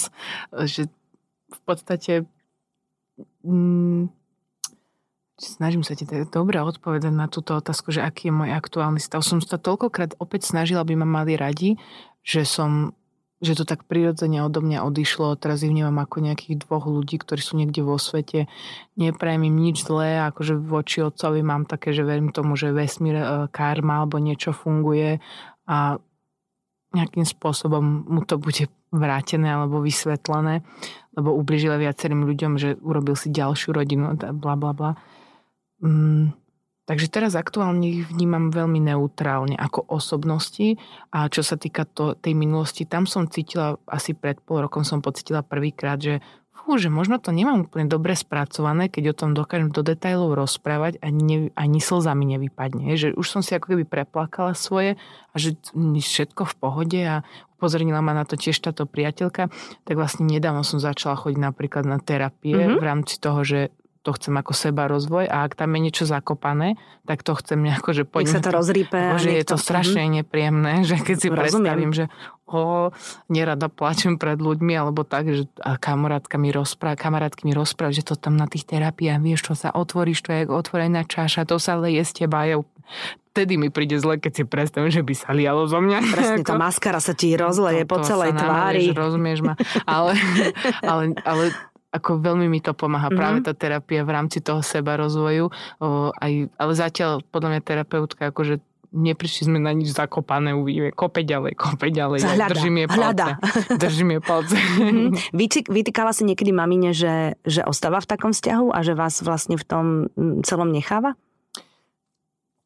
že 0.66 0.90
v 1.54 1.60
podstate 1.62 2.26
mm, 3.46 4.10
snažím 5.38 5.86
sa 5.86 5.94
ti 5.94 6.10
tak 6.10 6.34
dobre 6.34 6.58
odpovedať 6.58 7.14
na 7.14 7.30
túto 7.30 7.54
otázku, 7.54 7.94
že 7.94 8.02
aký 8.02 8.34
je 8.34 8.38
môj 8.38 8.50
aktuálny 8.58 8.98
stav. 8.98 9.22
Som 9.22 9.46
sa 9.46 9.62
toľkokrát 9.62 10.18
opäť 10.18 10.50
snažila, 10.50 10.82
aby 10.82 10.98
ma 10.98 11.06
mali 11.06 11.38
radi, 11.38 11.78
že 12.26 12.50
som 12.50 12.98
že 13.42 13.58
to 13.58 13.66
tak 13.66 13.90
prirodzene 13.90 14.46
odo 14.46 14.62
mňa 14.62 14.86
odišlo. 14.86 15.34
Teraz 15.42 15.66
ich 15.66 15.74
vnímam 15.74 15.98
ako 15.98 16.22
nejakých 16.22 16.62
dvoch 16.62 16.86
ľudí, 16.86 17.18
ktorí 17.18 17.42
sú 17.42 17.58
niekde 17.58 17.82
vo 17.82 17.98
svete. 17.98 18.46
Neprajem 19.02 19.50
im 19.50 19.58
nič 19.58 19.82
zlé, 19.82 20.22
akože 20.30 20.62
voči 20.62 21.02
otcovi 21.02 21.42
mám 21.42 21.66
také, 21.66 21.90
že 21.90 22.06
verím 22.06 22.30
tomu, 22.30 22.54
že 22.54 22.70
vesmír, 22.70 23.18
e, 23.18 23.26
karma 23.50 24.06
alebo 24.06 24.22
niečo 24.22 24.54
funguje 24.54 25.18
a 25.66 25.98
nejakým 26.94 27.26
spôsobom 27.26 28.06
mu 28.06 28.22
to 28.30 28.38
bude 28.38 28.70
vrátené 28.92 29.56
alebo 29.56 29.82
vysvetlené, 29.82 30.62
lebo 31.16 31.34
ubližila 31.34 31.80
viacerým 31.80 32.28
ľuďom, 32.28 32.60
že 32.60 32.76
urobil 32.84 33.16
si 33.16 33.32
ďalšiu 33.32 33.74
rodinu, 33.74 34.14
bla 34.16 34.56
bla 34.60 34.72
bla. 34.76 34.92
Mm, 35.82 36.36
Takže 36.90 37.08
teraz 37.14 37.38
aktuálne 37.38 37.86
ich 37.86 38.02
vnímam 38.10 38.50
veľmi 38.50 38.82
neutrálne 38.82 39.54
ako 39.54 39.86
osobnosti 39.86 40.82
a 41.14 41.30
čo 41.30 41.46
sa 41.46 41.56
týka 41.56 41.86
to, 41.86 42.18
tej 42.18 42.34
minulosti, 42.34 42.90
tam 42.90 43.06
som 43.06 43.30
cítila, 43.30 43.78
asi 43.86 44.18
pred 44.18 44.42
pol 44.42 44.66
rokom 44.66 44.82
som 44.82 45.00
pocitila 45.00 45.46
prvýkrát, 45.46 46.02
že 46.02 46.26
fú, 46.62 46.78
že 46.78 46.94
možno 46.94 47.18
to 47.18 47.34
nemám 47.34 47.66
úplne 47.66 47.90
dobre 47.90 48.14
spracované, 48.14 48.88
keď 48.88 49.14
o 49.14 49.18
tom 49.18 49.30
dokážem 49.34 49.74
do 49.74 49.82
detajlov 49.82 50.38
rozprávať 50.38 51.02
a 51.02 51.10
ne, 51.10 51.50
ani 51.58 51.80
slzami 51.82 52.38
nevypadne. 52.38 52.94
Že 52.94 53.18
už 53.18 53.28
som 53.28 53.42
si 53.42 53.58
ako 53.58 53.76
keby 53.76 53.84
preplakala 53.90 54.54
svoje 54.54 54.96
a 55.34 55.36
že 55.36 55.58
všetko 55.74 56.46
v 56.46 56.56
pohode 56.58 57.02
a 57.02 57.26
upozornila 57.58 58.02
ma 58.02 58.18
na 58.18 58.26
to 58.26 58.38
tiež 58.38 58.58
táto 58.58 58.90
priateľka, 58.90 59.54
tak 59.86 59.96
vlastne 59.98 60.26
nedávno 60.26 60.66
som 60.66 60.82
začala 60.82 61.18
chodiť 61.18 61.40
napríklad 61.42 61.86
na 61.86 62.02
terapie 62.02 62.58
mm-hmm. 62.58 62.78
v 62.78 62.84
rámci 62.86 63.22
toho, 63.22 63.46
že 63.46 63.70
to 64.02 64.10
chcem 64.18 64.34
ako 64.34 64.54
seba 64.58 64.90
rozvoj 64.90 65.30
a 65.30 65.46
ak 65.46 65.54
tam 65.54 65.78
je 65.78 65.80
niečo 65.86 66.06
zakopané, 66.10 66.74
tak 67.06 67.22
to 67.22 67.38
chcem 67.38 67.62
nejako, 67.62 67.94
že 67.94 68.04
poďme... 68.04 68.34
Nech 68.34 68.38
sa 68.42 68.42
to 68.42 68.54
rozrípe. 68.54 68.98
Že 69.22 69.32
je 69.38 69.46
to 69.46 69.58
strašne 69.62 70.02
mm-hmm. 70.02 70.18
nepríjemné, 70.26 70.74
že 70.82 70.96
keď 70.98 71.16
si 71.22 71.28
Rozumiem. 71.30 71.38
predstavím, 71.38 71.92
že 71.94 72.06
o, 72.50 72.90
nerada 73.30 73.70
plačem 73.70 74.18
pred 74.18 74.42
ľuďmi, 74.42 74.74
alebo 74.74 75.06
tak, 75.06 75.30
že 75.30 75.46
a 75.62 75.78
kamarátka 75.78 76.42
mi 76.42 76.50
rozpráva, 76.50 76.98
kamarátky 76.98 77.46
mi 77.46 77.54
rozpráva, 77.54 77.94
že 77.94 78.02
to 78.02 78.18
tam 78.18 78.42
na 78.42 78.50
tých 78.50 78.66
terapiách, 78.66 79.22
vieš, 79.22 79.42
čo 79.48 79.54
sa 79.54 79.70
otvoríš, 79.70 80.26
to 80.26 80.34
je 80.34 80.50
ako 80.50 80.54
otvorená 80.58 81.06
čaša, 81.06 81.46
to 81.46 81.62
sa 81.62 81.78
leje 81.78 82.02
z 82.02 82.26
teba. 82.26 82.50
Ja 82.50 82.58
vtedy 83.32 83.56
mi 83.56 83.72
príde 83.72 83.96
zle, 83.96 84.20
keď 84.20 84.32
si 84.34 84.44
predstavím, 84.44 84.92
že 84.92 85.06
by 85.06 85.14
sa 85.16 85.32
lialo 85.32 85.64
zo 85.70 85.80
mňa. 85.80 85.98
Presne, 86.12 86.44
tá 86.44 86.60
maskara 86.60 87.00
sa 87.00 87.16
ti 87.16 87.32
rozleje 87.40 87.88
to, 87.88 87.90
po 87.96 87.98
celej 88.04 88.36
tvári. 88.36 88.92
Rozumieš 88.92 89.40
ma. 89.46 89.54
Ale, 89.88 90.20
ale, 90.92 91.16
ale 91.24 91.44
ako 91.92 92.24
veľmi 92.24 92.48
mi 92.48 92.64
to 92.64 92.72
pomáha 92.72 93.12
mm-hmm. 93.12 93.20
práve 93.20 93.40
tá 93.44 93.52
terapia 93.52 94.08
v 94.08 94.12
rámci 94.16 94.40
toho 94.40 94.64
seba 94.64 94.96
rozvoju. 94.96 95.52
O, 95.84 96.16
aj, 96.16 96.48
ale 96.56 96.72
zatiaľ 96.74 97.20
podľa 97.28 97.60
mňa 97.60 97.62
terapeutka 97.68 98.32
akože 98.32 98.64
neprišli 98.92 99.48
sme 99.48 99.60
na 99.64 99.72
nič 99.72 99.96
zakopané, 99.96 100.52
uvidíme, 100.52 100.92
kope 100.92 101.24
ďalej, 101.24 101.56
kope 101.56 101.96
ďalej. 101.96 102.28
Zahľada, 102.28 102.52
držím 102.52 102.76
je 102.76 102.88
palce. 102.92 103.32
Držím 103.80 104.10
je 104.12 104.20
palce. 104.20 104.56
Mm-hmm. 104.60 105.68
vytýkala 105.72 106.12
si 106.12 106.28
niekedy 106.28 106.52
mamine, 106.52 106.92
že, 106.92 107.40
že 107.48 107.64
ostáva 107.64 108.04
v 108.04 108.08
takom 108.12 108.36
vzťahu 108.36 108.68
a 108.76 108.80
že 108.84 108.94
vás 108.96 109.24
vlastne 109.24 109.56
v 109.56 109.64
tom 109.64 109.86
celom 110.44 110.76
necháva? 110.76 111.16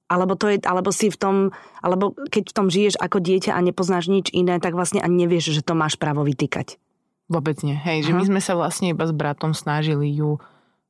Alebo, 0.05 0.37
to 0.37 0.53
je, 0.53 0.61
alebo 0.61 0.93
si 0.93 1.09
v 1.09 1.17
tom, 1.17 1.35
alebo 1.81 2.13
keď 2.29 2.53
v 2.53 2.53
tom 2.53 2.67
žiješ 2.69 3.01
ako 3.01 3.17
dieťa 3.25 3.57
a 3.57 3.59
nepoznáš 3.61 4.05
nič 4.05 4.29
iné, 4.29 4.61
tak 4.61 4.77
vlastne 4.77 5.01
ani 5.01 5.25
nevieš, 5.25 5.49
že 5.49 5.65
to 5.65 5.73
máš 5.73 5.97
právo 5.97 6.21
vytýkať. 6.21 6.77
Vôbec 7.25 7.57
nie. 7.65 7.73
Hej, 7.73 8.09
že 8.09 8.11
my 8.13 8.23
sme 8.25 8.41
sa 8.41 8.53
vlastne 8.53 8.93
iba 8.93 9.05
s 9.05 9.13
bratom 9.13 9.57
snažili 9.57 10.13
ju 10.13 10.37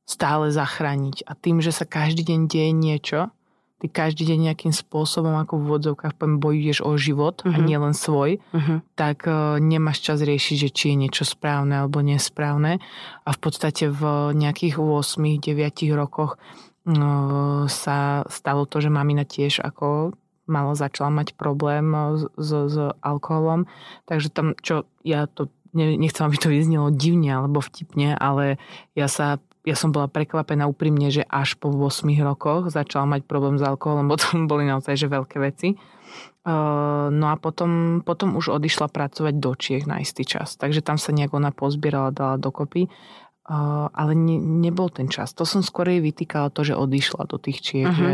stále 0.04 0.52
zachrániť. 0.52 1.24
A 1.26 1.32
tým, 1.34 1.64
že 1.64 1.72
sa 1.72 1.88
každý 1.88 2.22
deň 2.22 2.40
deje 2.46 2.70
niečo, 2.76 3.20
ty 3.80 3.88
každý 3.88 4.24
deň 4.32 4.52
nejakým 4.52 4.72
spôsobom, 4.72 5.36
ako 5.36 5.60
v 5.60 5.68
vodzovkách 5.68 6.14
poviem, 6.16 6.40
bojuješ 6.40 6.78
o 6.84 6.96
život 6.96 7.40
uh-huh. 7.42 7.52
a 7.52 7.58
mhm. 7.60 7.66
nielen 7.66 7.94
svoj, 7.96 8.40
uh-huh. 8.40 8.80
tak 8.96 9.28
uh, 9.28 9.60
nemáš 9.60 10.00
čas 10.00 10.20
riešiť, 10.24 10.56
že 10.56 10.70
či 10.72 10.84
je 10.92 10.96
niečo 11.08 11.24
správne 11.28 11.84
alebo 11.84 12.00
nesprávne. 12.00 12.80
A 13.26 13.30
v 13.34 13.38
podstate 13.40 13.88
v 13.88 14.32
nejakých 14.32 14.80
8-9 14.80 15.40
rokoch 15.92 16.36
uh, 16.36 17.64
sa 17.68 18.24
stalo 18.28 18.64
to, 18.64 18.80
že 18.80 18.88
mamina 18.88 19.24
tiež 19.24 19.60
ako 19.60 20.16
malo 20.46 20.78
začala 20.78 21.10
mať 21.10 21.34
problém 21.34 21.90
s, 21.90 22.22
s, 22.38 22.50
s 22.70 22.76
alkoholom. 23.02 23.66
Takže 24.06 24.30
tam, 24.30 24.54
čo 24.62 24.86
ja 25.02 25.26
to 25.26 25.50
nechcem, 25.76 26.24
aby 26.24 26.36
to 26.40 26.48
vyznelo 26.48 26.88
divne 26.88 27.36
alebo 27.36 27.60
vtipne, 27.60 28.16
ale 28.16 28.56
ja 28.96 29.06
sa 29.06 29.36
ja 29.66 29.74
som 29.74 29.90
bola 29.90 30.06
prekvapená 30.06 30.70
úprimne, 30.70 31.10
že 31.10 31.26
až 31.26 31.58
po 31.58 31.74
8 31.74 32.06
rokoch 32.22 32.70
začala 32.70 33.18
mať 33.18 33.26
problém 33.26 33.58
s 33.58 33.66
alkoholom, 33.66 34.06
bo 34.10 34.14
to 34.14 34.46
boli 34.46 34.62
naozaj 34.62 34.94
že 34.94 35.10
veľké 35.10 35.42
veci. 35.42 35.74
No 37.10 37.26
a 37.26 37.34
potom, 37.34 38.00
potom 38.06 38.38
už 38.38 38.54
odišla 38.54 38.86
pracovať 38.86 39.34
do 39.34 39.52
Čiech 39.58 39.90
na 39.90 39.98
istý 39.98 40.22
čas. 40.22 40.54
Takže 40.54 40.78
tam 40.78 40.94
sa 40.94 41.10
nejak 41.10 41.34
ona 41.34 41.50
pozbierala, 41.50 42.14
dala 42.14 42.38
dokopy. 42.38 42.86
Ale 43.90 44.12
ne, 44.14 44.38
nebol 44.38 44.86
ten 44.86 45.10
čas. 45.10 45.34
To 45.34 45.42
som 45.42 45.66
skôr 45.66 45.90
jej 45.90 45.98
vytýkala 45.98 46.54
to, 46.54 46.62
že 46.62 46.78
odišla 46.78 47.26
do 47.26 47.42
tých 47.42 47.58
Čiech, 47.62 47.90
uh-huh. 47.90 47.98
že, 47.98 48.12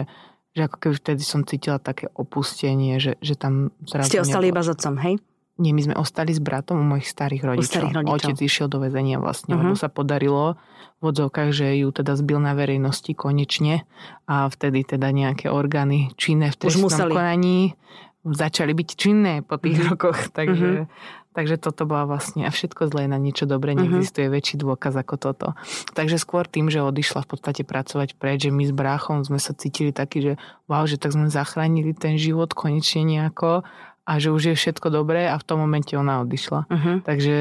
že 0.57 0.61
ako 0.65 0.77
keby 0.81 0.95
vtedy 0.97 1.23
som 1.25 1.45
cítila 1.45 1.77
také 1.77 2.09
opustenie, 2.17 2.97
že, 2.97 3.21
že 3.21 3.37
tam 3.37 3.69
zrazu... 3.85 4.17
Ste 4.17 4.25
ostali 4.25 4.49
iba 4.49 4.65
s 4.65 4.73
otcom, 4.73 4.97
hej? 4.97 5.21
Nie, 5.61 5.77
my 5.77 5.83
sme 5.85 5.95
ostali 6.01 6.33
s 6.33 6.41
bratom 6.41 6.81
u 6.81 6.87
mojich 6.97 7.13
starých 7.13 7.45
rodičov. 7.45 7.73
starých 7.77 7.95
rodičov. 8.01 8.17
Otec 8.33 8.39
išiel 8.41 8.67
do 8.73 8.81
väzenia 8.81 9.21
vlastne, 9.21 9.53
uh-huh. 9.53 9.69
lebo 9.69 9.75
sa 9.77 9.93
podarilo 9.93 10.57
v 11.05 11.13
odzovkách, 11.13 11.51
že 11.53 11.67
ju 11.77 11.93
teda 11.93 12.17
zbil 12.17 12.41
na 12.41 12.57
verejnosti 12.57 13.13
konečne 13.13 13.85
a 14.25 14.49
vtedy 14.49 14.87
teda 14.87 15.13
nejaké 15.13 15.53
orgány 15.53 16.09
činné 16.17 16.55
v 16.55 16.57
trestnom 16.57 16.89
konaní 16.89 17.77
začali 18.25 18.73
byť 18.73 18.89
činné 18.97 19.45
po 19.45 19.61
tých 19.61 19.77
uh-huh. 19.77 19.89
rokoch. 19.93 20.19
Takže, 20.39 20.89
uh-huh. 20.89 21.37
takže 21.37 21.61
toto 21.61 21.85
bola 21.85 22.09
vlastne 22.09 22.49
a 22.49 22.51
všetko 22.55 22.89
zlé 22.89 23.11
na 23.11 23.19
niečo 23.19 23.45
dobré, 23.45 23.77
neexistuje 23.77 24.31
uh-huh. 24.31 24.37
väčší 24.41 24.57
dôkaz 24.57 24.95
ako 24.97 25.15
toto. 25.21 25.49
Takže 25.93 26.17
skôr 26.17 26.49
tým, 26.49 26.73
že 26.73 26.81
odišla 26.81 27.27
v 27.27 27.29
podstate 27.29 27.63
pracovať 27.67 28.17
preč, 28.17 28.49
že 28.49 28.55
my 28.55 28.65
s 28.65 28.73
bráchom 28.73 29.21
sme 29.27 29.43
sa 29.43 29.53
cítili 29.53 29.93
taký, 29.93 30.23
že 30.23 30.33
wow, 30.71 30.87
že 30.89 30.97
tak 30.97 31.13
sme 31.13 31.29
zachránili 31.29 31.93
ten 31.93 32.17
život 32.17 32.55
konečne 32.57 33.05
nejako 33.05 33.67
a 34.03 34.13
že 34.19 34.35
už 34.35 34.53
je 34.53 34.57
všetko 34.59 34.91
dobré 34.91 35.31
a 35.31 35.39
v 35.39 35.47
tom 35.47 35.63
momente 35.63 35.95
ona 35.95 36.27
odišla. 36.27 36.61
Uh-huh. 36.67 36.97
Takže 37.07 37.37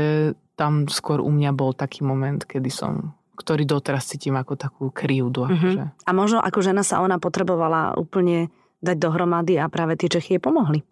tam 0.53 0.85
skôr 0.85 1.17
u 1.17 1.31
mňa 1.33 1.51
bol 1.57 1.73
taký 1.73 2.05
moment, 2.05 2.41
kedy 2.45 2.69
som 2.69 3.17
ktorý 3.41 3.65
doteraz 3.65 4.05
cítim 4.05 4.37
ako 4.37 4.53
takú 4.53 4.83
krivdu. 4.93 5.49
Uh-huh. 5.49 5.57
Akože. 5.57 5.83
A 6.05 6.09
možno 6.13 6.37
ako 6.37 6.59
žena 6.61 6.85
sa 6.85 7.01
ona 7.01 7.17
potrebovala 7.17 7.97
úplne 7.97 8.53
dať 8.85 8.97
dohromady 9.01 9.57
a 9.57 9.65
práve 9.65 9.97
tie 9.97 10.13
Čechy 10.13 10.37
jej 10.37 10.41
pomohli. 10.41 10.85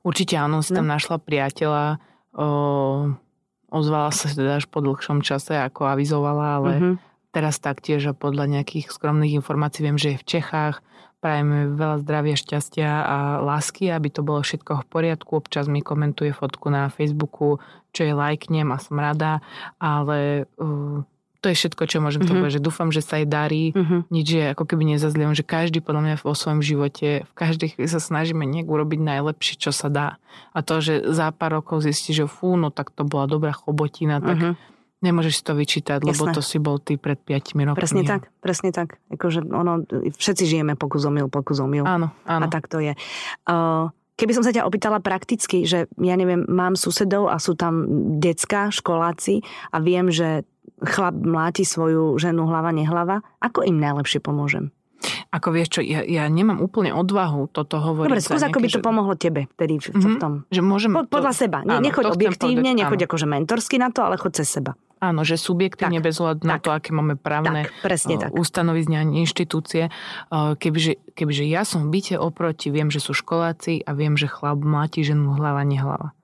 Určite 0.00 0.40
áno, 0.40 0.64
si 0.64 0.72
no. 0.72 0.80
tam 0.80 0.88
našla 0.88 1.20
priateľa, 1.20 2.00
o, 2.32 2.48
ozvala 3.68 4.08
sa 4.14 4.32
teda 4.32 4.56
až 4.56 4.64
po 4.70 4.80
dlhšom 4.80 5.20
čase, 5.20 5.52
ako 5.52 5.84
avizovala, 5.84 6.62
ale 6.62 6.72
uh-huh. 6.72 6.94
teraz 7.34 7.60
taktiež 7.60 8.08
a 8.08 8.16
podľa 8.16 8.48
nejakých 8.56 8.88
skromných 8.88 9.36
informácií 9.36 9.84
viem, 9.84 10.00
že 10.00 10.16
je 10.16 10.22
v 10.22 10.28
Čechách, 10.38 10.80
Prajeme 11.16 11.72
veľa 11.72 12.04
zdravia, 12.04 12.36
šťastia 12.36 12.90
a 13.02 13.16
lásky, 13.40 13.88
aby 13.88 14.12
to 14.12 14.20
bolo 14.20 14.44
všetko 14.44 14.84
v 14.84 14.86
poriadku. 14.86 15.30
Občas 15.40 15.66
mi 15.66 15.80
komentuje 15.80 16.30
fotku 16.36 16.68
na 16.68 16.92
Facebooku, 16.92 17.58
čo 17.96 18.04
je 18.04 18.12
lajknem 18.12 18.68
a 18.68 18.76
som 18.76 19.00
rada, 19.00 19.40
ale 19.80 20.44
uh, 20.60 21.00
to 21.40 21.54
je 21.54 21.56
všetko, 21.56 21.82
čo 21.88 22.02
môžem 22.02 22.26
mm-hmm. 22.26 22.42
povedať, 22.42 22.58
že 22.58 22.66
dúfam, 22.66 22.90
že 22.92 23.06
sa 23.06 23.22
jej 23.22 23.28
darí, 23.28 23.70
mm-hmm. 23.70 24.00
nič 24.12 24.26
je 24.28 24.44
ako 24.50 24.64
keby 24.66 24.98
nezazlievam, 24.98 25.32
že 25.32 25.46
každý 25.46 25.78
podľa 25.78 26.02
mňa 26.02 26.14
vo 26.20 26.34
svojom 26.34 26.60
živote, 26.60 27.22
v 27.22 27.32
každej 27.38 27.76
chvíli 27.76 27.88
sa 27.88 28.02
snažíme 28.02 28.42
nejak 28.42 28.66
urobiť 28.66 29.00
najlepšie, 29.00 29.54
čo 29.56 29.70
sa 29.70 29.86
dá. 29.86 30.08
A 30.52 30.60
to, 30.66 30.82
že 30.82 31.06
za 31.06 31.32
pár 31.32 31.62
rokov 31.62 31.86
zistí, 31.86 32.12
že 32.12 32.28
fú, 32.28 32.58
no 32.58 32.74
tak 32.74 32.90
to 32.92 33.06
bola 33.06 33.30
dobrá 33.30 33.54
chobotina, 33.54 34.18
tak 34.20 34.38
mm-hmm 34.42 34.75
Nemôžeš 35.06 35.34
si 35.38 35.42
to 35.46 35.54
vyčítať, 35.54 36.02
Jasné. 36.02 36.10
lebo 36.10 36.24
to 36.34 36.42
si 36.42 36.58
bol 36.58 36.82
ty 36.82 36.98
pred 36.98 37.14
5 37.22 37.54
rokmi. 37.54 37.78
Presne 37.78 38.02
tak, 38.02 38.26
presne 38.42 38.74
tak. 38.74 38.98
Akože 39.14 39.46
ono, 39.46 39.86
všetci 40.18 40.44
žijeme 40.44 40.74
pokus 40.74 41.06
omyl, 41.06 41.30
pokus 41.30 41.62
omyl. 41.62 41.86
Áno, 41.86 42.10
áno. 42.26 42.42
A 42.42 42.46
tak 42.50 42.66
to 42.66 42.82
je. 42.82 42.98
Uh, 43.46 43.94
keby 44.18 44.32
som 44.34 44.42
sa 44.42 44.50
ťa 44.50 44.66
opýtala 44.66 44.98
prakticky, 44.98 45.62
že 45.68 45.86
ja 46.00 46.14
neviem, 46.18 46.42
mám 46.48 46.74
susedov 46.74 47.30
a 47.30 47.38
sú 47.38 47.54
tam 47.54 47.86
decka, 48.18 48.74
školáci 48.74 49.44
a 49.70 49.78
viem, 49.78 50.10
že 50.10 50.42
chlap 50.82 51.14
mláti 51.14 51.62
svoju 51.62 52.18
ženu 52.20 52.48
hlava, 52.48 52.74
nehlava, 52.74 53.22
ako 53.40 53.64
im 53.64 53.78
najlepšie 53.80 54.20
pomôžem? 54.20 54.74
Ako 55.30 55.52
vieš 55.52 55.78
čo, 55.78 55.80
ja, 55.84 56.00
ja 56.02 56.24
nemám 56.26 56.58
úplne 56.58 56.90
odvahu 56.96 57.52
toto 57.52 57.76
hovoriť. 57.78 58.08
Dobre, 58.08 58.24
skús, 58.24 58.42
ako 58.42 58.58
by 58.58 58.68
to 58.72 58.80
že... 58.80 58.84
pomohlo 58.84 59.14
tebe 59.14 59.44
vtedy 59.54 59.76
v, 59.76 59.92
mm-hmm, 59.92 60.02
v 60.02 60.14
tom. 60.16 60.32
Že 60.48 60.60
môžem 60.64 60.90
po, 60.96 61.04
podľa 61.04 61.32
seba. 61.36 61.58
Áno, 61.62 61.84
nechoď 61.84 62.16
objektívne, 62.16 62.72
nechoď 62.72 63.04
akože 63.04 63.28
mentorsky 63.28 63.76
na 63.76 63.92
to, 63.92 64.02
ale 64.02 64.16
choď 64.16 64.42
cez 64.42 64.48
seba. 64.56 64.72
Áno, 64.96 65.28
že 65.28 65.36
subjektívne 65.36 66.00
bez 66.00 66.16
hľadu 66.16 66.48
na 66.48 66.56
to, 66.56 66.72
aké 66.72 66.88
máme 66.88 67.20
právne 67.20 67.68
tak, 67.68 67.84
presne 67.84 68.16
tak. 68.16 68.32
ustanovizňa 68.32 69.04
inštitúcie. 69.12 69.92
Kebyže, 70.32 71.12
kebyže 71.12 71.44
ja 71.44 71.68
som 71.68 71.92
v 71.92 72.00
byte 72.00 72.16
oproti, 72.16 72.72
viem, 72.72 72.88
že 72.88 73.04
sú 73.04 73.12
školáci 73.12 73.84
a 73.84 73.92
viem, 73.92 74.16
že 74.16 74.24
chlap 74.24 74.56
mláti 74.56 75.04
ženu 75.04 75.36
hlava, 75.36 75.68
nehlava. 75.68 76.16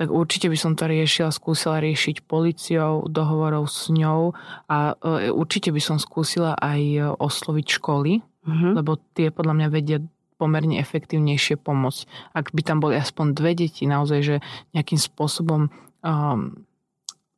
Tak 0.00 0.08
určite 0.08 0.48
by 0.48 0.56
som 0.56 0.72
to 0.72 0.88
riešila, 0.88 1.28
skúsila 1.28 1.84
riešiť 1.84 2.24
policiou, 2.24 3.04
dohovorov 3.12 3.68
s 3.68 3.92
ňou 3.92 4.32
a 4.72 4.96
e, 4.96 5.28
určite 5.28 5.68
by 5.68 5.80
som 5.84 6.00
skúsila 6.00 6.56
aj 6.56 7.12
osloviť 7.20 7.66
školy, 7.76 8.24
mm-hmm. 8.24 8.72
lebo 8.72 8.96
tie 9.12 9.28
podľa 9.28 9.52
mňa 9.52 9.68
vedia 9.68 9.98
pomerne 10.40 10.80
efektívnejšie 10.80 11.60
pomôcť. 11.60 12.34
Ak 12.34 12.56
by 12.56 12.62
tam 12.64 12.80
boli 12.80 12.96
aspoň 12.96 13.36
dve 13.36 13.52
deti, 13.52 13.84
naozaj, 13.84 14.20
že 14.24 14.36
nejakým 14.74 14.98
spôsobom 14.98 15.68
um, 16.02 16.66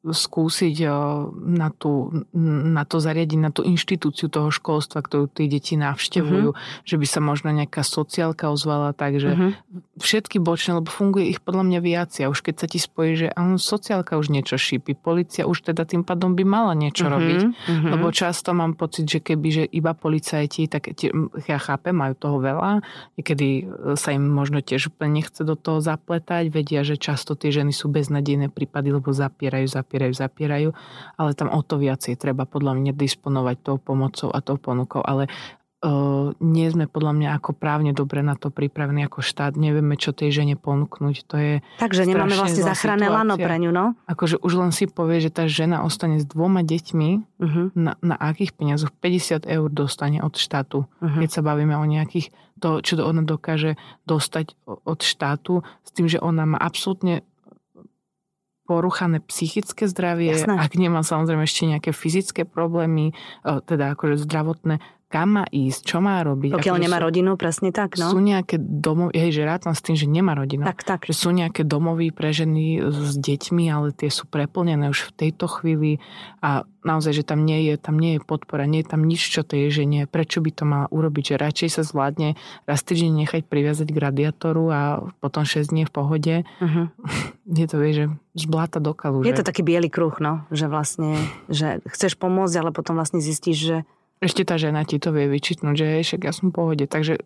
skúsiť 0.05 0.77
eh, 0.85 0.93
na, 1.33 1.73
tú, 1.73 2.13
na 2.37 2.85
to 2.85 3.01
zariadiť, 3.01 3.39
na 3.41 3.49
tú 3.49 3.65
inštitúciu 3.65 4.29
toho 4.29 4.53
školstva, 4.53 5.01
ktorú 5.01 5.33
tie 5.33 5.49
deti 5.49 5.81
navštevujú, 5.81 6.49
uh-huh. 6.53 6.85
že 6.85 6.97
by 7.01 7.07
sa 7.09 7.21
možno 7.25 7.49
nejaká 7.57 7.81
sociálka 7.81 8.53
ozvala, 8.53 8.93
takže 8.93 9.31
uh-huh. 9.33 9.51
všetky 9.97 10.37
bočné, 10.45 10.85
lebo 10.85 10.93
funguje 10.93 11.33
ich 11.33 11.41
podľa 11.41 11.65
mňa 11.65 11.81
viac. 11.81 12.13
A 12.21 12.29
už 12.29 12.45
keď 12.45 12.55
sa 12.61 12.67
ti 12.69 12.77
spojí, 12.77 13.17
že 13.17 13.29
áno, 13.33 13.57
sociálka 13.57 14.21
už 14.21 14.29
niečo 14.29 14.61
šípi, 14.61 14.93
policia 14.93 15.49
už 15.49 15.73
teda 15.73 15.89
tým 15.89 16.05
pádom 16.05 16.37
by 16.37 16.45
mala 16.45 16.77
niečo 16.77 17.09
uh-huh. 17.09 17.17
robiť, 17.17 17.41
uh-huh. 17.49 17.91
lebo 17.97 18.13
často 18.13 18.53
mám 18.53 18.77
pocit, 18.77 19.09
že 19.09 19.25
keby, 19.25 19.49
že 19.49 19.65
iba 19.73 19.97
policajti, 19.97 20.69
tak 20.69 20.93
tie, 20.93 21.09
ja 21.49 21.57
chápem, 21.57 21.97
majú 21.97 22.13
toho 22.13 22.37
veľa, 22.45 22.85
niekedy 23.17 23.49
eh, 23.65 23.97
sa 23.97 24.13
im 24.13 24.29
možno 24.29 24.61
tiež 24.61 24.93
nechce 25.05 25.45
do 25.45 25.57
toho 25.57 25.81
zapletať, 25.81 26.53
vedia, 26.53 26.85
že 26.85 27.01
často 27.01 27.33
tie 27.37 27.49
ženy 27.49 27.73
sú 27.73 27.89
beznadejné 27.89 28.53
prípady, 28.53 28.93
lebo 28.93 29.13
zapierajú, 29.13 29.65
zapierajú 29.69 29.94
zapierajú, 29.95 30.15
zapierajú, 30.19 30.69
ale 31.15 31.31
tam 31.39 31.55
o 31.55 31.63
to 31.63 31.79
viacej 31.79 32.19
treba 32.19 32.43
podľa 32.51 32.75
mňa 32.75 32.93
disponovať 32.99 33.57
tou 33.63 33.77
pomocou 33.79 34.35
a 34.35 34.43
tou 34.43 34.59
ponukou, 34.59 34.99
ale 35.07 35.31
nie 36.41 36.65
sme 36.73 36.89
podľa 36.89 37.13
mňa 37.13 37.29
ako 37.37 37.51
právne 37.53 37.93
dobre 37.93 38.25
na 38.25 38.41
to 38.41 38.49
pripravení 38.49 39.05
ako 39.05 39.21
štát. 39.21 39.53
Nevieme, 39.53 40.01
čo 40.01 40.17
tej 40.17 40.33
žene 40.33 40.57
ponúknuť. 40.57 41.17
To 41.29 41.37
je 41.37 41.53
Takže 41.77 42.09
nemáme 42.09 42.33
vlastne 42.33 42.65
záchranné 42.65 43.13
lano 43.13 43.37
pre 43.37 43.61
ňu, 43.61 43.69
no? 43.69 43.93
Akože 44.09 44.41
už 44.41 44.53
len 44.65 44.73
si 44.73 44.89
povie, 44.89 45.21
že 45.21 45.29
tá 45.29 45.45
žena 45.45 45.85
ostane 45.85 46.17
s 46.17 46.25
dvoma 46.25 46.65
deťmi, 46.65 47.11
uh-huh. 47.21 47.67
na, 47.77 48.01
na 48.01 48.17
akých 48.17 48.57
peniazoch? 48.57 48.97
50 48.97 49.45
eur 49.45 49.69
dostane 49.69 50.25
od 50.25 50.33
štátu. 50.41 50.89
Uh-huh. 50.89 51.21
Keď 51.21 51.29
sa 51.29 51.45
bavíme 51.45 51.77
o 51.77 51.85
nejakých, 51.85 52.33
to, 52.65 52.81
čo 52.81 52.97
ona 53.05 53.21
dokáže 53.21 53.77
dostať 54.09 54.57
od 54.65 55.05
štátu, 55.05 55.61
s 55.85 55.91
tým, 55.93 56.09
že 56.09 56.17
ona 56.17 56.49
má 56.49 56.57
absolútne 56.57 57.21
poruchané 58.65 59.21
psychické 59.29 59.85
zdravie, 59.85 60.33
Jasné. 60.33 60.57
ak 60.57 60.73
nemá 60.81 61.05
samozrejme 61.05 61.45
ešte 61.45 61.69
nejaké 61.69 61.91
fyzické 61.93 62.49
problémy, 62.49 63.13
teda 63.45 63.93
akože 63.93 64.25
zdravotné, 64.25 64.81
kam 65.15 65.39
má 65.39 65.45
ísť, 65.47 65.95
čo 65.95 66.03
má 66.03 66.19
robiť. 66.27 66.59
Pokiaľ 66.59 66.77
nemá 66.83 66.99
sú, 66.99 67.07
rodinu, 67.07 67.39
presne 67.39 67.71
tak, 67.71 67.95
no. 68.03 68.11
Sú 68.11 68.19
nejaké 68.19 68.59
domovy, 68.59 69.15
hej, 69.15 69.31
že 69.31 69.47
rád 69.47 69.71
s 69.71 69.79
tým, 69.79 69.95
že 69.95 70.11
nemá 70.11 70.35
rodinu. 70.35 70.67
Tak, 70.67 70.83
tak. 70.83 71.01
Že 71.07 71.15
sú 71.15 71.31
nejaké 71.31 71.63
domovy 71.63 72.11
pre 72.11 72.35
ženy 72.35 72.83
s 72.91 73.15
deťmi, 73.15 73.71
ale 73.71 73.95
tie 73.95 74.11
sú 74.11 74.27
preplnené 74.27 74.91
už 74.91 75.15
v 75.15 75.31
tejto 75.31 75.47
chvíli 75.47 76.03
a 76.43 76.67
naozaj, 76.83 77.23
že 77.23 77.25
tam 77.25 77.47
nie 77.47 77.71
je, 77.71 77.79
tam 77.79 77.95
nie 77.95 78.19
je 78.19 78.27
podpora, 78.27 78.67
nie 78.67 78.83
je 78.83 78.91
tam 78.91 79.07
nič, 79.07 79.23
čo 79.23 79.47
tej 79.47 79.71
žene, 79.71 80.11
prečo 80.11 80.43
by 80.43 80.51
to 80.51 80.65
mala 80.67 80.87
urobiť, 80.91 81.31
že 81.31 81.35
radšej 81.39 81.69
sa 81.79 81.83
zvládne 81.87 82.35
raz 82.67 82.83
týždeň 82.83 83.25
nechať 83.25 83.43
priviazať 83.47 83.89
k 83.95 83.99
radiátoru 84.03 84.65
a 84.75 84.81
potom 85.23 85.47
6 85.47 85.71
dní 85.71 85.87
v 85.87 85.93
pohode. 85.95 86.35
Uh-huh. 86.59 86.91
Je 87.63 87.71
to, 87.71 87.79
vie, 87.79 87.93
že 87.95 88.05
z 88.35 88.45
bláta 88.51 88.83
do 88.83 88.91
kalu. 88.99 89.23
Je 89.23 89.31
že... 89.31 89.41
to 89.41 89.47
taký 89.47 89.63
biely 89.63 89.87
kruh, 89.87 90.19
no, 90.19 90.43
že 90.51 90.67
vlastne, 90.67 91.15
že 91.47 91.79
chceš 91.87 92.19
pomôcť, 92.19 92.55
ale 92.59 92.71
potom 92.75 92.99
vlastne 92.99 93.23
zistíš, 93.23 93.59
že 93.63 93.77
ešte 94.25 94.43
tá 94.49 94.57
žena 94.57 94.83
ti 94.89 94.97
to 94.97 95.13
vie 95.13 95.29
vyčítnuť, 95.29 95.75
že 95.77 95.87
však 96.01 96.21
ja 96.25 96.33
som 96.33 96.49
v 96.49 96.57
pohode. 96.57 96.85
Takže 96.89 97.21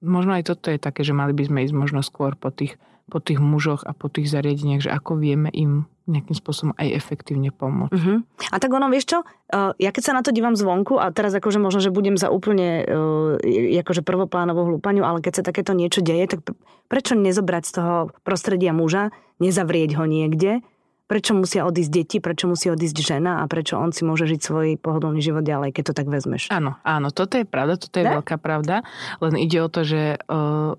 možno 0.00 0.34
aj 0.34 0.48
toto 0.48 0.72
je 0.72 0.80
také, 0.80 1.04
že 1.04 1.12
mali 1.12 1.36
by 1.36 1.44
sme 1.46 1.58
ísť 1.68 1.74
možno 1.76 2.00
skôr 2.00 2.34
po 2.34 2.48
tých, 2.48 2.80
po 3.06 3.20
tých 3.20 3.38
mužoch 3.38 3.84
a 3.84 3.92
po 3.92 4.08
tých 4.08 4.32
zariadeniach, 4.32 4.82
že 4.82 4.90
ako 4.90 5.20
vieme 5.20 5.52
im 5.52 5.86
nejakým 6.10 6.34
spôsobom 6.34 6.74
aj 6.82 6.98
efektívne 6.98 7.54
pomôcť. 7.54 7.94
Uh-huh. 7.94 8.26
A 8.50 8.56
tak 8.58 8.74
ono, 8.74 8.90
vieš 8.90 9.14
čo, 9.14 9.18
uh, 9.22 9.70
ja 9.78 9.94
keď 9.94 10.02
sa 10.02 10.16
na 10.18 10.26
to 10.26 10.34
dívam 10.34 10.58
zvonku 10.58 10.98
a 10.98 11.14
teraz 11.14 11.30
akože 11.30 11.62
možno, 11.62 11.78
že 11.78 11.94
budem 11.94 12.18
za 12.18 12.26
úplne 12.26 12.82
uh, 12.82 13.78
akože 13.78 14.02
prvoplánovú 14.02 14.66
hlúpaniu, 14.66 15.06
ale 15.06 15.22
keď 15.22 15.32
sa 15.40 15.46
takéto 15.46 15.78
niečo 15.78 16.02
deje, 16.02 16.34
tak 16.34 16.58
prečo 16.90 17.14
nezobrať 17.14 17.62
z 17.62 17.72
toho 17.78 17.94
prostredia 18.26 18.74
muža, 18.74 19.14
nezavrieť 19.38 19.94
ho 19.94 20.04
niekde 20.10 20.66
prečo 21.12 21.36
musia 21.36 21.68
odísť 21.68 21.92
deti, 21.92 22.16
prečo 22.24 22.48
musí 22.48 22.72
odísť 22.72 22.96
žena 23.04 23.44
a 23.44 23.44
prečo 23.44 23.76
on 23.76 23.92
si 23.92 24.00
môže 24.00 24.24
žiť 24.24 24.40
svoj 24.40 24.68
pohodlný 24.80 25.20
život 25.20 25.44
ďalej, 25.44 25.76
keď 25.76 25.92
to 25.92 25.96
tak 26.00 26.08
vezmeš. 26.08 26.48
Áno, 26.48 26.80
áno, 26.80 27.12
toto 27.12 27.36
je 27.36 27.44
pravda, 27.44 27.76
toto 27.76 28.00
je 28.00 28.08
ne? 28.08 28.16
veľká 28.16 28.40
pravda, 28.40 28.80
len 29.20 29.36
ide 29.36 29.60
o 29.60 29.68
to, 29.68 29.84
že 29.84 30.16
uh, 30.16 30.72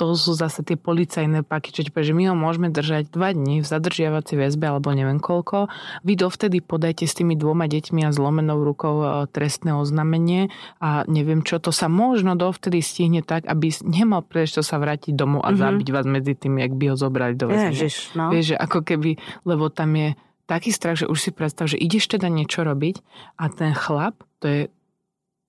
to 0.00 0.16
sú 0.16 0.32
zase 0.32 0.64
tie 0.64 0.80
policajné 0.80 1.44
paky, 1.44 1.76
čo 1.76 1.84
že 1.84 2.16
my 2.16 2.32
ho 2.32 2.34
môžeme 2.34 2.72
držať 2.72 3.12
dva 3.12 3.36
dní 3.36 3.60
v 3.60 3.68
zadržiavacej 3.68 4.40
väzbe 4.40 4.72
alebo 4.72 4.88
neviem 4.96 5.20
koľko. 5.20 5.68
Vy 6.08 6.16
dovtedy 6.16 6.64
podajte 6.64 7.04
s 7.04 7.12
tými 7.12 7.36
dvoma 7.36 7.68
deťmi 7.68 8.08
a 8.08 8.10
zlomenou 8.16 8.64
rukou 8.64 8.96
e, 9.04 9.06
trestné 9.28 9.76
oznámenie 9.76 10.48
a 10.80 11.04
neviem 11.04 11.44
čo, 11.44 11.60
to 11.60 11.68
sa 11.68 11.92
možno 11.92 12.32
dovtedy 12.32 12.80
stihne 12.80 13.20
tak, 13.20 13.44
aby 13.44 13.68
nemal 13.84 14.24
príležitosť 14.24 14.68
sa 14.72 14.80
vrátiť 14.80 15.12
domov 15.12 15.44
a 15.44 15.52
mm-hmm. 15.52 15.60
zabiť 15.68 15.88
vás 15.92 16.06
medzi 16.08 16.32
tým, 16.32 16.64
jak 16.64 16.72
by 16.72 16.84
ho 16.88 16.96
zobrali 16.96 17.36
do 17.36 17.52
väzby. 17.52 17.76
Ježiš, 17.76 18.16
no. 18.16 18.32
Vieš, 18.32 18.54
že 18.54 18.56
ako 18.56 18.80
keby, 18.80 19.20
lebo 19.44 19.68
tam 19.68 19.92
je 20.00 20.16
taký 20.48 20.72
strach, 20.72 20.96
že 20.96 21.12
už 21.12 21.18
si 21.20 21.30
predstav, 21.30 21.68
že 21.68 21.76
ideš 21.76 22.08
teda 22.08 22.32
niečo 22.32 22.64
robiť 22.64 23.04
a 23.36 23.52
ten 23.52 23.76
chlap, 23.76 24.24
to 24.40 24.48
je 24.48 24.60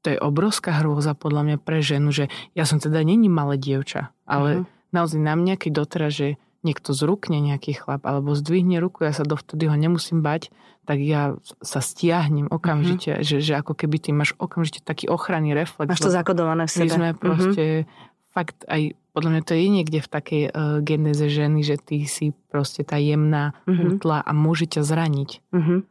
to 0.02 0.14
je 0.14 0.18
obrovská 0.18 0.82
hrôza 0.82 1.14
podľa 1.14 1.42
mňa 1.46 1.58
pre 1.62 1.80
ženu, 1.86 2.10
že 2.10 2.28
ja 2.58 2.66
som 2.66 2.82
teda 2.82 3.06
není 3.06 3.30
malé 3.30 3.58
dievča, 3.62 4.10
ale 4.26 4.66
uh-huh. 4.66 4.94
naozaj 4.94 5.22
na 5.22 5.38
mňa, 5.38 5.56
keď 5.62 5.72
doteraz, 5.86 6.12
že 6.18 6.28
niekto 6.62 6.94
zrukne 6.94 7.42
nejaký 7.42 7.74
chlap 7.78 8.06
alebo 8.06 8.38
zdvihne 8.38 8.78
ruku, 8.82 9.06
ja 9.06 9.14
sa 9.14 9.26
dovtedy 9.26 9.66
ho 9.66 9.78
nemusím 9.78 10.22
bať, 10.22 10.54
tak 10.86 10.98
ja 11.02 11.38
sa 11.62 11.82
stiahnem 11.82 12.50
okamžite, 12.50 13.22
uh-huh. 13.22 13.26
že, 13.26 13.42
že 13.42 13.54
ako 13.58 13.78
keby 13.78 13.98
ty 14.02 14.10
máš 14.14 14.34
okamžite 14.42 14.82
taký 14.82 15.10
ochranný 15.10 15.54
reflex. 15.54 15.90
Máš 15.90 16.02
to 16.02 16.14
zakodované 16.14 16.66
v 16.66 16.74
sebe. 16.74 16.86
My 16.86 16.90
sme 16.90 17.10
mhm. 17.14 17.18
proste 17.22 17.64
uh-huh. 17.86 18.34
fakt 18.34 18.58
aj 18.66 18.98
podľa 19.12 19.30
mňa 19.36 19.42
to 19.44 19.54
je 19.60 19.68
niekde 19.68 20.00
v 20.00 20.08
takej 20.08 20.44
uh, 20.48 20.80
genéze 20.80 21.28
ženy, 21.28 21.68
že 21.68 21.76
ty 21.76 22.08
si 22.08 22.32
proste 22.48 22.88
tá 22.88 22.96
jemná 22.96 23.60
uh-huh. 23.68 24.00
útla 24.00 24.24
a 24.24 24.32
môže 24.32 24.72
ťa 24.72 24.88
zraniť. 24.88 25.30
Uh-huh. 25.52 25.84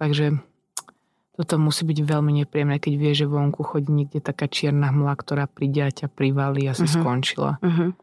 Takže 0.00 0.40
toto 1.40 1.56
musí 1.56 1.88
byť 1.88 2.04
veľmi 2.04 2.44
nepríjemné, 2.44 2.76
keď 2.76 2.92
vie, 3.00 3.12
že 3.16 3.24
vonku 3.24 3.64
chodí 3.64 3.88
niekde 3.88 4.20
taká 4.20 4.44
čierna 4.44 4.92
hmla, 4.92 5.16
ktorá 5.16 5.48
príde 5.48 5.80
a 5.80 5.88
ťa 5.88 6.12
privalí 6.12 6.68
a 6.68 6.76
si 6.76 6.84
uh-huh. 6.84 7.00
skončila. 7.00 7.56
Uh-huh. 7.64 7.96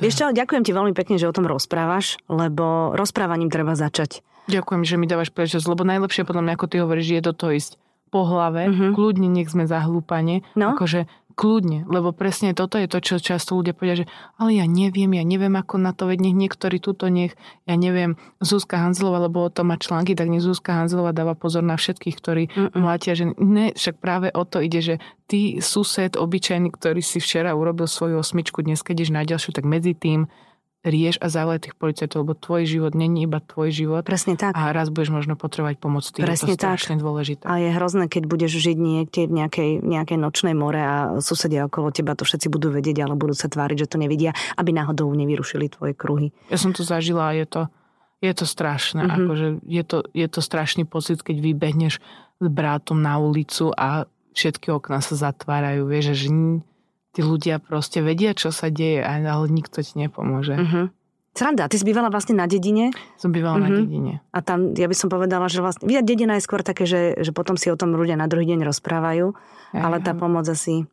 Vieš 0.00 0.14
čo, 0.16 0.32
ďakujem 0.32 0.64
ti 0.64 0.72
veľmi 0.72 0.96
pekne, 0.96 1.20
že 1.20 1.28
o 1.28 1.36
tom 1.36 1.44
rozprávaš, 1.44 2.16
lebo 2.32 2.96
rozprávaním 2.96 3.52
treba 3.52 3.76
začať. 3.76 4.24
Ďakujem, 4.48 4.82
že 4.88 4.96
mi 4.96 5.04
dávaš 5.04 5.28
príležitosť, 5.28 5.68
lebo 5.68 5.84
najlepšie 5.84 6.24
podľa 6.24 6.42
mňa, 6.48 6.52
ako 6.56 6.66
ty 6.72 6.76
hovoríš, 6.80 7.08
je 7.12 7.20
do 7.20 7.32
toho 7.36 7.52
ísť 7.52 7.76
po 8.08 8.24
hlave, 8.24 8.70
uh-huh. 8.72 8.96
kľudne 8.96 9.28
nech 9.28 9.52
sme 9.52 9.68
zahlúpane, 9.68 10.40
no? 10.56 10.72
akože 10.72 11.04
Kľudne, 11.34 11.82
lebo 11.90 12.14
presne 12.14 12.54
toto 12.54 12.78
je 12.78 12.86
to, 12.86 13.02
čo 13.02 13.18
často 13.18 13.58
ľudia 13.58 13.74
povedia, 13.74 14.06
že 14.06 14.10
ale 14.38 14.54
ja 14.54 14.70
neviem, 14.70 15.10
ja 15.18 15.26
neviem 15.26 15.50
ako 15.58 15.82
na 15.82 15.90
to, 15.90 16.06
veď 16.06 16.30
nech 16.30 16.38
niektorí 16.38 16.78
tuto 16.78 17.10
nech, 17.10 17.34
ja 17.66 17.74
neviem, 17.74 18.14
Zuzka 18.38 18.78
Hanzelová, 18.78 19.26
lebo 19.26 19.42
o 19.42 19.50
tom 19.50 19.74
má 19.74 19.76
články, 19.76 20.14
tak 20.14 20.30
nech 20.30 20.46
Zuzka 20.46 20.78
Hanzelová 20.78 21.10
dáva 21.10 21.34
pozor 21.34 21.66
na 21.66 21.74
všetkých, 21.74 22.16
ktorí 22.22 22.42
Mm-mm. 22.54 22.78
mlátia, 22.78 23.18
že 23.18 23.34
ne, 23.34 23.74
však 23.74 23.98
práve 23.98 24.30
o 24.30 24.46
to 24.46 24.62
ide, 24.62 24.78
že 24.78 24.94
ty 25.26 25.58
sused 25.58 26.14
obyčajný, 26.14 26.70
ktorý 26.70 27.02
si 27.02 27.18
včera 27.18 27.50
urobil 27.58 27.90
svoju 27.90 28.22
osmičku, 28.22 28.62
dnes 28.62 28.86
keď 28.86 29.02
ideš 29.02 29.10
na 29.10 29.26
ďalšiu, 29.26 29.50
tak 29.58 29.66
medzi 29.66 29.98
tým 29.98 30.30
rieš 30.84 31.16
a 31.18 31.32
zavolaj 31.32 31.64
tých 31.64 31.76
policajtov, 31.80 32.28
lebo 32.28 32.32
tvoj 32.36 32.68
život 32.68 32.92
není 32.92 33.24
iba 33.24 33.40
tvoj 33.40 33.72
život. 33.72 34.02
Presne 34.04 34.36
tak. 34.36 34.52
A 34.52 34.70
raz 34.70 34.92
budeš 34.92 35.10
možno 35.10 35.34
potrebovať 35.34 35.80
pomoc. 35.80 36.04
Tým. 36.04 36.28
Presne 36.28 36.54
to 36.54 36.68
tak. 36.68 36.78
dôležité. 37.00 37.48
A 37.48 37.56
je 37.56 37.72
hrozné, 37.72 38.04
keď 38.06 38.22
budeš 38.28 38.52
žiť 38.60 38.76
niekde 38.76 39.22
v 39.26 39.32
nejakej, 39.32 39.70
nejakej 39.80 40.18
nočnej 40.20 40.52
more 40.52 40.78
a 40.78 40.94
susedia 41.24 41.64
okolo 41.64 41.88
teba 41.88 42.12
to 42.12 42.28
všetci 42.28 42.52
budú 42.52 42.68
vedieť, 42.68 43.00
ale 43.08 43.16
budú 43.16 43.32
sa 43.32 43.48
tváriť, 43.48 43.88
že 43.88 43.90
to 43.90 43.96
nevidia, 43.96 44.36
aby 44.60 44.76
náhodou 44.76 45.08
nevyrušili 45.08 45.72
tvoje 45.72 45.96
kruhy. 45.96 46.36
Ja 46.52 46.60
som 46.60 46.76
to 46.76 46.84
zažila 46.84 47.32
a 47.32 47.36
je 47.36 47.48
to, 47.48 47.62
je 48.20 48.32
to 48.36 48.44
strašné. 48.44 49.08
Mm-hmm. 49.08 49.24
Akože 49.24 49.46
je, 49.64 49.82
to, 49.88 49.98
je 50.12 50.28
to 50.28 50.40
strašný 50.44 50.84
pocit, 50.84 51.24
keď 51.24 51.40
vybehneš 51.40 52.04
s 52.38 52.46
brátom 52.52 53.00
na 53.00 53.16
ulicu 53.16 53.72
a 53.72 54.04
všetky 54.36 54.68
okná 54.68 55.00
sa 55.00 55.16
zatvárajú. 55.16 55.88
Vieš, 55.88 56.12
že 56.12 56.28
tí 57.14 57.22
ľudia 57.22 57.62
proste 57.62 58.02
vedia, 58.02 58.34
čo 58.34 58.50
sa 58.50 58.74
deje, 58.74 59.06
ale 59.06 59.46
nikto 59.46 59.80
ti 59.86 59.94
nepomôže. 60.02 60.58
Uh-huh. 60.58 60.86
Sranda, 61.34 61.66
ty 61.66 61.82
si 61.82 61.82
bývala 61.82 62.14
vlastne 62.14 62.38
na 62.38 62.46
dedine? 62.46 62.94
Som 63.18 63.34
bývala 63.34 63.58
uh-huh. 63.58 63.66
na 63.66 63.70
mhm. 63.74 63.78
dedine. 63.82 64.12
A 64.30 64.38
tam, 64.38 64.70
ja 64.70 64.86
by 64.86 64.94
som 64.94 65.10
povedala, 65.10 65.50
že 65.50 65.58
vlastne, 65.58 65.82
via, 65.90 65.98
dedina 65.98 66.38
je 66.38 66.46
skôr 66.46 66.62
také, 66.62 66.86
že, 66.86 67.18
že 67.18 67.34
potom 67.34 67.58
si 67.58 67.66
o 67.74 67.76
tom 67.76 67.90
ľudia 67.90 68.14
na 68.14 68.30
druhý 68.30 68.46
deň 68.54 68.62
rozprávajú, 68.62 69.34
Aj, 69.74 69.82
ale 69.82 69.98
tá 69.98 70.14
pomoc 70.14 70.46
asi... 70.46 70.86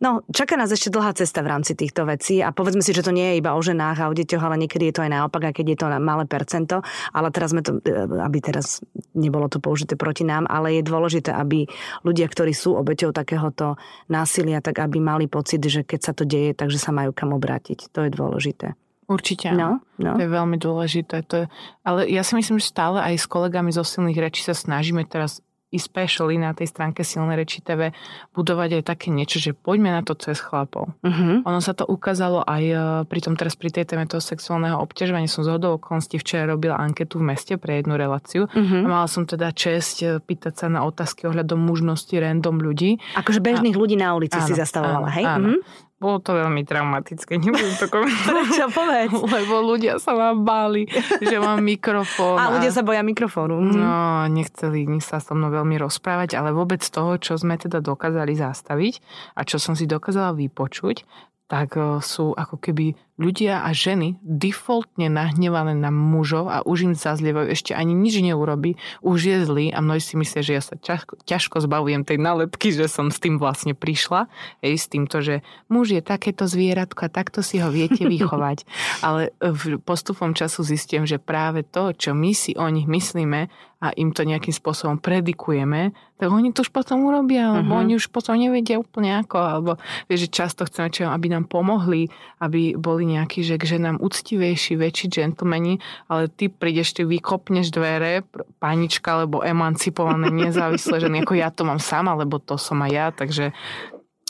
No, 0.00 0.24
čaká 0.32 0.56
nás 0.56 0.72
ešte 0.72 0.88
dlhá 0.88 1.12
cesta 1.12 1.44
v 1.44 1.52
rámci 1.52 1.76
týchto 1.76 2.08
vecí 2.08 2.40
a 2.40 2.48
povedzme 2.48 2.80
si, 2.80 2.96
že 2.96 3.04
to 3.04 3.12
nie 3.12 3.34
je 3.34 3.44
iba 3.44 3.52
o 3.52 3.60
ženách 3.60 3.98
a 4.00 4.08
o 4.08 4.16
deťoch, 4.16 4.40
ale 4.40 4.56
niekedy 4.62 4.88
je 4.88 4.94
to 4.96 5.04
aj 5.04 5.12
naopak, 5.12 5.42
a 5.44 5.52
keď 5.52 5.66
je 5.74 5.78
to 5.84 5.86
na 5.92 6.00
malé 6.00 6.24
percento, 6.24 6.80
ale 7.12 7.28
teraz 7.28 7.52
sme 7.52 7.60
to, 7.60 7.76
e, 7.84 7.92
aby 8.24 8.40
teraz 8.40 8.80
nebolo 9.12 9.52
to 9.52 9.60
použité 9.60 10.00
proti 10.00 10.24
nám, 10.24 10.48
ale 10.48 10.80
je 10.80 10.88
dôležité, 10.88 11.36
aby 11.36 11.68
ľudia, 12.06 12.24
ktorí 12.30 12.56
sú 12.56 12.72
obeťou 12.72 13.12
takéhoto 13.12 13.76
násilia, 14.08 14.64
tak 14.64 14.80
aby 14.80 14.96
mali 14.96 15.28
pocit, 15.28 15.60
že 15.60 15.84
keď 15.84 16.00
sa 16.00 16.12
to 16.16 16.24
deje, 16.24 16.56
takže 16.56 16.80
sa 16.80 16.94
majú 16.94 17.12
kam 17.12 17.36
obrátiť. 17.36 17.92
To 17.92 18.08
je 18.08 18.10
dôležité. 18.16 18.80
Určite. 19.10 19.50
No, 19.50 19.82
no. 19.98 20.14
To 20.14 20.22
je 20.22 20.30
veľmi 20.30 20.54
dôležité. 20.54 21.26
To 21.26 21.34
je, 21.42 21.44
ale 21.82 22.06
ja 22.06 22.22
si 22.22 22.38
myslím, 22.38 22.62
že 22.62 22.70
stále 22.70 23.02
aj 23.02 23.18
s 23.18 23.26
kolegami 23.26 23.74
zo 23.74 23.82
silných 23.82 24.22
rečí 24.22 24.46
sa 24.46 24.54
snažíme 24.54 25.02
teraz 25.10 25.42
especially 25.70 26.36
na 26.36 26.50
tej 26.50 26.66
stránke 26.66 27.06
Silné 27.06 27.38
reči 27.38 27.62
TV 27.62 27.94
budovať 28.34 28.82
aj 28.82 28.84
také 28.90 29.08
niečo, 29.14 29.38
že 29.38 29.54
poďme 29.54 29.94
na 29.94 30.02
to 30.02 30.18
cez 30.18 30.42
chlapov. 30.42 30.90
Uh-huh. 31.00 31.46
Ono 31.46 31.60
sa 31.62 31.72
to 31.72 31.86
ukázalo 31.86 32.42
aj 32.42 32.62
e, 32.66 32.76
pri 33.06 33.20
tom 33.22 33.38
teraz 33.38 33.54
pri 33.54 33.70
tej 33.70 33.86
téme 33.86 34.04
toho 34.10 34.18
sexuálneho 34.18 34.82
obťažovania. 34.82 35.30
Som 35.30 35.46
z 35.46 35.54
hodou 35.54 35.78
okolností 35.78 36.18
včera 36.18 36.50
robila 36.50 36.74
anketu 36.74 37.22
v 37.22 37.30
meste 37.34 37.54
pre 37.54 37.80
jednu 37.80 37.94
reláciu 37.94 38.50
uh-huh. 38.50 38.82
a 38.82 38.86
mala 38.86 39.06
som 39.06 39.24
teda 39.24 39.54
čest 39.54 40.02
e, 40.02 40.18
pýtať 40.18 40.52
sa 40.58 40.66
na 40.66 40.82
otázky 40.82 41.30
ohľadom 41.30 41.62
mužnosti 41.62 42.12
random 42.12 42.58
ľudí. 42.58 42.98
Akože 43.14 43.38
bežných 43.38 43.78
a... 43.78 43.78
ľudí 43.78 43.94
na 43.94 44.10
ulici 44.18 44.36
áno, 44.42 44.46
si 44.50 44.52
zastavovala, 44.58 45.06
áno, 45.06 45.16
hej? 45.16 45.24
Áno. 45.24 45.48
Uh-huh. 45.54 45.88
Bolo 46.00 46.16
to 46.16 46.32
veľmi 46.32 46.64
traumatické, 46.64 47.36
nebudem 47.36 47.76
to 47.76 47.84
komentovať. 47.92 48.48
Čo 48.56 48.66
povedz? 48.72 49.12
Lebo 49.12 49.60
ľudia 49.60 50.00
sa 50.00 50.16
ma 50.16 50.32
báli, 50.32 50.88
že 51.20 51.36
mám 51.36 51.60
mikrofón. 51.60 52.40
A, 52.40 52.48
a 52.48 52.52
ľudia 52.56 52.72
sa 52.72 52.80
boja 52.80 53.04
mikrofónu. 53.04 53.60
Mhm. 53.60 53.76
No, 53.76 54.24
nechceli 54.32 54.88
sa 55.04 55.20
so 55.20 55.36
mnou 55.36 55.52
veľmi 55.52 55.76
rozprávať, 55.76 56.40
ale 56.40 56.56
vôbec 56.56 56.80
toho, 56.80 57.20
čo 57.20 57.36
sme 57.36 57.60
teda 57.60 57.84
dokázali 57.84 58.32
zastaviť 58.32 58.94
a 59.36 59.44
čo 59.44 59.60
som 59.60 59.76
si 59.76 59.84
dokázala 59.84 60.32
vypočuť, 60.32 61.04
tak 61.50 61.76
sú 62.00 62.32
ako 62.32 62.56
keby 62.62 62.96
ľudia 63.20 63.60
a 63.68 63.76
ženy 63.76 64.16
defaultne 64.24 65.12
nahnevané 65.12 65.76
na 65.76 65.92
mužov 65.92 66.48
a 66.48 66.64
už 66.64 66.88
im 66.88 66.94
zazlievajú, 66.96 67.52
ešte 67.52 67.76
ani 67.76 67.92
nič 67.92 68.24
neurobi, 68.24 68.80
už 69.04 69.18
je 69.20 69.36
zlý 69.44 69.66
a 69.76 69.84
mnohí 69.84 70.00
si 70.00 70.16
myslia, 70.16 70.40
že 70.40 70.56
ja 70.56 70.62
sa 70.64 70.80
ťažko, 70.80 71.20
ťažko 71.28 71.56
zbavujem 71.68 72.08
tej 72.08 72.16
nálepky, 72.16 72.72
že 72.72 72.88
som 72.88 73.12
s 73.12 73.20
tým 73.20 73.36
vlastne 73.36 73.76
prišla, 73.76 74.32
hej, 74.64 74.80
s 74.80 74.88
týmto, 74.88 75.20
že 75.20 75.44
muž 75.68 75.92
je 75.92 76.00
takéto 76.00 76.48
zvieratko 76.48 77.06
a 77.06 77.12
takto 77.12 77.44
si 77.44 77.60
ho 77.60 77.68
viete 77.68 78.08
vychovať. 78.12 78.64
Ale 79.04 79.36
v 79.36 79.76
postupom 79.84 80.32
času 80.32 80.64
zistím, 80.64 81.04
že 81.04 81.20
práve 81.20 81.60
to, 81.60 81.92
čo 81.92 82.16
my 82.16 82.32
si 82.32 82.56
o 82.56 82.64
nich 82.72 82.88
myslíme 82.88 83.52
a 83.80 83.96
im 83.96 84.12
to 84.12 84.28
nejakým 84.28 84.52
spôsobom 84.52 85.00
predikujeme, 85.00 85.96
tak 86.20 86.28
oni 86.28 86.52
to 86.52 86.60
už 86.60 86.68
potom 86.68 87.08
urobia, 87.08 87.48
lebo 87.48 87.72
uh-huh. 87.72 87.80
oni 87.80 87.96
už 87.96 88.12
potom 88.12 88.36
nevedia 88.36 88.76
úplne 88.76 89.24
ako, 89.24 89.38
alebo 89.40 89.70
vieš, 90.04 90.28
že 90.28 90.36
často 90.44 90.68
chceme, 90.68 90.92
čo, 90.92 91.08
aby 91.08 91.32
nám 91.32 91.48
pomohli, 91.48 92.12
aby 92.44 92.76
boli 92.76 93.09
nejakí, 93.10 93.42
že, 93.42 93.58
že 93.58 93.82
nám 93.82 93.98
úctivejší, 93.98 94.78
väčší 94.78 95.06
džentlmeni, 95.10 95.82
ale 96.06 96.30
ty 96.30 96.46
prídeš, 96.46 96.94
ty 96.94 97.02
vykopneš 97.02 97.74
dvere, 97.74 98.22
panička, 98.62 99.18
alebo 99.18 99.42
emancipované, 99.42 100.30
nezávislé 100.30 101.02
ženy, 101.02 101.26
ako 101.26 101.32
ja 101.34 101.50
to 101.50 101.66
mám 101.66 101.82
sama, 101.82 102.14
lebo 102.14 102.38
to 102.38 102.54
som 102.54 102.78
aj 102.86 102.90
ja, 102.92 103.06
takže 103.10 103.50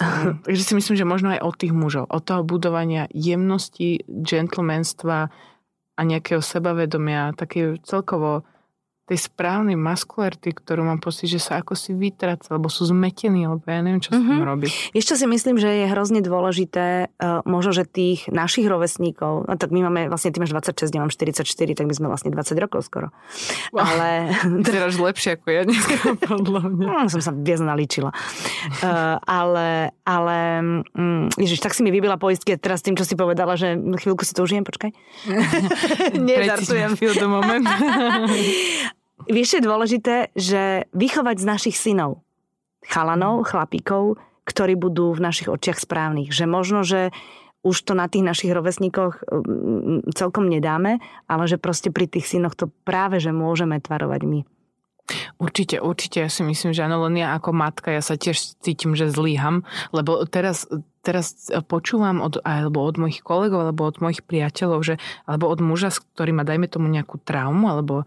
Takže 0.48 0.62
si 0.64 0.72
myslím, 0.72 0.96
že 0.96 1.04
možno 1.04 1.28
aj 1.36 1.44
od 1.44 1.54
tých 1.60 1.76
mužov, 1.76 2.08
od 2.08 2.24
toho 2.24 2.40
budovania 2.40 3.04
jemnosti, 3.12 4.00
gentlemanstva 4.08 5.28
a 5.96 6.00
nejakého 6.00 6.40
sebavedomia, 6.40 7.36
také 7.36 7.76
celkovo 7.84 8.48
tej 9.10 9.26
správnej 9.26 9.74
maskularity, 9.74 10.54
ktorú 10.54 10.86
mám 10.86 11.02
pocit, 11.02 11.26
že 11.26 11.42
sa 11.42 11.58
ako 11.58 11.74
si 11.74 11.90
vytraca, 11.90 12.54
alebo 12.54 12.70
sú 12.70 12.86
zmetení, 12.86 13.42
alebo 13.42 13.66
ja 13.66 13.82
neviem, 13.82 13.98
čo 13.98 14.14
mm-hmm. 14.14 14.22
s 14.22 14.30
tým 14.30 14.38
mhm. 14.38 14.46
robí. 14.46 14.68
Ešte 14.94 15.18
si 15.18 15.26
myslím, 15.26 15.58
že 15.58 15.66
je 15.66 15.86
hrozne 15.90 16.22
dôležité, 16.22 17.10
uh, 17.10 17.42
možno, 17.42 17.74
že 17.74 17.90
tých 17.90 18.30
našich 18.30 18.70
rovesníkov, 18.70 19.50
no 19.50 19.54
tak 19.58 19.74
my 19.74 19.90
máme, 19.90 20.06
vlastne 20.06 20.30
ty 20.30 20.38
máš 20.38 20.54
26, 20.54 20.94
ja 20.94 21.02
mám 21.02 21.10
44, 21.10 21.42
tak 21.74 21.84
my 21.90 21.94
sme 21.98 22.06
vlastne 22.06 22.30
20 22.30 22.54
rokov 22.62 22.86
skoro. 22.86 23.10
Wow. 23.74 23.82
Ale... 23.82 24.08
Teraz 24.70 24.94
lepšie 24.94 25.42
ako 25.42 25.46
ja 25.50 25.62
dneska, 25.66 25.94
podľa 26.30 26.62
mňa. 26.70 26.86
No, 26.86 27.10
som 27.10 27.18
sa 27.18 27.34
viac 27.34 27.58
nalíčila. 27.58 28.14
Uh, 28.78 29.18
ale, 29.26 29.90
ale 30.06 30.38
um, 30.94 31.26
ježiš, 31.34 31.58
tak 31.58 31.74
si 31.74 31.82
mi 31.82 31.90
vybila 31.90 32.14
poistky 32.14 32.54
teraz 32.54 32.78
tým, 32.86 32.94
čo 32.94 33.02
si 33.02 33.18
povedala, 33.18 33.58
že 33.58 33.74
chvíľku 33.74 34.22
si 34.22 34.38
to 34.38 34.46
užijem, 34.46 34.62
počkaj. 34.62 34.94
Nežartujem. 36.14 36.94
do 36.94 37.26
moment. 37.26 37.66
Vieš, 39.30 39.62
je 39.62 39.62
dôležité, 39.62 40.14
že 40.34 40.90
vychovať 40.90 41.36
z 41.38 41.46
našich 41.46 41.76
synov, 41.78 42.26
chalanov, 42.82 43.46
chlapíkov, 43.46 44.18
ktorí 44.42 44.74
budú 44.74 45.14
v 45.14 45.22
našich 45.22 45.46
očiach 45.46 45.78
správnych. 45.78 46.34
Že 46.34 46.44
možno, 46.50 46.82
že 46.82 47.14
už 47.62 47.76
to 47.86 47.94
na 47.94 48.10
tých 48.10 48.26
našich 48.26 48.50
rovesníkoch 48.50 49.22
mm, 49.22 50.10
celkom 50.18 50.50
nedáme, 50.50 50.98
ale 51.30 51.44
že 51.46 51.62
proste 51.62 51.94
pri 51.94 52.10
tých 52.10 52.26
synoch 52.26 52.58
to 52.58 52.72
práve, 52.82 53.22
že 53.22 53.30
môžeme 53.30 53.78
tvarovať 53.78 54.22
my. 54.26 54.40
Určite, 55.38 55.82
určite. 55.82 56.22
Ja 56.22 56.30
si 56.30 56.42
myslím, 56.46 56.74
že 56.74 56.86
áno, 56.86 57.06
len 57.06 57.18
ja 57.18 57.34
ako 57.34 57.50
matka, 57.54 57.90
ja 57.90 58.02
sa 58.02 58.14
tiež 58.14 58.58
cítim, 58.62 58.94
že 58.94 59.10
zlíham, 59.10 59.66
lebo 59.90 60.22
teraz, 60.26 60.70
teraz 61.02 61.50
počúvam 61.66 62.22
od, 62.22 62.38
alebo 62.46 62.82
od 62.86 62.96
mojich 62.98 63.22
kolegov, 63.22 63.66
alebo 63.66 63.90
od 63.90 63.98
mojich 63.98 64.22
priateľov, 64.22 64.80
že, 64.86 64.94
alebo 65.26 65.50
od 65.50 65.58
muža, 65.62 65.90
s 65.90 66.02
ktorým 66.14 66.38
má, 66.38 66.44
dajme 66.46 66.70
tomu 66.70 66.86
nejakú 66.86 67.18
traumu, 67.22 67.66
alebo 67.66 68.06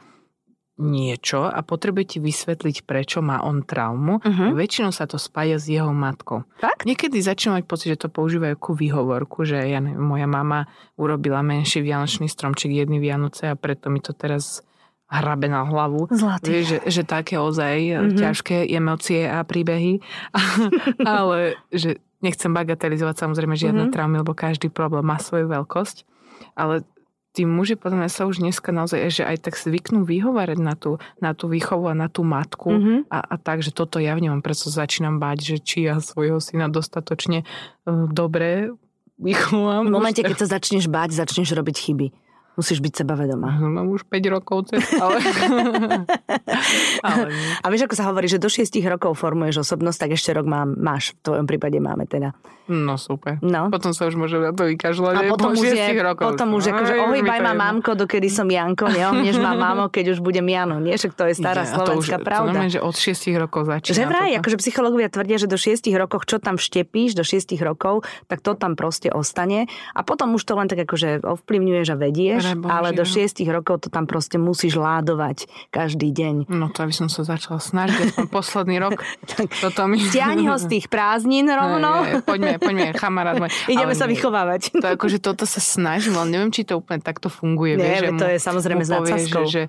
niečo 0.73 1.45
a 1.45 1.61
potrebuje 1.61 2.05
ti 2.05 2.17
vysvetliť, 2.17 2.89
prečo 2.89 3.21
má 3.21 3.45
on 3.45 3.61
traumu. 3.61 4.17
Uh-huh. 4.17 4.57
Väčšinou 4.57 4.89
sa 4.89 5.05
to 5.05 5.21
spája 5.21 5.61
s 5.61 5.69
jeho 5.69 5.93
matkou. 5.93 6.49
Tak? 6.57 6.89
Niekedy 6.89 7.21
začínajú 7.21 7.61
mať 7.61 7.65
pocit, 7.69 7.89
že 7.93 8.01
to 8.01 8.09
používajú 8.09 8.57
ako 8.57 8.71
výhovorku, 8.73 9.45
že 9.45 9.61
ja 9.61 9.77
neviem, 9.77 10.01
moja 10.01 10.25
mama 10.25 10.65
urobila 10.97 11.45
menší 11.45 11.85
vianočný 11.85 12.25
stromček 12.25 12.73
jedný 12.73 12.97
Vianoce 12.97 13.53
a 13.53 13.59
preto 13.59 13.93
mi 13.93 14.01
to 14.01 14.17
teraz 14.17 14.65
hrabe 15.13 15.45
na 15.45 15.61
hlavu. 15.61 16.09
Zlatý. 16.09 16.49
Vieš, 16.49 16.65
že, 16.65 16.77
že 16.89 17.01
také 17.05 17.37
ozaj 17.37 17.77
mm-hmm. 17.77 18.17
ťažké 18.17 18.57
emócie 18.73 19.29
a 19.29 19.45
príbehy. 19.45 20.01
Ale 21.05 21.61
že 21.69 22.01
nechcem 22.25 22.49
bagatelizovať 22.49 23.21
samozrejme 23.21 23.53
žiadne 23.53 23.83
mm-hmm. 23.87 23.93
traumy, 23.93 24.15
lebo 24.25 24.33
každý 24.33 24.73
problém 24.73 25.05
má 25.05 25.21
svoju 25.21 25.45
veľkosť. 25.53 26.09
Ale 26.57 26.81
tí 27.33 27.49
muži 27.49 27.73
podľa 27.75 28.05
mňa 28.05 28.09
sa 28.13 28.29
už 28.29 28.45
dneska 28.45 28.69
naozaj 28.69 29.09
že 29.09 29.25
aj 29.25 29.49
tak 29.49 29.57
zvyknú 29.57 30.05
vyhovárať 30.05 30.59
na 30.61 30.77
tú, 30.77 31.01
na 31.17 31.33
tú 31.33 31.49
výchovu 31.49 31.89
a 31.89 31.97
na 31.97 32.07
tú 32.07 32.21
matku 32.21 32.69
mm-hmm. 32.69 32.99
a, 33.09 33.19
a 33.25 33.35
tak, 33.41 33.65
že 33.65 33.73
toto 33.73 33.97
ja 33.97 34.13
vnímam, 34.13 34.45
preto 34.45 34.69
začínam 34.69 35.17
báť, 35.17 35.41
že 35.41 35.55
či 35.57 35.89
ja 35.89 35.97
svojho 35.97 36.37
syna 36.37 36.69
dostatočne 36.69 37.43
uh, 37.43 38.05
dobre 38.07 38.71
vychovám. 39.17 39.89
V 39.89 39.93
momente, 39.93 40.21
keď 40.21 40.45
sa 40.45 40.47
začneš 40.57 40.85
báť, 40.89 41.17
začneš 41.17 41.53
robiť 41.57 41.75
chyby. 41.89 42.07
Musíš 42.53 42.85
byť 42.85 43.01
sebavedomá. 43.01 43.49
Mám 43.49 43.89
už 43.89 44.05
5 44.05 44.29
rokov 44.29 44.69
cez, 44.69 44.85
ale... 45.01 45.17
ale 47.07 47.33
A 47.33 47.65
vieš, 47.73 47.89
ako 47.89 47.97
sa 47.97 48.05
hovorí, 48.13 48.29
že 48.29 48.37
do 48.37 48.45
6 48.45 48.69
rokov 48.85 49.17
formuješ 49.17 49.65
osobnosť, 49.65 50.05
tak 50.05 50.11
ešte 50.13 50.37
rok 50.37 50.45
mám, 50.45 50.77
máš. 50.77 51.17
V 51.17 51.33
tvojom 51.33 51.49
prípade 51.49 51.81
máme 51.81 52.05
teda. 52.05 52.37
No 52.71 52.95
super. 52.95 53.43
No. 53.43 53.67
Potom 53.67 53.91
sa 53.91 54.07
už 54.07 54.15
môže 54.15 54.39
na 54.39 54.55
to 54.55 54.63
vykažľať. 54.71 55.13
A 55.19 55.21
potom 55.27 55.51
už, 55.51 55.67
je, 55.67 55.99
rokov. 55.99 56.31
potom 56.31 56.55
už 56.55 56.63
akože 56.71 56.93
ohýbaj 56.95 57.39
ma 57.43 57.51
mamko, 57.51 57.91
dokedy 57.91 58.31
som 58.31 58.47
Janko, 58.47 58.87
neohneš 58.87 59.35
ma 59.35 59.51
mamo, 59.51 59.91
keď 59.91 60.15
už 60.15 60.19
budem 60.23 60.47
Jano. 60.47 60.79
Nie, 60.79 60.95
že 60.95 61.11
to 61.11 61.27
je 61.27 61.35
stará 61.35 61.67
ja, 61.67 61.75
slovenská 61.75 62.17
už, 62.19 62.23
pravda. 62.23 62.55
To 62.55 62.71
že 62.71 62.79
od 62.79 62.95
6 62.95 63.35
rokov 63.35 63.67
začína. 63.67 63.95
Že 63.99 64.03
vraj, 64.07 64.31
akože 64.39 64.57
psychológovia 64.63 65.11
tvrdia, 65.11 65.35
že 65.35 65.51
do 65.51 65.59
6 65.59 65.83
rokov, 65.99 66.23
čo 66.23 66.39
tam 66.39 66.55
štepíš 66.55 67.19
do 67.19 67.27
6 67.27 67.51
rokov, 67.59 68.07
tak 68.31 68.39
to 68.39 68.55
tam 68.55 68.79
proste 68.79 69.11
ostane. 69.11 69.67
A 69.91 70.07
potom 70.07 70.39
už 70.39 70.47
to 70.47 70.55
len 70.55 70.71
tak 70.71 70.87
akože 70.87 71.19
ovplyvňuješ 71.19 71.87
a 71.91 71.95
vedieš, 71.99 72.41
Rebože, 72.47 72.71
ale 72.71 72.89
do 72.95 73.03
6 73.03 73.43
rokov 73.51 73.83
to 73.83 73.87
tam 73.91 74.07
proste 74.07 74.39
musíš 74.39 74.79
ládovať 74.79 75.51
každý 75.67 76.15
deň. 76.15 76.47
No 76.47 76.71
to 76.71 76.87
aby 76.87 76.95
som 76.95 77.11
sa 77.11 77.27
začala 77.27 77.59
snažiť, 77.59 78.31
posledný 78.31 78.79
rok. 78.79 79.03
tak, 79.35 79.51
toto 79.59 79.83
mi... 79.91 79.99
Stiahni 79.99 80.47
ho 80.47 80.55
z 80.55 80.71
tých 80.71 80.85
prázdnin 80.87 81.51
rovno. 81.59 82.07
Ne, 82.07 82.19
ne, 82.19 82.23
poďme 82.23 82.52
poďme, 82.59 82.91
poďme, 82.91 82.99
kamarát 82.99 83.35
môj. 83.39 83.51
Ideme 83.69 83.93
ale 83.93 83.99
sa 83.99 84.07
vychovávať. 84.09 84.61
To 84.79 84.87
akože 84.93 85.17
toto 85.23 85.45
sa 85.45 85.61
snažím, 85.61 86.17
ale 86.17 86.33
neviem, 86.33 86.51
či 86.53 86.67
to 86.67 86.79
úplne 86.79 86.99
takto 86.99 87.29
funguje. 87.29 87.77
Nie, 87.77 87.83
vieš, 87.83 87.99
že 87.99 88.09
to 88.17 88.25
mu, 88.25 88.31
je 88.33 88.39
samozrejme 88.39 88.83
s 88.83 88.89
nadsázkou. 88.91 89.43
Že, 89.47 89.63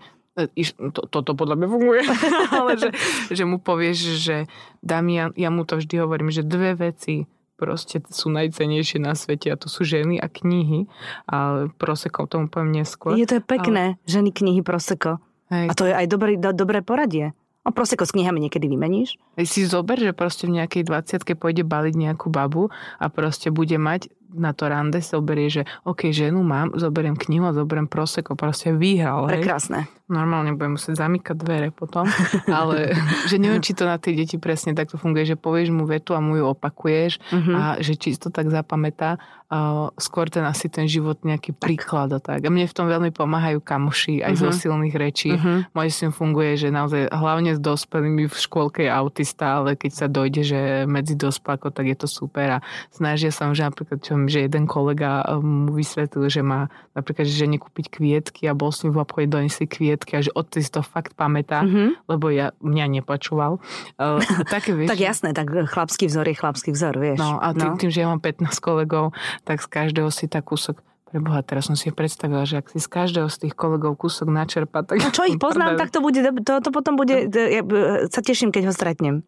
že 0.57 0.73
to, 0.91 1.01
toto 1.07 1.31
podľa 1.39 1.57
mňa 1.63 1.69
funguje, 1.71 2.03
ale 2.59 2.73
že, 2.75 2.89
že 3.31 3.45
mu 3.47 3.63
povieš, 3.63 3.99
že 4.19 4.37
Damian, 4.83 5.31
ja 5.39 5.49
mu 5.55 5.63
to 5.63 5.79
vždy 5.79 5.95
hovorím, 6.03 6.35
že 6.35 6.43
dve 6.43 6.75
veci 6.75 7.31
proste 7.55 8.03
sú 8.11 8.35
najcenejšie 8.35 8.99
na 8.99 9.15
svete 9.15 9.55
a 9.55 9.57
to 9.57 9.71
sú 9.71 9.87
ženy 9.87 10.19
a 10.19 10.27
knihy 10.27 10.91
a 11.31 11.71
proseko 11.79 12.27
tomu 12.27 12.51
poviem 12.51 12.83
neskôr. 12.83 13.15
Je 13.15 13.31
to 13.31 13.39
je 13.39 13.45
pekné, 13.47 13.95
ale... 13.95 14.11
ženy, 14.11 14.35
knihy, 14.35 14.61
proseko. 14.67 15.23
Hej. 15.55 15.71
A 15.71 15.73
to 15.79 15.87
je 15.87 15.95
aj 15.95 16.07
dobré, 16.11 16.35
do, 16.35 16.51
dobré 16.51 16.83
poradie. 16.83 17.31
No 17.65 17.73
proseko 17.73 18.05
s 18.05 18.13
knihami 18.13 18.45
niekedy 18.45 18.69
vymeníš? 18.69 19.17
Si 19.49 19.65
zober, 19.65 19.97
že 19.97 20.13
proste 20.13 20.45
v 20.45 20.61
nejakej 20.61 20.85
20 20.85 21.25
pôjde 21.41 21.65
baliť 21.65 21.97
nejakú 21.97 22.29
babu 22.29 22.69
a 23.01 23.09
proste 23.09 23.49
bude 23.49 23.81
mať 23.81 24.13
na 24.35 24.53
to 24.53 24.67
rande 24.67 24.99
zoberie, 25.01 25.49
že 25.49 25.63
OK, 25.87 26.11
ženu 26.11 26.43
mám, 26.43 26.75
zoberiem 26.75 27.15
knihu 27.15 27.47
a 27.49 27.57
zoberiem 27.57 27.87
proseko, 27.87 28.35
proste 28.35 28.75
vyhral. 28.75 29.31
Prekrásne. 29.31 29.87
Hej. 29.87 30.03
Normálne 30.05 30.53
budem 30.53 30.77
musieť 30.77 31.01
zamykať 31.01 31.37
dvere 31.41 31.69
potom, 31.73 32.05
ale 32.45 32.93
že 33.31 33.41
neviem, 33.41 33.65
či 33.65 33.73
to 33.73 33.89
na 33.89 33.97
tie 33.97 34.13
deti 34.13 34.37
presne 34.37 34.77
takto 34.77 35.01
funguje, 35.01 35.25
že 35.25 35.41
povieš 35.41 35.73
mu 35.73 35.89
vetu 35.89 36.13
a 36.13 36.21
mu 36.21 36.37
ju 36.37 36.45
opakuješ 36.45 37.25
mm-hmm. 37.33 37.55
a 37.57 37.63
že 37.81 37.97
či 37.97 38.13
to 38.21 38.29
tak 38.29 38.53
zapamätá, 38.53 39.17
a 39.55 39.93
skôr 40.03 40.27
ten 40.33 40.43
asi 40.43 40.67
ten 40.67 40.91
život 40.91 41.23
nejaký 41.23 41.55
príklad 41.55 42.11
a 42.11 42.19
tak. 42.19 42.43
A 42.43 42.51
mne 42.51 42.67
v 42.67 42.75
tom 42.75 42.91
veľmi 42.91 43.15
pomáhajú 43.15 43.63
kamoši 43.63 44.25
aj 44.25 44.35
mm-hmm. 44.35 44.43
zo 44.43 44.49
mhm. 44.51 44.57
silných 44.59 44.97
rečí. 44.99 45.31
Mm-hmm. 45.37 45.59
Môj 45.77 45.89
syn 45.95 46.11
funguje, 46.11 46.59
že 46.59 46.75
naozaj 46.75 47.13
hlavne 47.13 47.55
s 47.55 47.61
dospelými 47.63 48.27
v 48.27 48.35
škôlke 48.35 48.83
je 48.83 48.91
autista, 48.91 49.63
ale 49.63 49.79
keď 49.79 49.93
sa 49.95 50.07
dojde, 50.11 50.43
že 50.43 50.61
medzi 50.91 51.15
dospelko, 51.15 51.71
tak 51.71 51.87
je 51.87 51.97
to 51.97 52.09
super 52.11 52.59
a 52.59 52.65
snažia 52.91 53.31
sa, 53.31 53.47
že 53.55 53.63
napríklad 53.63 54.03
čo 54.03 54.19
že 54.27 54.47
jeden 54.47 54.65
kolega 54.67 55.25
um, 55.27 55.69
mu 55.69 55.73
vysvetlil, 55.77 56.29
že 56.31 56.43
má 56.45 56.69
napríklad 56.97 57.27
že 57.27 57.47
žene 57.47 57.59
kúpiť 57.59 57.91
kvietky 57.91 58.47
a 58.49 58.57
bol 58.57 58.71
s 58.71 58.85
ním 58.85 58.95
v 58.95 59.03
obchode 59.03 59.29
donesli 59.29 59.67
kvietky 59.67 60.19
a 60.19 60.25
že 60.25 60.31
od 60.33 60.47
si 60.55 60.71
to 60.71 60.85
fakt 60.87 61.19
pamätá, 61.19 61.67
mm-hmm. 61.67 62.07
lebo 62.07 62.31
ja, 62.31 62.55
mňa 62.63 63.01
nepočúval. 63.01 63.59
Uh, 63.99 64.23
také, 64.55 64.73
vieš, 64.73 64.89
tak 64.95 65.03
jasné, 65.03 65.31
tak 65.35 65.51
chlapský 65.51 66.07
vzor 66.07 66.27
je 66.31 66.37
chlapský 66.39 66.71
vzor, 66.71 66.95
vieš. 66.97 67.19
No 67.19 67.43
a 67.43 67.51
tým, 67.53 67.75
no. 67.75 67.79
tým, 67.81 67.91
že 67.91 68.05
ja 68.05 68.09
mám 68.09 68.23
15 68.23 68.55
kolegov, 68.63 69.17
tak 69.43 69.61
z 69.61 69.67
každého 69.67 70.09
si 70.15 70.31
tak 70.31 70.47
kúsok 70.47 70.81
Preboha, 71.15 71.47
teraz 71.47 71.71
som 71.71 71.79
si 71.79 71.95
predstavila, 71.95 72.43
že 72.43 72.59
ak 72.59 72.75
si 72.75 72.83
z 72.83 72.91
každého 72.91 73.31
z 73.31 73.47
tých 73.47 73.55
kolegov 73.55 73.95
kúsok 73.95 74.35
načerpa, 74.35 74.83
tak... 74.83 74.99
No 74.99 75.15
čo 75.15 75.23
ich 75.23 75.39
poznám, 75.47 75.79
tak 75.79 75.95
to 75.95 76.03
bude, 76.03 76.19
to, 76.19 76.59
to 76.59 76.71
potom 76.75 76.99
bude, 76.99 77.31
ja 77.31 77.63
sa 78.11 78.19
teším, 78.19 78.51
keď 78.51 78.67
ho 78.67 78.73
stretnem. 78.75 79.23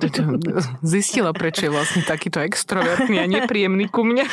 Zistila, 0.80 1.36
prečo 1.36 1.68
je 1.68 1.72
vlastne 1.76 2.00
takýto 2.00 2.40
extrovertný 2.40 3.20
a 3.20 3.28
nepríjemný 3.28 3.92
ku 3.92 4.08
mne 4.08 4.24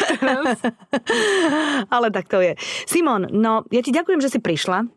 Ale 1.95 2.07
tak 2.15 2.31
to 2.31 2.39
je. 2.39 2.55
Simon, 2.87 3.27
no 3.27 3.67
ja 3.75 3.83
ti 3.83 3.91
ďakujem, 3.91 4.23
že 4.23 4.31
si 4.31 4.39
prišla. 4.39 4.87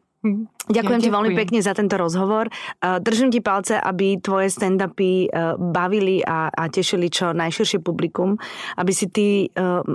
Ďakujem 0.69 1.01
ja, 1.01 1.05
ti 1.07 1.15
veľmi 1.15 1.33
pekne 1.39 1.63
za 1.63 1.79
tento 1.79 1.95
rozhovor. 1.95 2.51
Držím 2.83 3.31
ti 3.31 3.39
palce, 3.39 3.79
aby 3.79 4.19
tvoje 4.19 4.51
stand-upy 4.51 5.31
bavili 5.57 6.21
a, 6.27 6.51
a 6.51 6.67
tešili 6.67 7.07
čo 7.07 7.31
najširšie 7.31 7.79
publikum, 7.79 8.35
aby 8.75 8.93
si 8.93 9.07
ty 9.07 9.47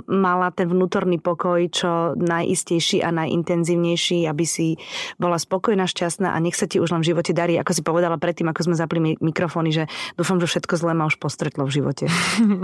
mala 0.08 0.48
ten 0.56 0.72
vnútorný 0.72 1.20
pokoj 1.20 1.60
čo 1.68 2.16
najistejší 2.16 3.04
a 3.04 3.12
najintenzívnejší, 3.12 4.24
aby 4.24 4.44
si 4.48 4.80
bola 5.20 5.36
spokojná, 5.36 5.84
šťastná 5.84 6.32
a 6.32 6.38
nech 6.40 6.56
sa 6.56 6.64
ti 6.64 6.80
už 6.80 6.96
len 6.96 7.04
v 7.04 7.12
živote 7.12 7.36
darí. 7.36 7.60
Ako 7.60 7.76
si 7.76 7.84
povedala 7.84 8.16
predtým, 8.16 8.48
ako 8.48 8.72
sme 8.72 8.80
zapli 8.80 9.20
mikrofóny, 9.20 9.76
že 9.76 9.84
dúfam, 10.16 10.40
že 10.40 10.48
všetko 10.48 10.74
zlé 10.80 10.96
ma 10.96 11.04
už 11.04 11.20
postretlo 11.20 11.68
v 11.68 11.84
živote. 11.84 12.08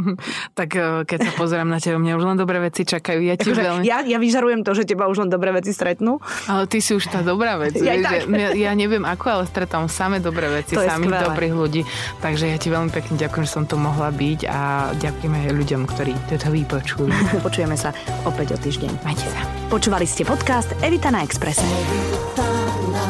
tak 0.59 0.81
keď 1.05 1.19
sa 1.29 1.33
pozerám 1.37 1.69
na 1.69 1.77
teba, 1.77 2.01
mňa 2.01 2.17
už 2.17 2.25
len 2.25 2.39
dobré 2.41 2.57
veci 2.65 2.89
čakajú. 2.89 3.21
Ja, 3.21 3.37
ti 3.37 3.53
veľmi... 3.53 3.85
ja, 3.85 4.01
ja 4.01 4.17
vyžarujem 4.17 4.65
to, 4.65 4.73
že 4.73 4.89
teba 4.89 5.13
už 5.13 5.29
len 5.29 5.31
dobré 5.31 5.53
veci 5.53 5.77
stretnú. 5.77 6.25
Ale 6.49 6.65
ty 6.65 6.81
si 6.81 6.97
už 6.97 7.05
tá 7.13 7.21
dobrá 7.21 7.50
vec. 7.57 7.75
Ja, 7.79 7.95
vieš, 7.97 8.27
že, 8.29 8.37
ja, 8.37 8.51
ja 8.55 8.73
neviem 8.77 9.03
ako, 9.03 9.27
ale 9.41 9.45
stretám 9.49 9.89
samé 9.91 10.21
dobré 10.23 10.51
veci, 10.51 10.77
samých 10.77 11.31
dobrých 11.31 11.55
ľudí. 11.55 11.83
Takže 12.21 12.51
ja 12.51 12.57
ti 12.61 12.69
veľmi 12.69 12.91
pekne 12.93 13.17
ďakujem, 13.17 13.45
že 13.47 13.53
som 13.53 13.65
tu 13.67 13.81
mohla 13.81 14.13
byť 14.13 14.41
a 14.47 14.91
ďakujem 14.99 15.33
aj 15.33 15.55
ľuďom, 15.57 15.81
ktorí 15.89 16.13
toto 16.29 16.49
vypočujú. 16.53 17.11
Počujeme 17.47 17.75
sa 17.75 17.91
opäť 18.29 18.55
o 18.55 18.59
týždeň. 18.61 19.03
Majte 19.03 19.27
sa. 19.31 19.41
Počúvali 19.73 20.07
ste 20.07 20.23
podcast 20.27 20.71
Evita 20.85 21.11
na 21.11 21.25
Expresse. 21.25 21.63
Evita 21.65 22.47
na 22.95 23.09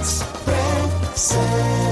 Expresse. 0.00 1.89